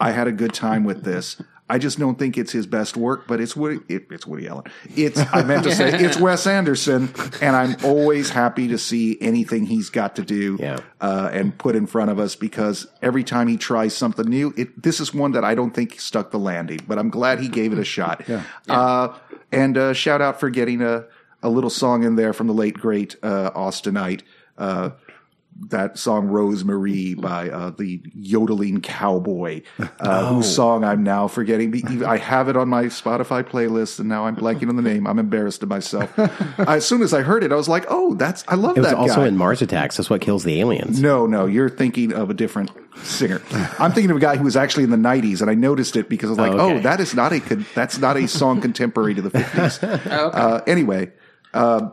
I 0.00 0.10
had 0.10 0.26
a 0.26 0.32
good 0.32 0.52
time 0.52 0.84
with 0.84 1.04
this. 1.04 1.40
I 1.68 1.78
just 1.78 1.98
don't 1.98 2.18
think 2.18 2.36
it's 2.36 2.52
his 2.52 2.66
best 2.66 2.94
work, 2.94 3.26
but 3.26 3.40
it's 3.40 3.56
Woody, 3.56 3.80
it, 3.88 4.06
it's 4.10 4.26
Woody 4.26 4.46
Allen. 4.48 4.64
It's, 4.94 5.18
I 5.32 5.42
meant 5.44 5.64
to 5.64 5.74
say, 5.74 5.88
it's 6.04 6.18
Wes 6.20 6.46
Anderson, 6.46 7.08
and 7.40 7.56
I'm 7.56 7.76
always 7.82 8.28
happy 8.28 8.68
to 8.68 8.76
see 8.76 9.16
anything 9.20 9.64
he's 9.64 9.88
got 9.88 10.16
to 10.16 10.22
do 10.24 10.58
Yeah. 10.60 10.80
uh, 11.00 11.30
and 11.32 11.56
put 11.56 11.74
in 11.74 11.86
front 11.86 12.10
of 12.10 12.18
us 12.18 12.36
because 12.36 12.86
every 13.00 13.24
time 13.24 13.48
he 13.48 13.56
tries 13.56 13.96
something 13.96 14.26
new, 14.28 14.52
it, 14.58 14.82
this 14.82 15.00
is 15.00 15.14
one 15.14 15.32
that 15.32 15.44
I 15.44 15.54
don't 15.54 15.70
think 15.72 15.98
stuck 15.98 16.30
the 16.32 16.38
landing, 16.38 16.80
but 16.86 16.98
I'm 16.98 17.08
glad 17.08 17.40
he 17.40 17.48
gave 17.48 17.72
it 17.72 17.78
a 17.78 17.84
shot. 17.84 18.24
Uh, 18.68 19.16
and 19.50 19.78
uh, 19.78 19.92
shout 19.94 20.20
out 20.20 20.38
for 20.40 20.50
getting 20.50 20.82
a, 20.82 21.06
a 21.42 21.48
little 21.48 21.70
song 21.70 22.02
in 22.04 22.16
there 22.16 22.34
from 22.34 22.46
the 22.46 22.54
late, 22.54 22.74
great 22.74 23.16
uh, 23.22 23.50
Austinite. 23.52 24.20
That 25.68 25.98
song 25.98 26.26
Rosemary 26.26 27.14
by 27.14 27.48
uh, 27.48 27.70
the 27.70 28.02
yodeling 28.12 28.80
cowboy, 28.80 29.62
uh, 30.00 30.26
whose 30.34 30.52
song 30.52 30.82
I'm 30.82 31.04
now 31.04 31.28
forgetting. 31.28 32.04
I 32.04 32.16
have 32.16 32.48
it 32.48 32.56
on 32.56 32.68
my 32.68 32.86
Spotify 32.86 33.44
playlist, 33.44 34.00
and 34.00 34.08
now 34.08 34.26
I'm 34.26 34.34
blanking 34.34 34.68
on 34.68 34.74
the 34.74 34.82
name. 34.82 35.06
I'm 35.06 35.18
embarrassed 35.20 35.62
of 35.62 35.68
myself. 35.68 36.12
as 36.58 36.84
soon 36.84 37.02
as 37.02 37.14
I 37.14 37.22
heard 37.22 37.44
it, 37.44 37.52
I 37.52 37.54
was 37.54 37.68
like, 37.68 37.84
"Oh, 37.88 38.14
that's 38.14 38.44
I 38.48 38.56
love 38.56 38.76
It 38.76 38.80
was 38.80 38.90
that 38.90 38.96
also 38.96 39.16
guy." 39.16 39.28
in 39.28 39.36
Mars 39.36 39.62
Attacks. 39.62 39.96
That's 39.96 40.10
what 40.10 40.20
kills 40.20 40.42
the 40.42 40.60
aliens. 40.60 41.00
no, 41.00 41.24
no, 41.26 41.46
you're 41.46 41.70
thinking 41.70 42.12
of 42.12 42.30
a 42.30 42.34
different 42.34 42.72
singer. 43.04 43.40
I'm 43.78 43.92
thinking 43.92 44.10
of 44.10 44.16
a 44.16 44.20
guy 44.20 44.36
who 44.36 44.44
was 44.44 44.56
actually 44.56 44.84
in 44.84 44.90
the 44.90 44.96
'90s, 44.96 45.40
and 45.40 45.48
I 45.48 45.54
noticed 45.54 45.94
it 45.94 46.08
because 46.08 46.30
I 46.30 46.32
was 46.32 46.38
like, 46.38 46.52
Oh, 46.52 46.66
okay. 46.66 46.78
"Oh, 46.78 46.80
that 46.80 46.98
is 46.98 47.14
not 47.14 47.32
a 47.32 47.38
con- 47.40 47.64
that's 47.76 47.98
not 47.98 48.16
a 48.16 48.26
song 48.26 48.60
contemporary 48.60 49.14
to 49.14 49.22
the 49.22 49.30
'50s." 49.30 50.06
uh, 50.10 50.62
anyway, 50.66 51.12
uh, 51.54 51.90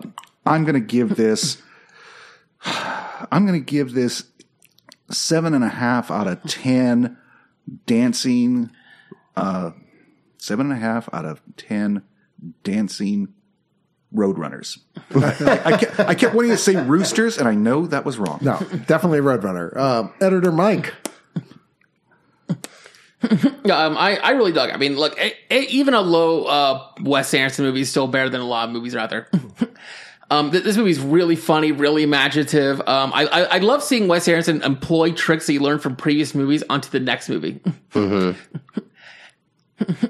I'm 0.47 0.63
going 0.63 0.73
to 0.73 0.79
give 0.79 1.15
this. 1.15 1.61
I'm 3.31 3.45
going 3.45 3.59
to 3.59 3.65
give 3.65 3.93
this 3.93 4.25
seven 5.09 5.53
and 5.53 5.63
a 5.63 5.69
half 5.69 6.11
out 6.11 6.27
of 6.27 6.43
ten. 6.43 7.17
Dancing, 7.85 8.71
uh, 9.35 9.71
seven 10.37 10.71
and 10.71 10.75
a 10.75 10.81
half 10.81 11.09
out 11.13 11.25
of 11.25 11.41
ten. 11.57 12.03
Dancing 12.63 13.33
Roadrunners. 14.13 14.79
I, 15.15 15.61
I, 15.65 15.77
kept, 15.77 15.99
I 15.99 16.15
kept 16.15 16.35
wanting 16.35 16.51
to 16.51 16.57
say 16.57 16.75
roosters, 16.75 17.37
and 17.37 17.47
I 17.47 17.55
know 17.55 17.87
that 17.87 18.03
was 18.03 18.17
wrong. 18.17 18.39
No, 18.41 18.57
definitely 18.87 19.19
Roadrunner. 19.19 19.75
Um, 19.77 20.13
Editor 20.19 20.51
Mike. 20.51 20.93
Yeah, 23.63 23.85
um, 23.85 23.97
I, 23.97 24.17
I 24.17 24.31
really 24.31 24.51
dug. 24.51 24.69
it. 24.69 24.75
I 24.75 24.77
mean, 24.77 24.97
look, 24.97 25.17
a, 25.19 25.33
a, 25.51 25.61
even 25.67 25.93
a 25.93 26.01
low 26.01 26.45
uh, 26.45 26.87
Wes 27.01 27.33
Anderson 27.33 27.65
movie 27.65 27.81
is 27.81 27.89
still 27.89 28.07
better 28.07 28.29
than 28.29 28.41
a 28.41 28.45
lot 28.45 28.67
of 28.67 28.73
movies 28.73 28.95
out 28.95 29.09
there. 29.11 29.29
um, 30.31 30.49
th- 30.49 30.63
this 30.63 30.77
movie's 30.77 30.99
really 30.99 31.35
funny, 31.35 31.73
really 31.73 32.03
imaginative. 32.03 32.79
Um, 32.87 33.11
I, 33.13 33.25
I 33.25 33.41
I 33.41 33.57
love 33.57 33.83
seeing 33.83 34.07
Wes 34.07 34.27
Anderson 34.29 34.63
employ 34.63 35.11
tricks 35.11 35.45
that 35.45 35.53
he 35.53 35.59
learned 35.59 35.83
from 35.83 35.97
previous 35.97 36.33
movies 36.33 36.63
onto 36.69 36.89
the 36.89 37.01
next 37.01 37.27
movie. 37.27 37.59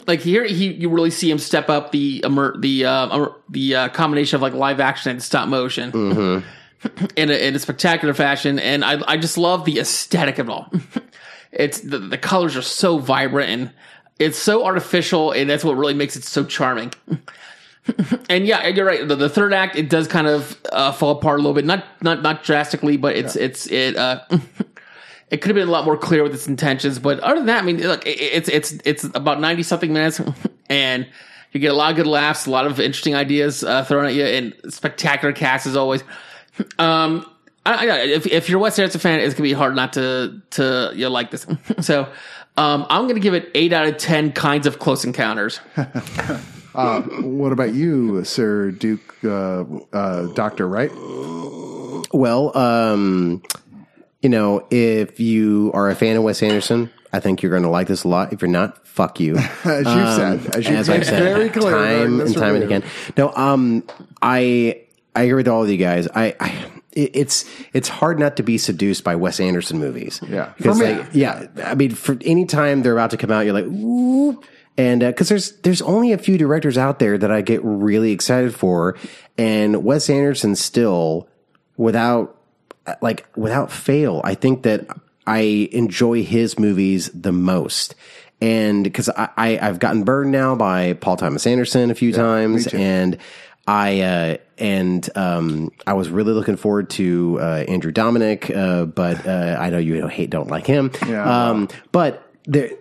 like 0.07 0.19
here, 0.19 0.45
he 0.45 0.73
you 0.73 0.89
really 0.89 1.09
see 1.09 1.29
him 1.29 1.39
step 1.39 1.69
up 1.69 1.91
the 1.91 2.23
the 2.59 2.85
uh, 2.85 3.29
the 3.49 3.75
uh, 3.75 3.89
combination 3.89 4.35
of 4.35 4.43
like 4.43 4.53
live 4.53 4.79
action 4.79 5.11
and 5.11 5.23
stop 5.23 5.49
motion. 5.49 6.43
in 7.15 7.29
a, 7.29 7.33
in 7.33 7.55
a 7.55 7.59
spectacular 7.59 8.13
fashion, 8.13 8.59
and 8.59 8.85
I 8.85 9.01
I 9.07 9.17
just 9.17 9.39
love 9.39 9.65
the 9.65 9.79
aesthetic 9.79 10.37
of 10.37 10.49
it 10.49 10.51
all. 10.51 10.71
it's 11.51 11.81
the 11.81 11.97
the 11.97 12.17
colors 12.17 12.55
are 12.55 12.61
so 12.61 12.99
vibrant 12.99 13.49
and 13.49 13.71
it's 14.19 14.37
so 14.37 14.65
artificial, 14.65 15.31
and 15.31 15.49
that's 15.49 15.63
what 15.63 15.77
really 15.77 15.95
makes 15.95 16.15
it 16.15 16.23
so 16.23 16.43
charming. 16.43 16.93
and 18.29 18.45
yeah, 18.45 18.67
you're 18.67 18.85
right. 18.85 19.07
The, 19.07 19.15
the 19.15 19.29
third 19.29 19.53
act 19.53 19.75
it 19.75 19.89
does 19.89 20.07
kind 20.07 20.27
of 20.27 20.59
uh, 20.71 20.91
fall 20.91 21.11
apart 21.11 21.39
a 21.39 21.41
little 21.41 21.53
bit, 21.53 21.65
not 21.65 21.85
not 22.01 22.21
not 22.21 22.43
drastically, 22.43 22.97
but 22.97 23.15
it's 23.15 23.35
it's 23.35 23.67
it. 23.67 23.95
Uh, 23.95 24.21
it 25.29 25.41
could 25.41 25.49
have 25.49 25.55
been 25.55 25.67
a 25.67 25.71
lot 25.71 25.85
more 25.85 25.97
clear 25.97 26.23
with 26.23 26.33
its 26.33 26.47
intentions, 26.47 26.99
but 26.99 27.19
other 27.21 27.35
than 27.35 27.45
that, 27.47 27.63
I 27.63 27.65
mean, 27.65 27.81
look, 27.81 28.05
it, 28.05 28.19
it's 28.19 28.49
it's 28.49 28.73
it's 28.85 29.03
about 29.03 29.39
ninety 29.39 29.63
something 29.63 29.91
minutes, 29.91 30.21
and 30.69 31.07
you 31.51 31.59
get 31.59 31.71
a 31.71 31.75
lot 31.75 31.91
of 31.91 31.97
good 31.97 32.07
laughs, 32.07 32.45
a 32.45 32.51
lot 32.51 32.65
of 32.65 32.79
interesting 32.79 33.15
ideas 33.15 33.63
uh, 33.63 33.83
thrown 33.83 34.05
at 34.05 34.13
you, 34.13 34.23
and 34.23 34.55
spectacular 34.69 35.33
cast 35.33 35.67
as 35.67 35.75
always. 35.75 36.03
Um, 36.77 37.25
I, 37.65 37.87
I, 37.87 37.97
if 38.03 38.25
if 38.27 38.49
you're 38.49 38.59
a 38.59 38.61
Wes 38.61 38.77
Anderson 38.79 38.99
fan, 38.99 39.19
it's 39.19 39.33
gonna 39.33 39.43
be 39.47 39.53
hard 39.53 39.75
not 39.75 39.93
to 39.93 40.41
to 40.51 40.91
you 40.93 41.05
know, 41.05 41.11
like 41.11 41.31
this. 41.31 41.45
so, 41.81 42.11
um, 42.57 42.85
I'm 42.89 43.07
gonna 43.07 43.19
give 43.19 43.33
it 43.33 43.51
eight 43.55 43.73
out 43.73 43.87
of 43.87 43.97
ten 43.97 44.31
kinds 44.31 44.67
of 44.67 44.79
close 44.79 45.05
encounters. 45.05 45.59
Uh, 46.73 47.01
what 47.01 47.51
about 47.51 47.73
you, 47.73 48.23
Sir 48.23 48.71
Duke, 48.71 49.15
uh, 49.23 49.63
uh, 49.93 50.27
Doctor 50.33 50.67
Wright? 50.67 50.91
Well, 52.13 52.55
um, 52.57 53.43
you 54.21 54.29
know, 54.29 54.65
if 54.71 55.19
you 55.19 55.71
are 55.73 55.89
a 55.89 55.95
fan 55.95 56.17
of 56.17 56.23
Wes 56.23 56.41
Anderson, 56.43 56.89
I 57.13 57.19
think 57.19 57.41
you're 57.41 57.51
going 57.51 57.63
to 57.63 57.69
like 57.69 57.87
this 57.87 58.03
a 58.03 58.07
lot. 58.07 58.31
If 58.33 58.41
you're 58.41 58.49
not, 58.49 58.85
fuck 58.85 59.19
you. 59.19 59.37
As 59.63 59.85
you've 59.85 60.45
said, 60.45 60.55
as 60.55 60.67
you've 60.67 60.77
as 60.77 60.89
I've 60.89 61.05
said 61.05 61.23
very 61.23 61.49
clear 61.49 61.71
time 61.71 62.21
and 62.21 62.33
time 62.33 62.55
and 62.55 62.63
again. 62.63 62.83
No, 63.17 63.33
um, 63.33 63.83
I 64.21 64.81
I 65.15 65.23
agree 65.23 65.35
with 65.35 65.47
all 65.47 65.63
of 65.63 65.69
you 65.69 65.77
guys. 65.77 66.07
I. 66.13 66.35
I 66.39 66.65
it's 66.93 67.45
it's 67.71 67.87
hard 67.87 68.19
not 68.19 68.35
to 68.35 68.43
be 68.43 68.57
seduced 68.57 69.05
by 69.05 69.15
Wes 69.15 69.39
Anderson 69.39 69.79
movies. 69.79 70.19
Yeah. 70.27 70.51
because 70.57 70.77
For 70.77 70.83
me. 70.83 70.93
like 70.95 71.07
yeah, 71.13 71.47
I 71.63 71.73
mean, 71.73 71.91
for 71.91 72.17
any 72.25 72.43
time 72.45 72.81
they're 72.81 72.91
about 72.91 73.11
to 73.11 73.17
come 73.17 73.31
out, 73.31 73.45
you're 73.45 73.53
like, 73.53 73.63
ooh, 73.63 74.41
and 74.77 75.01
because 75.01 75.29
there's 75.29 75.51
there's 75.57 75.81
only 75.81 76.11
a 76.11 76.17
few 76.17 76.37
directors 76.37 76.77
out 76.77 76.99
there 76.99 77.17
that 77.17 77.31
I 77.31 77.41
get 77.41 77.61
really 77.63 78.11
excited 78.11 78.55
for, 78.55 78.97
and 79.37 79.83
Wes 79.83 80.09
Anderson 80.09 80.55
still 80.55 81.27
without 81.77 82.37
like 83.01 83.27
without 83.35 83.71
fail, 83.71 84.21
I 84.23 84.35
think 84.35 84.63
that 84.63 84.87
I 85.27 85.69
enjoy 85.71 86.23
his 86.23 86.57
movies 86.57 87.09
the 87.13 87.31
most. 87.31 87.95
And 88.39 88.83
because 88.83 89.07
I, 89.09 89.29
I, 89.37 89.59
I've 89.59 89.77
gotten 89.77 90.03
burned 90.03 90.31
now 90.31 90.55
by 90.55 90.93
Paul 90.93 91.15
Thomas 91.17 91.45
Anderson 91.45 91.91
a 91.91 91.95
few 91.95 92.11
times, 92.11 92.65
and 92.67 93.19
I 93.67 94.01
uh, 94.01 94.37
and 94.57 95.07
um, 95.15 95.71
I 95.85 95.93
was 95.93 96.09
really 96.09 96.33
looking 96.33 96.55
forward 96.55 96.89
to 96.91 97.37
uh, 97.39 97.65
Andrew 97.67 97.91
Dominik, 97.91 98.55
uh, 98.55 98.85
but 98.85 99.27
uh, 99.27 99.57
I 99.59 99.69
know 99.69 99.77
you 99.77 99.99
don't 99.99 100.11
hate, 100.11 100.31
don't 100.31 100.49
like 100.49 100.65
him. 100.65 100.91
Yeah, 101.07 101.49
um, 101.49 101.67
but 101.91 102.27
there, 102.45 102.71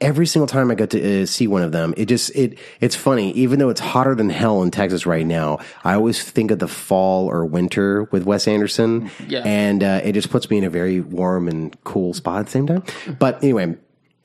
every 0.00 0.26
single 0.26 0.46
time 0.46 0.70
I 0.70 0.74
get 0.74 0.90
to 0.90 1.22
uh, 1.22 1.26
see 1.26 1.46
one 1.46 1.62
of 1.62 1.72
them, 1.72 1.92
it 1.96 2.06
just 2.06 2.30
it 2.36 2.58
it's 2.80 2.94
funny. 2.96 3.32
Even 3.32 3.58
though 3.58 3.68
it's 3.68 3.80
hotter 3.80 4.14
than 4.14 4.30
hell 4.30 4.62
in 4.62 4.70
Texas 4.70 5.06
right 5.06 5.26
now, 5.26 5.58
I 5.84 5.94
always 5.94 6.22
think 6.22 6.50
of 6.50 6.58
the 6.58 6.68
fall 6.68 7.26
or 7.26 7.44
winter 7.44 8.04
with 8.04 8.24
Wes 8.24 8.46
Anderson, 8.48 9.10
Yeah. 9.26 9.42
and 9.44 9.82
uh, 9.82 10.00
it 10.04 10.12
just 10.12 10.30
puts 10.30 10.48
me 10.50 10.58
in 10.58 10.64
a 10.64 10.70
very 10.70 11.00
warm 11.00 11.48
and 11.48 11.76
cool 11.84 12.14
spot 12.14 12.40
at 12.40 12.46
the 12.46 12.52
same 12.52 12.66
time. 12.66 12.82
But 13.18 13.42
anyway. 13.42 13.76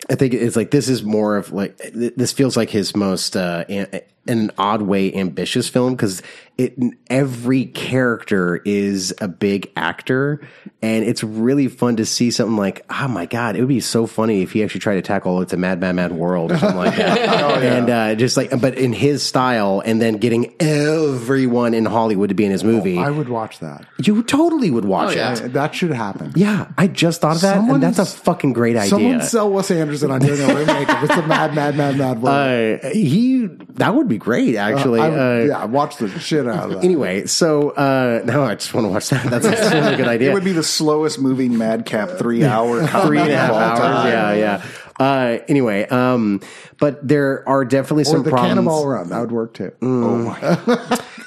I 0.09 0.15
think 0.15 0.33
it's 0.33 0.57
like 0.57 0.69
this 0.71 0.89
is 0.89 1.01
more 1.01 1.37
of 1.37 1.53
like 1.53 1.77
th- 1.77 2.13
this 2.17 2.33
feels 2.33 2.57
like 2.57 2.69
his 2.69 2.93
most 2.93 3.37
uh, 3.37 3.63
in 4.25 4.39
an 4.39 4.51
odd 4.57 4.81
way 4.83 5.13
ambitious 5.13 5.67
film 5.67 5.93
because 5.95 6.21
it 6.57 6.75
every 7.09 7.65
character 7.65 8.61
is 8.63 9.13
a 9.19 9.27
big 9.27 9.71
actor 9.75 10.39
and 10.83 11.03
it's 11.03 11.23
really 11.23 11.67
fun 11.67 11.95
to 11.95 12.05
see 12.05 12.29
something 12.31 12.55
like 12.55 12.85
oh 12.91 13.07
my 13.07 13.25
god 13.25 13.55
it 13.55 13.59
would 13.59 13.67
be 13.67 13.79
so 13.79 14.05
funny 14.05 14.43
if 14.43 14.51
he 14.51 14.63
actually 14.63 14.79
tried 14.79 14.95
to 14.95 15.01
tackle 15.01 15.41
it's 15.41 15.51
a 15.51 15.57
mad 15.57 15.79
mad 15.81 15.95
mad 15.95 16.11
world 16.11 16.51
or 16.51 16.57
something 16.59 16.77
like 16.77 16.95
that 16.95 17.17
and 17.63 17.89
uh, 17.89 18.13
just 18.15 18.37
like 18.37 18.51
but 18.61 18.77
in 18.77 18.93
his 18.93 19.23
style 19.23 19.81
and 19.83 19.99
then 19.99 20.17
getting 20.17 20.53
everyone 20.59 21.73
in 21.73 21.85
Hollywood 21.85 22.29
to 22.29 22.35
be 22.35 22.45
in 22.45 22.51
his 22.51 22.63
movie 22.63 22.97
I 22.99 23.09
would 23.09 23.29
watch 23.29 23.59
that. 23.59 23.85
you 23.97 24.21
totally 24.23 24.69
would 24.71 24.85
watch 24.85 25.13
Oh, 25.13 25.15
yeah. 25.15 25.33
it 25.45 25.53
That 25.53 25.73
should 25.75 25.91
happen. 25.91 26.33
yeah 26.35 26.71
I 26.77 26.87
just 26.87 27.19
thought 27.21 27.35
of 27.37 27.41
that 27.41 27.55
Someone- 27.55 27.75
and 27.75 27.83
that's 27.83 27.99
a 27.99 28.05
fucking 28.05 28.53
great 28.53 28.75
idea 28.75 28.89
Someone 28.89 29.21
sell 29.21 29.49
Wes 29.49 29.71
Anderson 29.71 30.11
on 30.11 30.21
doing 30.21 30.39
a 30.39 30.53
remake 30.55 30.87
of 30.89 31.03
It's 31.03 31.13
a 31.17 31.25
Mad, 31.27 31.55
Mad, 31.55 31.75
Mad, 31.75 31.97
Mad 31.97 32.21
World. 32.21 32.79
uh, 32.83 32.89
he 32.89 33.47
that 33.75 33.95
would 33.95 34.07
be 34.07 34.12
great 34.17 34.55
actually 34.55 34.99
I 34.99 35.09
would, 35.09 35.19
uh, 35.19 35.45
yeah, 35.45 35.65
watch 35.65 35.97
the 35.97 36.07
shit 36.19 36.47
out 36.47 36.65
of 36.65 36.69
that. 36.71 36.83
Anyway, 36.83 37.25
so 37.25 37.71
uh, 37.71 38.21
no, 38.25 38.43
I 38.43 38.55
just 38.55 38.73
want 38.73 38.85
to 38.85 38.89
watch 38.89 39.09
that. 39.09 39.29
That's, 39.29 39.45
a 39.45 39.51
really 39.81 39.97
good 39.97 40.07
idea. 40.07 40.31
It 40.31 40.33
would 40.33 40.43
be 40.43 40.51
the 40.51 40.63
slowest 40.63 41.19
moving 41.19 41.57
madcap 41.57 42.11
three 42.17 42.43
hour 42.43 42.85
three 43.05 43.19
and 43.19 43.31
a 43.31 43.37
half 43.37 43.51
hours. 43.51 43.79
time. 43.79 44.07
Yeah, 44.07 44.33
yeah. 44.33 44.65
Uh, 44.99 45.39
anyway, 45.47 45.87
um, 45.87 46.39
but 46.79 47.05
there 47.05 47.47
are 47.49 47.65
definitely 47.65 48.03
or 48.03 48.05
some 48.05 48.23
the 48.23 48.29
problems. 48.29 48.49
Cannonball 48.51 48.87
Run. 48.87 49.09
That 49.09 49.21
would 49.21 49.31
work 49.31 49.53
too. 49.55 49.71
Oh 49.81 50.17
my 50.17 50.39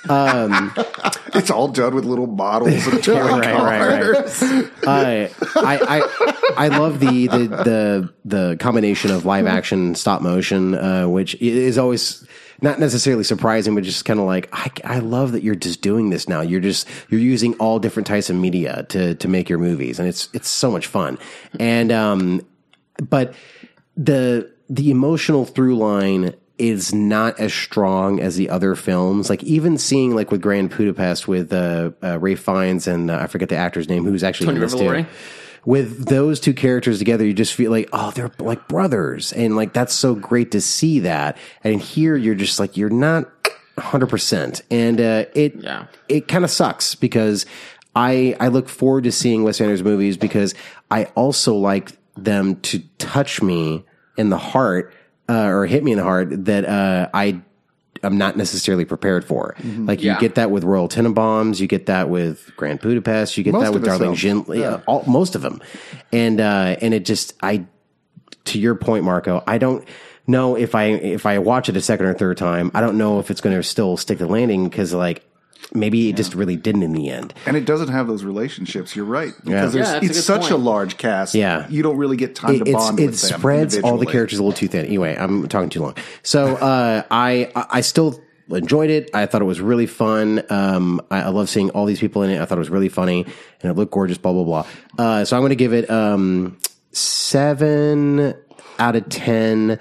it's 1.34 1.50
all 1.50 1.68
done 1.68 1.94
with 1.94 2.04
little 2.04 2.28
bottles 2.28 2.86
and 2.86 3.08
right, 3.08 3.40
right, 3.40 4.12
right. 4.12 4.70
Uh, 4.86 5.28
I, 5.56 5.78
I 5.98 6.46
I 6.56 6.68
love 6.68 7.00
the, 7.00 7.26
the 7.26 7.38
the 7.48 8.14
the 8.24 8.56
combination 8.58 9.10
of 9.10 9.24
live 9.24 9.46
action 9.46 9.94
stop 9.96 10.22
motion, 10.22 10.74
uh, 10.74 11.08
which 11.08 11.34
is 11.36 11.76
always 11.76 12.24
not 12.62 12.78
necessarily 12.80 13.24
surprising, 13.24 13.74
but 13.74 13.84
just 13.84 14.04
kind 14.04 14.18
of 14.18 14.26
like 14.26 14.48
I, 14.52 14.70
I 14.84 14.98
love 15.00 15.32
that 15.32 15.42
you're 15.42 15.54
just 15.54 15.82
doing 15.82 16.10
this 16.10 16.28
now. 16.28 16.40
You're 16.40 16.60
just 16.60 16.88
you're 17.08 17.20
using 17.20 17.54
all 17.54 17.78
different 17.78 18.06
types 18.06 18.30
of 18.30 18.36
media 18.36 18.84
to 18.90 19.14
to 19.14 19.28
make 19.28 19.48
your 19.48 19.58
movies, 19.58 19.98
and 19.98 20.08
it's 20.08 20.28
it's 20.32 20.48
so 20.48 20.70
much 20.70 20.86
fun. 20.86 21.18
And 21.58 21.92
um, 21.92 22.46
but 23.02 23.34
the 23.96 24.52
the 24.68 24.90
emotional 24.90 25.44
through 25.44 25.76
line 25.76 26.34
is 26.58 26.94
not 26.94 27.38
as 27.38 27.52
strong 27.52 28.18
as 28.20 28.36
the 28.36 28.48
other 28.48 28.74
films. 28.74 29.28
Like 29.28 29.42
even 29.44 29.76
seeing 29.76 30.14
like 30.14 30.30
with 30.30 30.40
Grand 30.40 30.70
Budapest 30.70 31.28
with 31.28 31.52
uh, 31.52 31.90
uh, 32.02 32.18
Ralph 32.18 32.40
Fiennes 32.40 32.86
and 32.86 33.10
uh, 33.10 33.18
I 33.18 33.26
forget 33.26 33.48
the 33.48 33.56
actor's 33.56 33.88
name 33.88 34.04
who's 34.04 34.24
actually 34.24 34.46
Tony 34.46 34.56
in 34.56 34.62
this 34.62 34.74
too. 34.74 35.06
With 35.66 36.06
those 36.06 36.40
two 36.40 36.54
characters 36.54 36.98
together, 36.98 37.26
you 37.26 37.34
just 37.34 37.52
feel 37.52 37.70
like, 37.72 37.88
oh, 37.92 38.12
they're 38.12 38.30
like 38.38 38.68
brothers. 38.68 39.32
And 39.32 39.56
like, 39.56 39.72
that's 39.72 39.92
so 39.92 40.14
great 40.14 40.52
to 40.52 40.60
see 40.60 41.00
that. 41.00 41.36
And 41.64 41.80
here 41.80 42.16
you're 42.16 42.34
just 42.36 42.58
like, 42.60 42.76
you're 42.76 42.88
not 42.88 43.28
100%. 43.76 44.62
And, 44.70 45.00
uh, 45.00 45.24
it, 45.34 45.56
Yeah. 45.56 45.86
it 46.08 46.28
kind 46.28 46.44
of 46.44 46.50
sucks 46.50 46.94
because 46.94 47.46
I, 47.94 48.36
I 48.40 48.48
look 48.48 48.68
forward 48.68 49.04
to 49.04 49.12
seeing 49.12 49.42
Wes 49.42 49.60
Anderson 49.60 49.84
movies 49.84 50.16
because 50.16 50.54
I 50.90 51.04
also 51.16 51.54
like 51.54 51.90
them 52.16 52.60
to 52.60 52.78
touch 52.98 53.42
me 53.42 53.84
in 54.16 54.30
the 54.30 54.38
heart, 54.38 54.94
uh, 55.28 55.46
or 55.46 55.66
hit 55.66 55.82
me 55.82 55.92
in 55.92 55.98
the 55.98 56.04
heart 56.04 56.44
that, 56.46 56.64
uh, 56.64 57.08
I, 57.12 57.40
I'm 58.06 58.16
not 58.16 58.36
necessarily 58.36 58.84
prepared 58.84 59.24
for. 59.24 59.54
Like 59.64 60.02
you 60.02 60.12
Yeah. 60.12 60.18
get 60.18 60.36
that 60.36 60.50
with 60.50 60.64
Royal 60.64 60.88
Tenenbaums, 60.88 61.60
you 61.60 61.66
get 61.66 61.86
that 61.86 62.08
with 62.08 62.50
Grand 62.56 62.80
Budapest, 62.80 63.36
you 63.36 63.44
get 63.44 63.52
Most 63.52 63.64
that 63.64 63.72
with 63.74 63.82
of 63.82 63.98
Darling. 63.98 64.14
Jin, 64.14 64.44
yeah, 64.48 64.80
all, 64.86 65.04
most 65.06 65.34
of 65.34 65.42
them, 65.42 65.60
and 66.12 66.40
uh, 66.40 66.76
and 66.80 66.94
it 66.94 67.04
just 67.04 67.34
I, 67.42 67.66
to 68.44 68.58
your 68.58 68.74
point, 68.74 69.04
Marco, 69.04 69.42
I 69.46 69.58
don't 69.58 69.86
know 70.26 70.56
if 70.56 70.74
I 70.74 70.84
if 70.86 71.26
I 71.26 71.38
watch 71.38 71.68
it 71.68 71.76
a 71.76 71.80
second 71.80 72.06
or 72.06 72.14
third 72.14 72.36
time, 72.36 72.70
I 72.74 72.80
don't 72.80 72.96
know 72.98 73.18
if 73.18 73.30
it's 73.30 73.40
going 73.40 73.56
to 73.56 73.62
still 73.62 73.96
stick 73.96 74.18
the 74.18 74.26
landing 74.26 74.68
because 74.68 74.92
like 74.94 75.24
maybe 75.74 76.08
it 76.08 76.16
just 76.16 76.34
really 76.34 76.56
didn't 76.56 76.82
in 76.82 76.92
the 76.92 77.08
end. 77.10 77.34
And 77.46 77.56
it 77.56 77.64
doesn't 77.64 77.88
have 77.88 78.06
those 78.06 78.24
relationships. 78.24 78.94
You're 78.96 79.04
right 79.04 79.32
because 79.44 79.46
Yeah, 79.46 79.60
there's 79.80 79.88
that's 79.90 80.02
a 80.02 80.06
it's 80.08 80.16
good 80.18 80.22
such 80.42 80.50
a 80.50 80.56
large 80.56 80.96
cast. 80.96 81.34
Yeah. 81.34 81.66
you 81.68 81.82
don't 81.82 81.96
really 81.96 82.16
get 82.16 82.34
time 82.34 82.54
It, 82.54 82.58
to 82.64 82.70
it's, 82.70 82.72
bond 82.72 83.00
it 83.00 83.06
with 83.06 83.20
them. 83.20 83.38
spreads 83.40 83.78
all 83.78 83.98
the 83.98 84.06
characters 84.06 84.38
a 84.38 84.42
little 84.42 84.56
too 84.56 84.68
thin. 84.68 84.86
Anyway, 84.86 85.16
I'm 85.18 85.48
talking 85.48 85.68
too 85.70 85.80
long. 85.82 85.96
So 86.22 86.54
uh, 86.56 87.02
I 87.10 87.50
I 87.54 87.66
I 87.70 87.80
still 87.80 88.20
enjoyed 88.48 88.90
it. 88.90 89.10
I 89.12 89.26
thought 89.26 89.42
it 89.42 89.46
was 89.46 89.60
really 89.60 89.86
fun. 89.86 90.42
Um, 90.50 91.00
I, 91.10 91.22
I 91.22 91.28
love 91.30 91.48
seeing 91.48 91.70
all 91.70 91.84
these 91.84 91.98
people 91.98 92.22
in 92.22 92.30
it. 92.30 92.40
I 92.40 92.44
thought 92.44 92.58
it 92.58 92.60
was 92.60 92.70
really 92.70 92.88
funny 92.88 93.24
and 93.62 93.70
it 93.70 93.74
looked 93.74 93.92
gorgeous. 93.92 94.18
Blah 94.18 94.32
blah 94.32 94.44
blah. 94.44 94.66
Uh, 94.98 95.24
so 95.24 95.36
I'm 95.36 95.40
going 95.42 95.50
to 95.50 95.56
give 95.56 95.72
it 95.72 95.90
um, 95.90 96.56
seven 96.92 98.34
out 98.78 98.96
of 98.96 99.08
ten. 99.08 99.78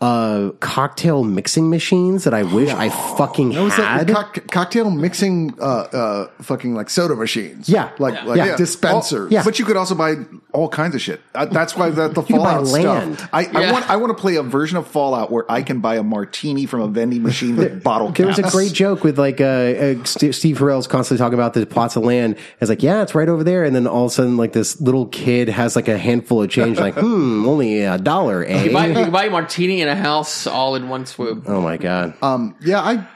Uh, 0.00 0.50
cocktail 0.60 1.24
mixing 1.24 1.68
machines 1.70 2.22
that 2.22 2.32
I 2.32 2.44
wish 2.44 2.70
I 2.70 2.88
fucking 2.88 3.48
That 3.50 3.62
was 3.64 3.74
had. 3.74 4.08
like 4.08 4.16
cock- 4.34 4.50
cocktail 4.52 4.90
mixing, 4.90 5.56
uh, 5.60 5.64
uh, 5.64 6.28
fucking 6.40 6.72
like 6.76 6.88
soda 6.88 7.16
machines. 7.16 7.68
Yeah. 7.68 7.90
like 7.98 8.22
like 8.24 8.36
Yeah. 8.36 8.54
dispensers. 8.54 9.32
Yeah. 9.32 9.42
But 9.42 9.58
you 9.58 9.64
could 9.64 9.76
also 9.76 9.96
buy 9.96 10.14
all 10.52 10.68
kinds 10.68 10.94
of 10.94 11.00
shit. 11.00 11.20
Uh, 11.34 11.46
that's 11.46 11.76
why 11.76 11.90
the, 11.90 12.06
the 12.06 12.22
could 12.22 12.36
buy 12.36 12.44
Fallout 12.44 12.66
land. 12.68 13.18
stuff. 13.18 13.28
I, 13.32 13.46
I 13.46 13.60
Yeah. 13.60 13.72
want 13.72 13.90
I 13.90 13.96
want 13.96 14.16
to 14.16 14.20
play 14.20 14.36
a 14.36 14.42
version 14.44 14.76
of 14.78 14.86
Fallout 14.86 15.32
where 15.32 15.50
I 15.50 15.62
can 15.62 15.80
buy 15.80 15.96
a 15.96 16.04
martini 16.04 16.64
from 16.66 16.80
a 16.80 16.86
vending 16.86 17.24
machine 17.24 17.56
with 17.56 17.82
bottle 17.82 18.10
There 18.12 18.26
caps. 18.26 18.40
was 18.40 18.54
a 18.54 18.56
great 18.56 18.72
joke 18.72 19.02
with 19.02 19.18
like 19.18 19.40
uh, 19.40 19.44
uh, 19.44 20.04
St- 20.04 20.32
Steve 20.32 20.58
Carell's 20.58 20.86
constantly 20.86 21.18
talking 21.20 21.34
about 21.34 21.54
the 21.54 21.66
plots 21.66 21.96
of 21.96 22.04
land. 22.04 22.36
It's 22.60 22.68
like, 22.68 22.84
yeah, 22.84 23.02
it's 23.02 23.16
right 23.16 23.28
over 23.28 23.42
there, 23.42 23.64
and 23.64 23.74
then 23.74 23.88
all 23.88 24.04
of 24.04 24.12
a 24.12 24.14
sudden, 24.14 24.36
like 24.36 24.52
this 24.52 24.80
little 24.80 25.06
kid 25.06 25.48
has 25.48 25.74
like 25.74 25.88
a 25.88 25.98
handful 25.98 26.40
of 26.40 26.50
change, 26.50 26.78
like, 26.78 26.94
hmm, 26.98 27.48
only 27.48 27.80
a 27.82 27.98
dollar, 27.98 28.44
eh? 28.44 28.62
You 28.62 28.72
buy, 28.72 28.86
you 28.86 28.94
can 28.94 29.10
buy 29.10 29.24
a 29.24 29.30
martini 29.30 29.87
in 29.88 29.98
a 29.98 30.00
house 30.00 30.46
all 30.46 30.74
in 30.74 30.88
one 30.88 31.06
swoop. 31.06 31.44
oh 31.46 31.60
my 31.60 31.76
god, 31.76 32.14
Um, 32.22 32.54
Yeah, 32.60 32.80
I 32.80 33.06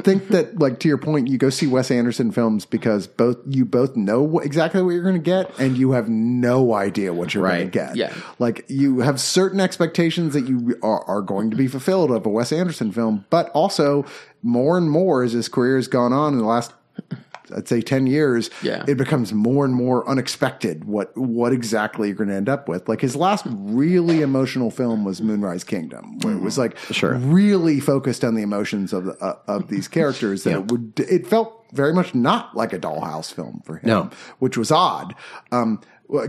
think 0.00 0.28
that, 0.28 0.58
like 0.58 0.80
to 0.80 0.88
your 0.88 0.98
point, 0.98 1.28
you 1.28 1.36
go 1.36 1.50
see 1.50 1.66
Wes 1.66 1.90
Anderson 1.90 2.32
films 2.32 2.64
because 2.64 3.06
both 3.06 3.36
you 3.46 3.64
both 3.64 3.94
know 3.94 4.22
what, 4.22 4.44
exactly 4.44 4.82
what 4.82 4.90
you're 4.90 5.02
going 5.02 5.14
to 5.14 5.20
get, 5.20 5.58
and 5.58 5.76
you 5.76 5.92
have 5.92 6.08
no 6.08 6.74
idea 6.74 7.12
what 7.12 7.34
you're 7.34 7.46
going 7.46 7.66
to 7.66 7.70
get. 7.70 7.96
Yeah. 7.96 8.14
like 8.38 8.64
you 8.68 9.00
have 9.00 9.20
certain 9.20 9.60
expectations 9.60 10.32
that 10.34 10.48
you 10.48 10.78
are, 10.82 11.04
are 11.04 11.20
going 11.20 11.50
to 11.50 11.56
be 11.56 11.68
fulfilled 11.68 12.10
of 12.10 12.24
a 12.24 12.28
Wes 12.28 12.52
Anderson 12.52 12.90
film, 12.92 13.26
but 13.28 13.50
also 13.50 14.06
more 14.42 14.78
and 14.78 14.90
more 14.90 15.22
as 15.22 15.32
his 15.32 15.48
career 15.48 15.76
has 15.76 15.88
gone 15.88 16.12
on 16.12 16.32
in 16.32 16.38
the 16.38 16.46
last. 16.46 16.72
I'd 17.56 17.68
say 17.68 17.80
ten 17.80 18.06
years. 18.06 18.50
Yeah. 18.62 18.84
it 18.88 18.96
becomes 18.96 19.32
more 19.32 19.64
and 19.64 19.74
more 19.74 20.08
unexpected 20.08 20.84
what 20.84 21.16
what 21.16 21.52
exactly 21.52 22.08
you're 22.08 22.16
going 22.16 22.28
to 22.30 22.34
end 22.34 22.48
up 22.48 22.68
with. 22.68 22.88
Like 22.88 23.00
his 23.00 23.14
last 23.16 23.44
really 23.48 24.22
emotional 24.22 24.70
film 24.70 25.04
was 25.04 25.20
Moonrise 25.20 25.64
Kingdom, 25.64 26.18
where 26.20 26.34
it 26.34 26.40
was 26.42 26.58
like 26.58 26.76
Sure. 26.90 27.14
really 27.14 27.80
focused 27.80 28.24
on 28.24 28.34
the 28.34 28.42
emotions 28.42 28.92
of 28.92 29.08
uh, 29.20 29.34
of 29.46 29.68
these 29.68 29.88
characters. 29.88 30.44
That 30.44 30.50
Yeah. 30.50 30.58
it 30.58 30.70
would 30.72 30.92
it 31.08 31.26
felt 31.26 31.58
very 31.72 31.92
much 31.94 32.14
not 32.14 32.54
like 32.56 32.72
a 32.72 32.78
dollhouse 32.78 33.32
film 33.32 33.62
for 33.64 33.76
him, 33.76 33.88
No. 33.88 34.10
which 34.40 34.56
was 34.58 34.70
odd. 34.70 35.14
Um, 35.50 35.80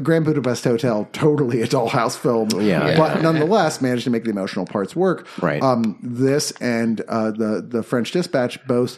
Grand 0.01 0.23
Budapest 0.23 0.63
Hotel, 0.63 1.09
totally 1.11 1.61
a 1.61 1.67
dollhouse 1.67 2.15
film, 2.15 2.47
Yeah. 2.61 2.95
but 2.95 3.21
nonetheless 3.21 3.81
managed 3.81 4.05
to 4.05 4.09
make 4.09 4.23
the 4.23 4.29
emotional 4.29 4.65
parts 4.65 4.95
work. 4.95 5.27
Right. 5.41 5.61
Um, 5.61 5.99
this 6.01 6.51
and 6.61 7.01
uh, 7.09 7.31
the 7.31 7.61
the 7.67 7.83
French 7.83 8.11
Dispatch 8.11 8.65
both 8.65 8.97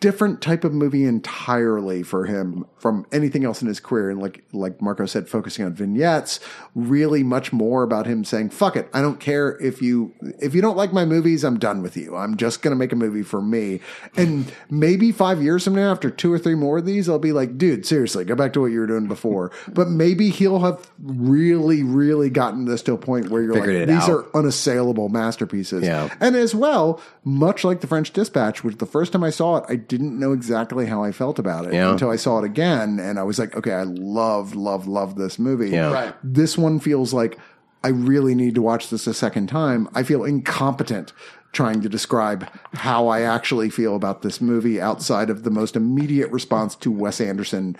different 0.00 0.40
type 0.40 0.64
of 0.64 0.72
movie 0.72 1.04
entirely 1.04 2.02
for 2.02 2.24
him 2.24 2.64
from 2.78 3.06
anything 3.12 3.44
else 3.44 3.60
in 3.60 3.68
his 3.68 3.78
career. 3.80 4.10
And 4.10 4.20
like 4.20 4.42
like 4.52 4.80
Marco 4.80 5.04
said, 5.06 5.28
focusing 5.28 5.64
on 5.64 5.74
vignettes, 5.74 6.40
really 6.74 7.22
much 7.22 7.52
more 7.52 7.82
about 7.82 8.06
him 8.06 8.24
saying, 8.24 8.50
"Fuck 8.50 8.76
it, 8.76 8.88
I 8.94 9.02
don't 9.02 9.20
care 9.20 9.58
if 9.60 9.82
you 9.82 10.12
if 10.40 10.54
you 10.54 10.62
don't 10.62 10.76
like 10.76 10.92
my 10.92 11.04
movies, 11.04 11.44
I'm 11.44 11.58
done 11.58 11.82
with 11.82 11.96
you. 11.96 12.16
I'm 12.16 12.36
just 12.36 12.62
gonna 12.62 12.76
make 12.76 12.92
a 12.92 12.96
movie 12.96 13.22
for 13.22 13.42
me." 13.42 13.80
And 14.16 14.50
maybe 14.70 15.12
five 15.12 15.42
years 15.42 15.64
from 15.64 15.74
now, 15.74 15.90
after 15.92 16.10
two 16.10 16.32
or 16.32 16.38
three 16.38 16.54
more 16.54 16.78
of 16.78 16.86
these, 16.86 17.08
I'll 17.08 17.18
be 17.18 17.32
like, 17.32 17.58
"Dude, 17.58 17.84
seriously, 17.84 18.24
go 18.24 18.34
back 18.34 18.54
to 18.54 18.60
what 18.60 18.72
you 18.72 18.80
were 18.80 18.86
doing 18.86 19.06
before." 19.06 19.52
But 19.80 19.88
maybe 19.88 20.30
he'll 20.30 20.58
have 20.60 20.90
really, 21.00 21.82
really 21.82 22.28
gotten 22.28 22.64
this 22.64 22.82
to 22.82 22.92
a 22.92 22.98
point 22.98 23.30
where 23.30 23.42
you're 23.42 23.54
Figured 23.54 23.88
like, 23.88 23.98
"These 23.98 24.08
out. 24.08 24.10
are 24.10 24.36
unassailable 24.36 25.08
masterpieces." 25.08 25.84
Yeah. 25.84 26.12
And 26.18 26.34
as 26.34 26.54
well, 26.54 27.00
much 27.24 27.62
like 27.62 27.80
the 27.80 27.86
French 27.86 28.12
Dispatch, 28.12 28.64
which 28.64 28.78
the 28.78 28.86
first 28.86 29.12
time 29.12 29.22
I 29.22 29.30
saw 29.30 29.58
it, 29.58 29.64
I 29.68 29.76
didn't 29.90 30.18
know 30.18 30.32
exactly 30.32 30.86
how 30.86 31.02
I 31.02 31.10
felt 31.12 31.38
about 31.38 31.66
it 31.66 31.74
Yeah. 31.74 31.90
until 31.90 32.10
I 32.10 32.16
saw 32.16 32.38
it 32.38 32.44
again. 32.44 32.98
And 33.00 33.18
I 33.18 33.24
was 33.24 33.38
like, 33.38 33.54
okay, 33.56 33.72
I 33.72 33.82
love, 33.82 34.54
love, 34.54 34.86
love 34.86 35.16
this 35.16 35.38
movie. 35.38 35.70
Yeah. 35.70 35.92
Right. 35.92 36.14
This 36.22 36.56
one 36.56 36.78
feels 36.80 37.12
like 37.12 37.38
I 37.82 37.88
really 37.88 38.34
need 38.36 38.54
to 38.54 38.62
watch 38.62 38.88
this 38.90 39.06
a 39.06 39.12
second 39.14 39.48
time. 39.48 39.88
I 39.94 40.02
feel 40.04 40.22
incompetent 40.24 41.12
trying 41.52 41.80
to 41.80 41.88
describe 41.88 42.48
how 42.74 43.08
I 43.08 43.22
actually 43.22 43.68
feel 43.70 43.96
about 43.96 44.22
this 44.22 44.40
movie 44.40 44.80
outside 44.80 45.28
of 45.30 45.42
the 45.42 45.50
most 45.50 45.74
immediate 45.74 46.30
response 46.30 46.76
to 46.76 46.90
Wes 46.92 47.20
Anderson 47.20 47.76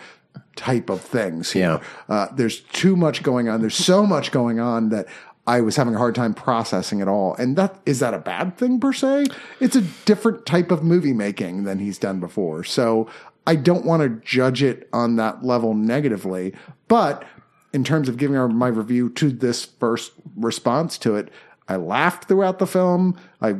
type 0.56 0.90
of 0.90 1.00
things 1.00 1.52
here. 1.52 1.80
Yeah. 2.08 2.14
Uh, 2.14 2.26
there's 2.34 2.60
too 2.60 2.96
much 2.96 3.22
going 3.22 3.48
on. 3.48 3.60
There's 3.60 3.76
so 3.76 4.04
much 4.04 4.32
going 4.32 4.58
on 4.58 4.88
that 4.88 5.06
I 5.50 5.60
was 5.62 5.74
having 5.74 5.96
a 5.96 5.98
hard 5.98 6.14
time 6.14 6.32
processing 6.32 7.00
it 7.00 7.08
all. 7.08 7.34
And 7.34 7.56
that 7.56 7.80
is 7.84 7.98
that 7.98 8.14
a 8.14 8.20
bad 8.20 8.56
thing 8.56 8.78
per 8.78 8.92
se? 8.92 9.26
It's 9.58 9.74
a 9.74 9.82
different 10.04 10.46
type 10.46 10.70
of 10.70 10.84
movie 10.84 11.12
making 11.12 11.64
than 11.64 11.80
he's 11.80 11.98
done 11.98 12.20
before. 12.20 12.62
So 12.62 13.10
I 13.48 13.56
don't 13.56 13.84
want 13.84 14.02
to 14.04 14.24
judge 14.24 14.62
it 14.62 14.88
on 14.92 15.16
that 15.16 15.42
level 15.42 15.74
negatively, 15.74 16.54
but 16.86 17.24
in 17.72 17.82
terms 17.82 18.08
of 18.08 18.16
giving 18.16 18.36
my 18.56 18.68
review 18.68 19.10
to 19.10 19.30
this 19.30 19.64
first 19.64 20.12
response 20.36 20.96
to 20.98 21.16
it, 21.16 21.30
I 21.68 21.74
laughed 21.74 22.28
throughout 22.28 22.60
the 22.60 22.66
film. 22.66 23.18
I 23.40 23.56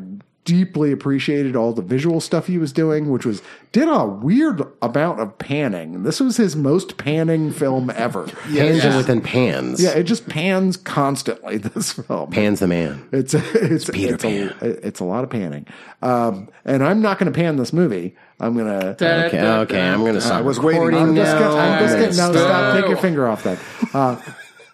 deeply 0.51 0.91
appreciated 0.91 1.55
all 1.55 1.73
the 1.73 1.81
visual 1.81 2.21
stuff 2.21 2.49
he 2.49 2.59
was 2.59 2.73
doing, 2.73 3.09
which 3.09 3.25
was 3.25 3.41
did 3.71 3.87
a 3.89 4.05
weird 4.05 4.61
amount 4.83 5.21
of 5.21 5.39
panning. 5.39 6.03
This 6.03 6.19
was 6.19 6.39
his 6.39 6.57
most 6.57 6.97
panning 6.97 7.53
film 7.53 7.89
ever. 7.91 8.27
pans 8.53 8.85
and 8.85 8.97
within 8.97 9.21
pans. 9.21 9.81
Yeah, 9.81 9.91
it 9.91 10.03
just 10.03 10.29
pans 10.29 10.77
constantly. 10.77 11.59
This 11.71 11.93
film. 11.93 12.31
pans 12.31 12.59
the 12.59 12.67
man. 12.67 13.07
It's 13.13 13.33
it's 13.33 13.89
Peter 13.91 14.15
it's 14.15 14.25
a, 14.25 14.87
it's 14.87 14.99
a 14.99 15.05
lot 15.05 15.23
of 15.23 15.31
panning, 15.31 15.67
um, 16.03 16.49
and 16.65 16.83
I'm 16.83 17.01
not 17.01 17.19
going 17.21 17.33
to 17.33 17.37
pan 17.37 17.57
this 17.57 17.73
movie. 17.73 18.17
I'm 18.41 18.55
going 18.55 18.67
to. 18.67 18.89
Okay, 18.89 19.41
okay, 19.41 19.81
I'm 19.81 20.01
going 20.01 20.15
to 20.15 20.21
stop. 20.21 20.39
I 20.39 20.41
was 20.41 20.59
waiting. 20.59 20.83
recording 20.83 21.11
I'm 21.11 21.15
just 21.15 21.33
now. 21.33 21.51
gonna, 21.51 21.61
I'm 21.61 21.79
just 21.81 22.17
gonna, 22.17 22.33
no, 22.33 22.41
stop. 22.41 22.77
Take 22.77 22.89
your 22.89 22.97
finger 22.97 23.29
off 23.29 23.45
that. 23.45 23.59
Uh, 23.95 24.21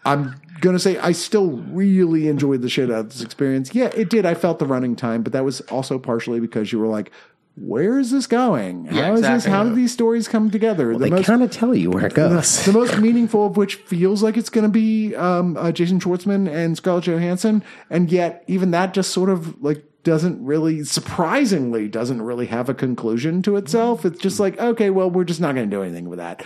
I'm 0.06 0.40
gonna 0.60 0.78
say 0.78 0.98
I 0.98 1.12
still 1.12 1.50
really 1.50 2.28
enjoyed 2.28 2.62
the 2.62 2.68
shit 2.68 2.90
out 2.90 3.00
of 3.00 3.08
this 3.10 3.22
experience. 3.22 3.74
Yeah, 3.74 3.86
it 3.86 4.10
did. 4.10 4.26
I 4.26 4.34
felt 4.34 4.58
the 4.58 4.66
running 4.66 4.96
time, 4.96 5.22
but 5.22 5.32
that 5.32 5.44
was 5.44 5.60
also 5.62 5.98
partially 5.98 6.40
because 6.40 6.72
you 6.72 6.78
were 6.78 6.86
like, 6.86 7.10
"Where 7.56 7.98
is 7.98 8.10
this 8.10 8.26
going? 8.26 8.86
How 8.86 9.14
is 9.14 9.22
Yeah, 9.22 9.34
this? 9.34 9.44
How 9.44 9.64
do 9.64 9.74
these 9.74 9.92
stories 9.92 10.28
come 10.28 10.50
together?" 10.50 10.92
the 10.96 11.10
They 11.10 11.22
kind 11.22 11.42
of 11.42 11.50
tell 11.50 11.74
you 11.74 11.90
where 11.90 12.06
it 12.06 12.14
goes. 12.14 12.64
the 12.64 12.72
most 12.72 12.98
meaningful 12.98 13.46
of 13.46 13.56
which 13.56 13.76
feels 13.76 14.22
like 14.22 14.36
it's 14.36 14.50
going 14.50 14.66
to 14.66 14.70
be 14.70 15.14
um, 15.14 15.56
uh, 15.56 15.72
Jason 15.72 16.00
Schwartzman 16.00 16.48
and 16.52 16.76
Scarlett 16.76 17.04
Johansson, 17.04 17.62
and 17.90 18.10
yet 18.10 18.44
even 18.46 18.70
that 18.72 18.94
just 18.94 19.10
sort 19.10 19.30
of 19.30 19.62
like 19.62 19.84
doesn't 20.06 20.44
really, 20.44 20.84
surprisingly, 20.84 21.88
doesn't 21.88 22.22
really 22.22 22.46
have 22.46 22.68
a 22.68 22.74
conclusion 22.74 23.42
to 23.42 23.56
itself. 23.56 24.04
It's 24.04 24.20
just 24.20 24.38
like, 24.38 24.56
okay, 24.56 24.88
well, 24.90 25.10
we're 25.10 25.24
just 25.24 25.40
not 25.40 25.56
going 25.56 25.68
to 25.68 25.76
do 25.76 25.82
anything 25.82 26.08
with 26.08 26.20
that. 26.20 26.44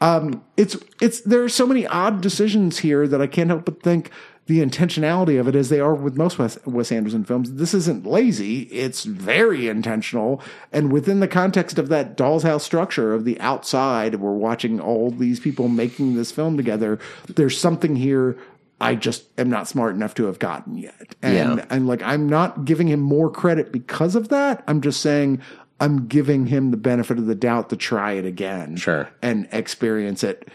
Um, 0.00 0.42
it's 0.56 0.76
it's 1.00 1.20
there 1.22 1.42
are 1.42 1.48
so 1.48 1.66
many 1.66 1.86
odd 1.86 2.20
decisions 2.20 2.78
here 2.78 3.06
that 3.06 3.20
I 3.20 3.26
can't 3.26 3.50
help 3.50 3.66
but 3.66 3.82
think 3.82 4.10
the 4.46 4.60
intentionality 4.64 5.38
of 5.38 5.46
it, 5.46 5.54
as 5.54 5.68
they 5.68 5.78
are 5.78 5.94
with 5.94 6.16
most 6.16 6.38
Wes, 6.38 6.58
Wes 6.64 6.90
Anderson 6.90 7.22
films, 7.24 7.52
this 7.52 7.72
isn't 7.74 8.04
lazy. 8.06 8.62
It's 8.62 9.04
very 9.04 9.68
intentional, 9.68 10.42
and 10.72 10.90
within 10.90 11.20
the 11.20 11.28
context 11.28 11.78
of 11.78 11.88
that 11.90 12.16
doll's 12.16 12.42
house 12.42 12.64
structure 12.64 13.12
of 13.14 13.24
the 13.24 13.38
outside, 13.40 14.16
we're 14.16 14.32
watching 14.32 14.80
all 14.80 15.10
these 15.10 15.38
people 15.38 15.68
making 15.68 16.16
this 16.16 16.32
film 16.32 16.56
together. 16.56 16.98
There's 17.28 17.58
something 17.58 17.94
here. 17.96 18.36
I 18.82 18.94
just 18.94 19.24
am 19.38 19.50
not 19.50 19.68
smart 19.68 19.94
enough 19.94 20.14
to 20.14 20.24
have 20.24 20.38
gotten 20.38 20.78
yet, 20.78 21.14
and 21.20 21.58
Yeah. 21.58 21.66
and 21.68 21.86
like 21.86 22.02
I'm 22.02 22.26
not 22.26 22.64
giving 22.64 22.88
him 22.88 23.00
more 23.00 23.30
credit 23.30 23.70
because 23.70 24.14
of 24.14 24.30
that. 24.30 24.64
I'm 24.66 24.80
just 24.80 25.02
saying 25.02 25.40
I'm 25.80 26.06
giving 26.06 26.46
him 26.46 26.70
the 26.70 26.76
benefit 26.76 27.18
of 27.18 27.26
the 27.26 27.34
doubt 27.34 27.70
to 27.70 27.76
try 27.76 28.12
it 28.12 28.24
again, 28.26 28.76
Sure. 28.76 29.08
and 29.22 29.48
experience 29.50 30.22
it 30.22 30.48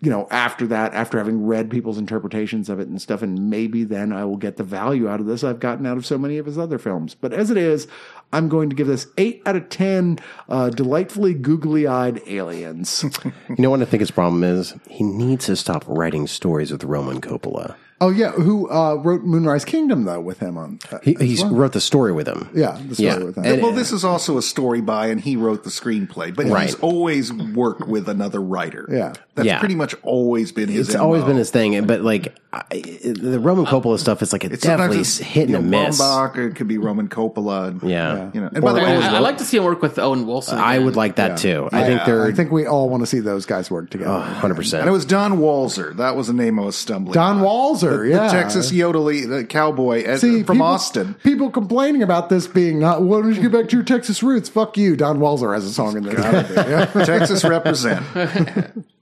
you 0.00 0.10
know, 0.10 0.28
after 0.30 0.64
that, 0.68 0.94
after 0.94 1.18
having 1.18 1.44
read 1.44 1.70
people's 1.70 1.98
interpretations 1.98 2.68
of 2.68 2.78
it 2.78 2.86
and 2.86 3.02
stuff, 3.02 3.20
and 3.20 3.50
maybe 3.50 3.82
then 3.82 4.12
I 4.12 4.24
will 4.26 4.36
get 4.36 4.56
the 4.56 4.62
value 4.62 5.08
out 5.08 5.18
of 5.18 5.26
this 5.26 5.42
I've 5.42 5.58
gotten 5.58 5.86
out 5.86 5.96
of 5.96 6.06
so 6.06 6.16
many 6.16 6.38
of 6.38 6.46
his 6.46 6.56
other 6.56 6.78
films. 6.78 7.16
But 7.16 7.32
as 7.32 7.50
it 7.50 7.56
is, 7.56 7.88
I'm 8.32 8.48
going 8.48 8.70
to 8.70 8.76
give 8.76 8.86
this 8.86 9.08
eight 9.18 9.42
out 9.44 9.56
of 9.56 9.68
ten 9.70 10.20
uh, 10.48 10.70
delightfully 10.70 11.34
googly 11.34 11.88
eyed 11.88 12.20
aliens. 12.28 13.04
You 13.48 13.56
know 13.58 13.70
what 13.70 13.82
I 13.82 13.86
think 13.86 13.98
his 14.00 14.12
problem 14.12 14.44
is? 14.44 14.72
He 14.88 15.02
needs 15.02 15.46
to 15.46 15.56
stop 15.56 15.82
writing 15.88 16.28
stories 16.28 16.70
with 16.70 16.84
Roman 16.84 17.20
Coppola. 17.20 17.74
Oh 18.00 18.10
yeah, 18.10 18.30
who 18.30 18.70
uh, 18.70 18.94
wrote 18.94 19.22
Moonrise 19.24 19.64
Kingdom 19.64 20.04
though 20.04 20.20
with 20.20 20.38
him 20.38 20.56
on? 20.56 20.78
Uh, 20.92 20.98
He, 21.02 21.16
as 21.16 21.20
he 21.22 21.36
well? 21.42 21.52
wrote 21.52 21.72
the 21.72 21.80
story 21.80 22.12
with 22.12 22.28
him. 22.28 22.48
Yeah, 22.54 22.78
the 22.88 22.94
story 22.94 23.08
Yeah. 23.08 23.18
with 23.24 23.36
him. 23.36 23.44
And- 23.44 23.62
well, 23.62 23.72
this 23.72 23.90
is 23.92 24.04
also 24.04 24.38
a 24.38 24.42
story 24.42 24.80
by, 24.80 25.08
and 25.08 25.20
he 25.20 25.34
wrote 25.36 25.64
the 25.64 25.70
screenplay, 25.70 26.34
but 26.34 26.46
Right. 26.46 26.66
he's 26.66 26.76
always 26.76 27.32
worked 27.32 27.88
with 27.88 28.08
another 28.08 28.40
writer. 28.40 28.88
Yeah. 28.90 29.14
That's 29.34 29.46
Yeah. 29.46 29.58
pretty 29.58 29.74
much 29.74 29.94
always 30.02 30.52
been 30.52 30.68
his 30.68 30.88
It's 30.88 30.96
always 30.96 31.24
been 31.24 31.36
his 31.36 31.50
thing, 31.50 31.84
but 31.86 32.02
like 32.02 32.34
I, 32.52 32.62
the 33.04 33.38
Roman 33.40 33.66
Coppola 33.66 33.98
stuff 33.98 34.22
is 34.22 34.32
like 34.32 34.42
a 34.44 34.52
It's 34.52 34.62
sometimes 34.62 34.78
definitely 34.80 35.00
it's, 35.00 35.18
hit 35.18 35.42
and 35.42 35.50
you 35.50 35.56
a 35.56 35.60
know, 35.60 35.84
miss. 35.86 36.00
Baumbach, 36.00 36.36
or 36.36 36.48
it 36.48 36.54
could 36.56 36.66
be 36.68 36.78
Roman 36.78 37.08
Coppola. 37.08 37.68
and, 37.68 37.82
Yeah. 37.82 38.30
You 38.32 38.40
know, 38.40 38.50
and 38.54 38.64
by 38.64 38.72
the 38.72 38.80
I, 38.80 38.84
way, 38.84 38.96
I, 39.04 39.16
I 39.16 39.18
like 39.18 39.38
to 39.38 39.44
see 39.44 39.56
him 39.58 39.64
work 39.64 39.82
with 39.82 39.98
Owen 39.98 40.26
Wilson. 40.26 40.58
I 40.58 40.78
would 40.78 40.96
like 40.96 41.16
that 41.16 41.36
too. 41.38 41.68
I 41.72 41.84
think 41.84 42.04
they're 42.06 42.26
I 42.26 42.32
think 42.32 42.50
we 42.52 42.66
all 42.66 42.88
want 42.88 43.02
to 43.02 43.06
see 43.06 43.20
those 43.20 43.44
guys 43.44 43.70
work 43.70 43.90
together. 43.90 44.18
hundred 44.18 44.54
percent. 44.54 44.82
and 44.82 44.88
it 44.88 44.92
was 44.92 45.04
Don 45.04 45.38
Walser. 45.38 45.96
That 45.96 46.16
was 46.16 46.28
the 46.28 46.32
name 46.32 46.58
I 46.58 46.62
was 46.64 46.76
stumbling. 46.76 47.14
Don 47.14 47.38
on. 47.38 47.42
Walser, 47.88 48.02
the, 48.02 48.08
yeah. 48.08 48.26
the 48.26 48.32
Texas 48.32 48.72
Yodely, 48.72 49.28
the 49.28 49.44
cowboy 49.44 50.04
uh, 50.04 50.18
See, 50.18 50.42
from 50.42 50.56
people, 50.56 50.66
Austin. 50.66 51.14
People 51.22 51.50
complaining 51.50 52.02
about 52.02 52.28
this 52.28 52.46
being 52.46 52.78
not. 52.78 53.02
Why 53.02 53.20
don't 53.22 53.34
you 53.34 53.42
get 53.42 53.52
back 53.52 53.68
to 53.70 53.76
your 53.76 53.84
Texas 53.84 54.22
roots? 54.22 54.48
Fuck 54.48 54.76
you. 54.76 54.96
Don 54.96 55.18
Walser 55.18 55.54
has 55.54 55.64
a 55.64 55.72
song 55.72 55.96
in 55.96 56.04
this. 56.04 56.18
Yeah. 56.68 56.86
Texas 57.04 57.44
represent. 57.44 58.04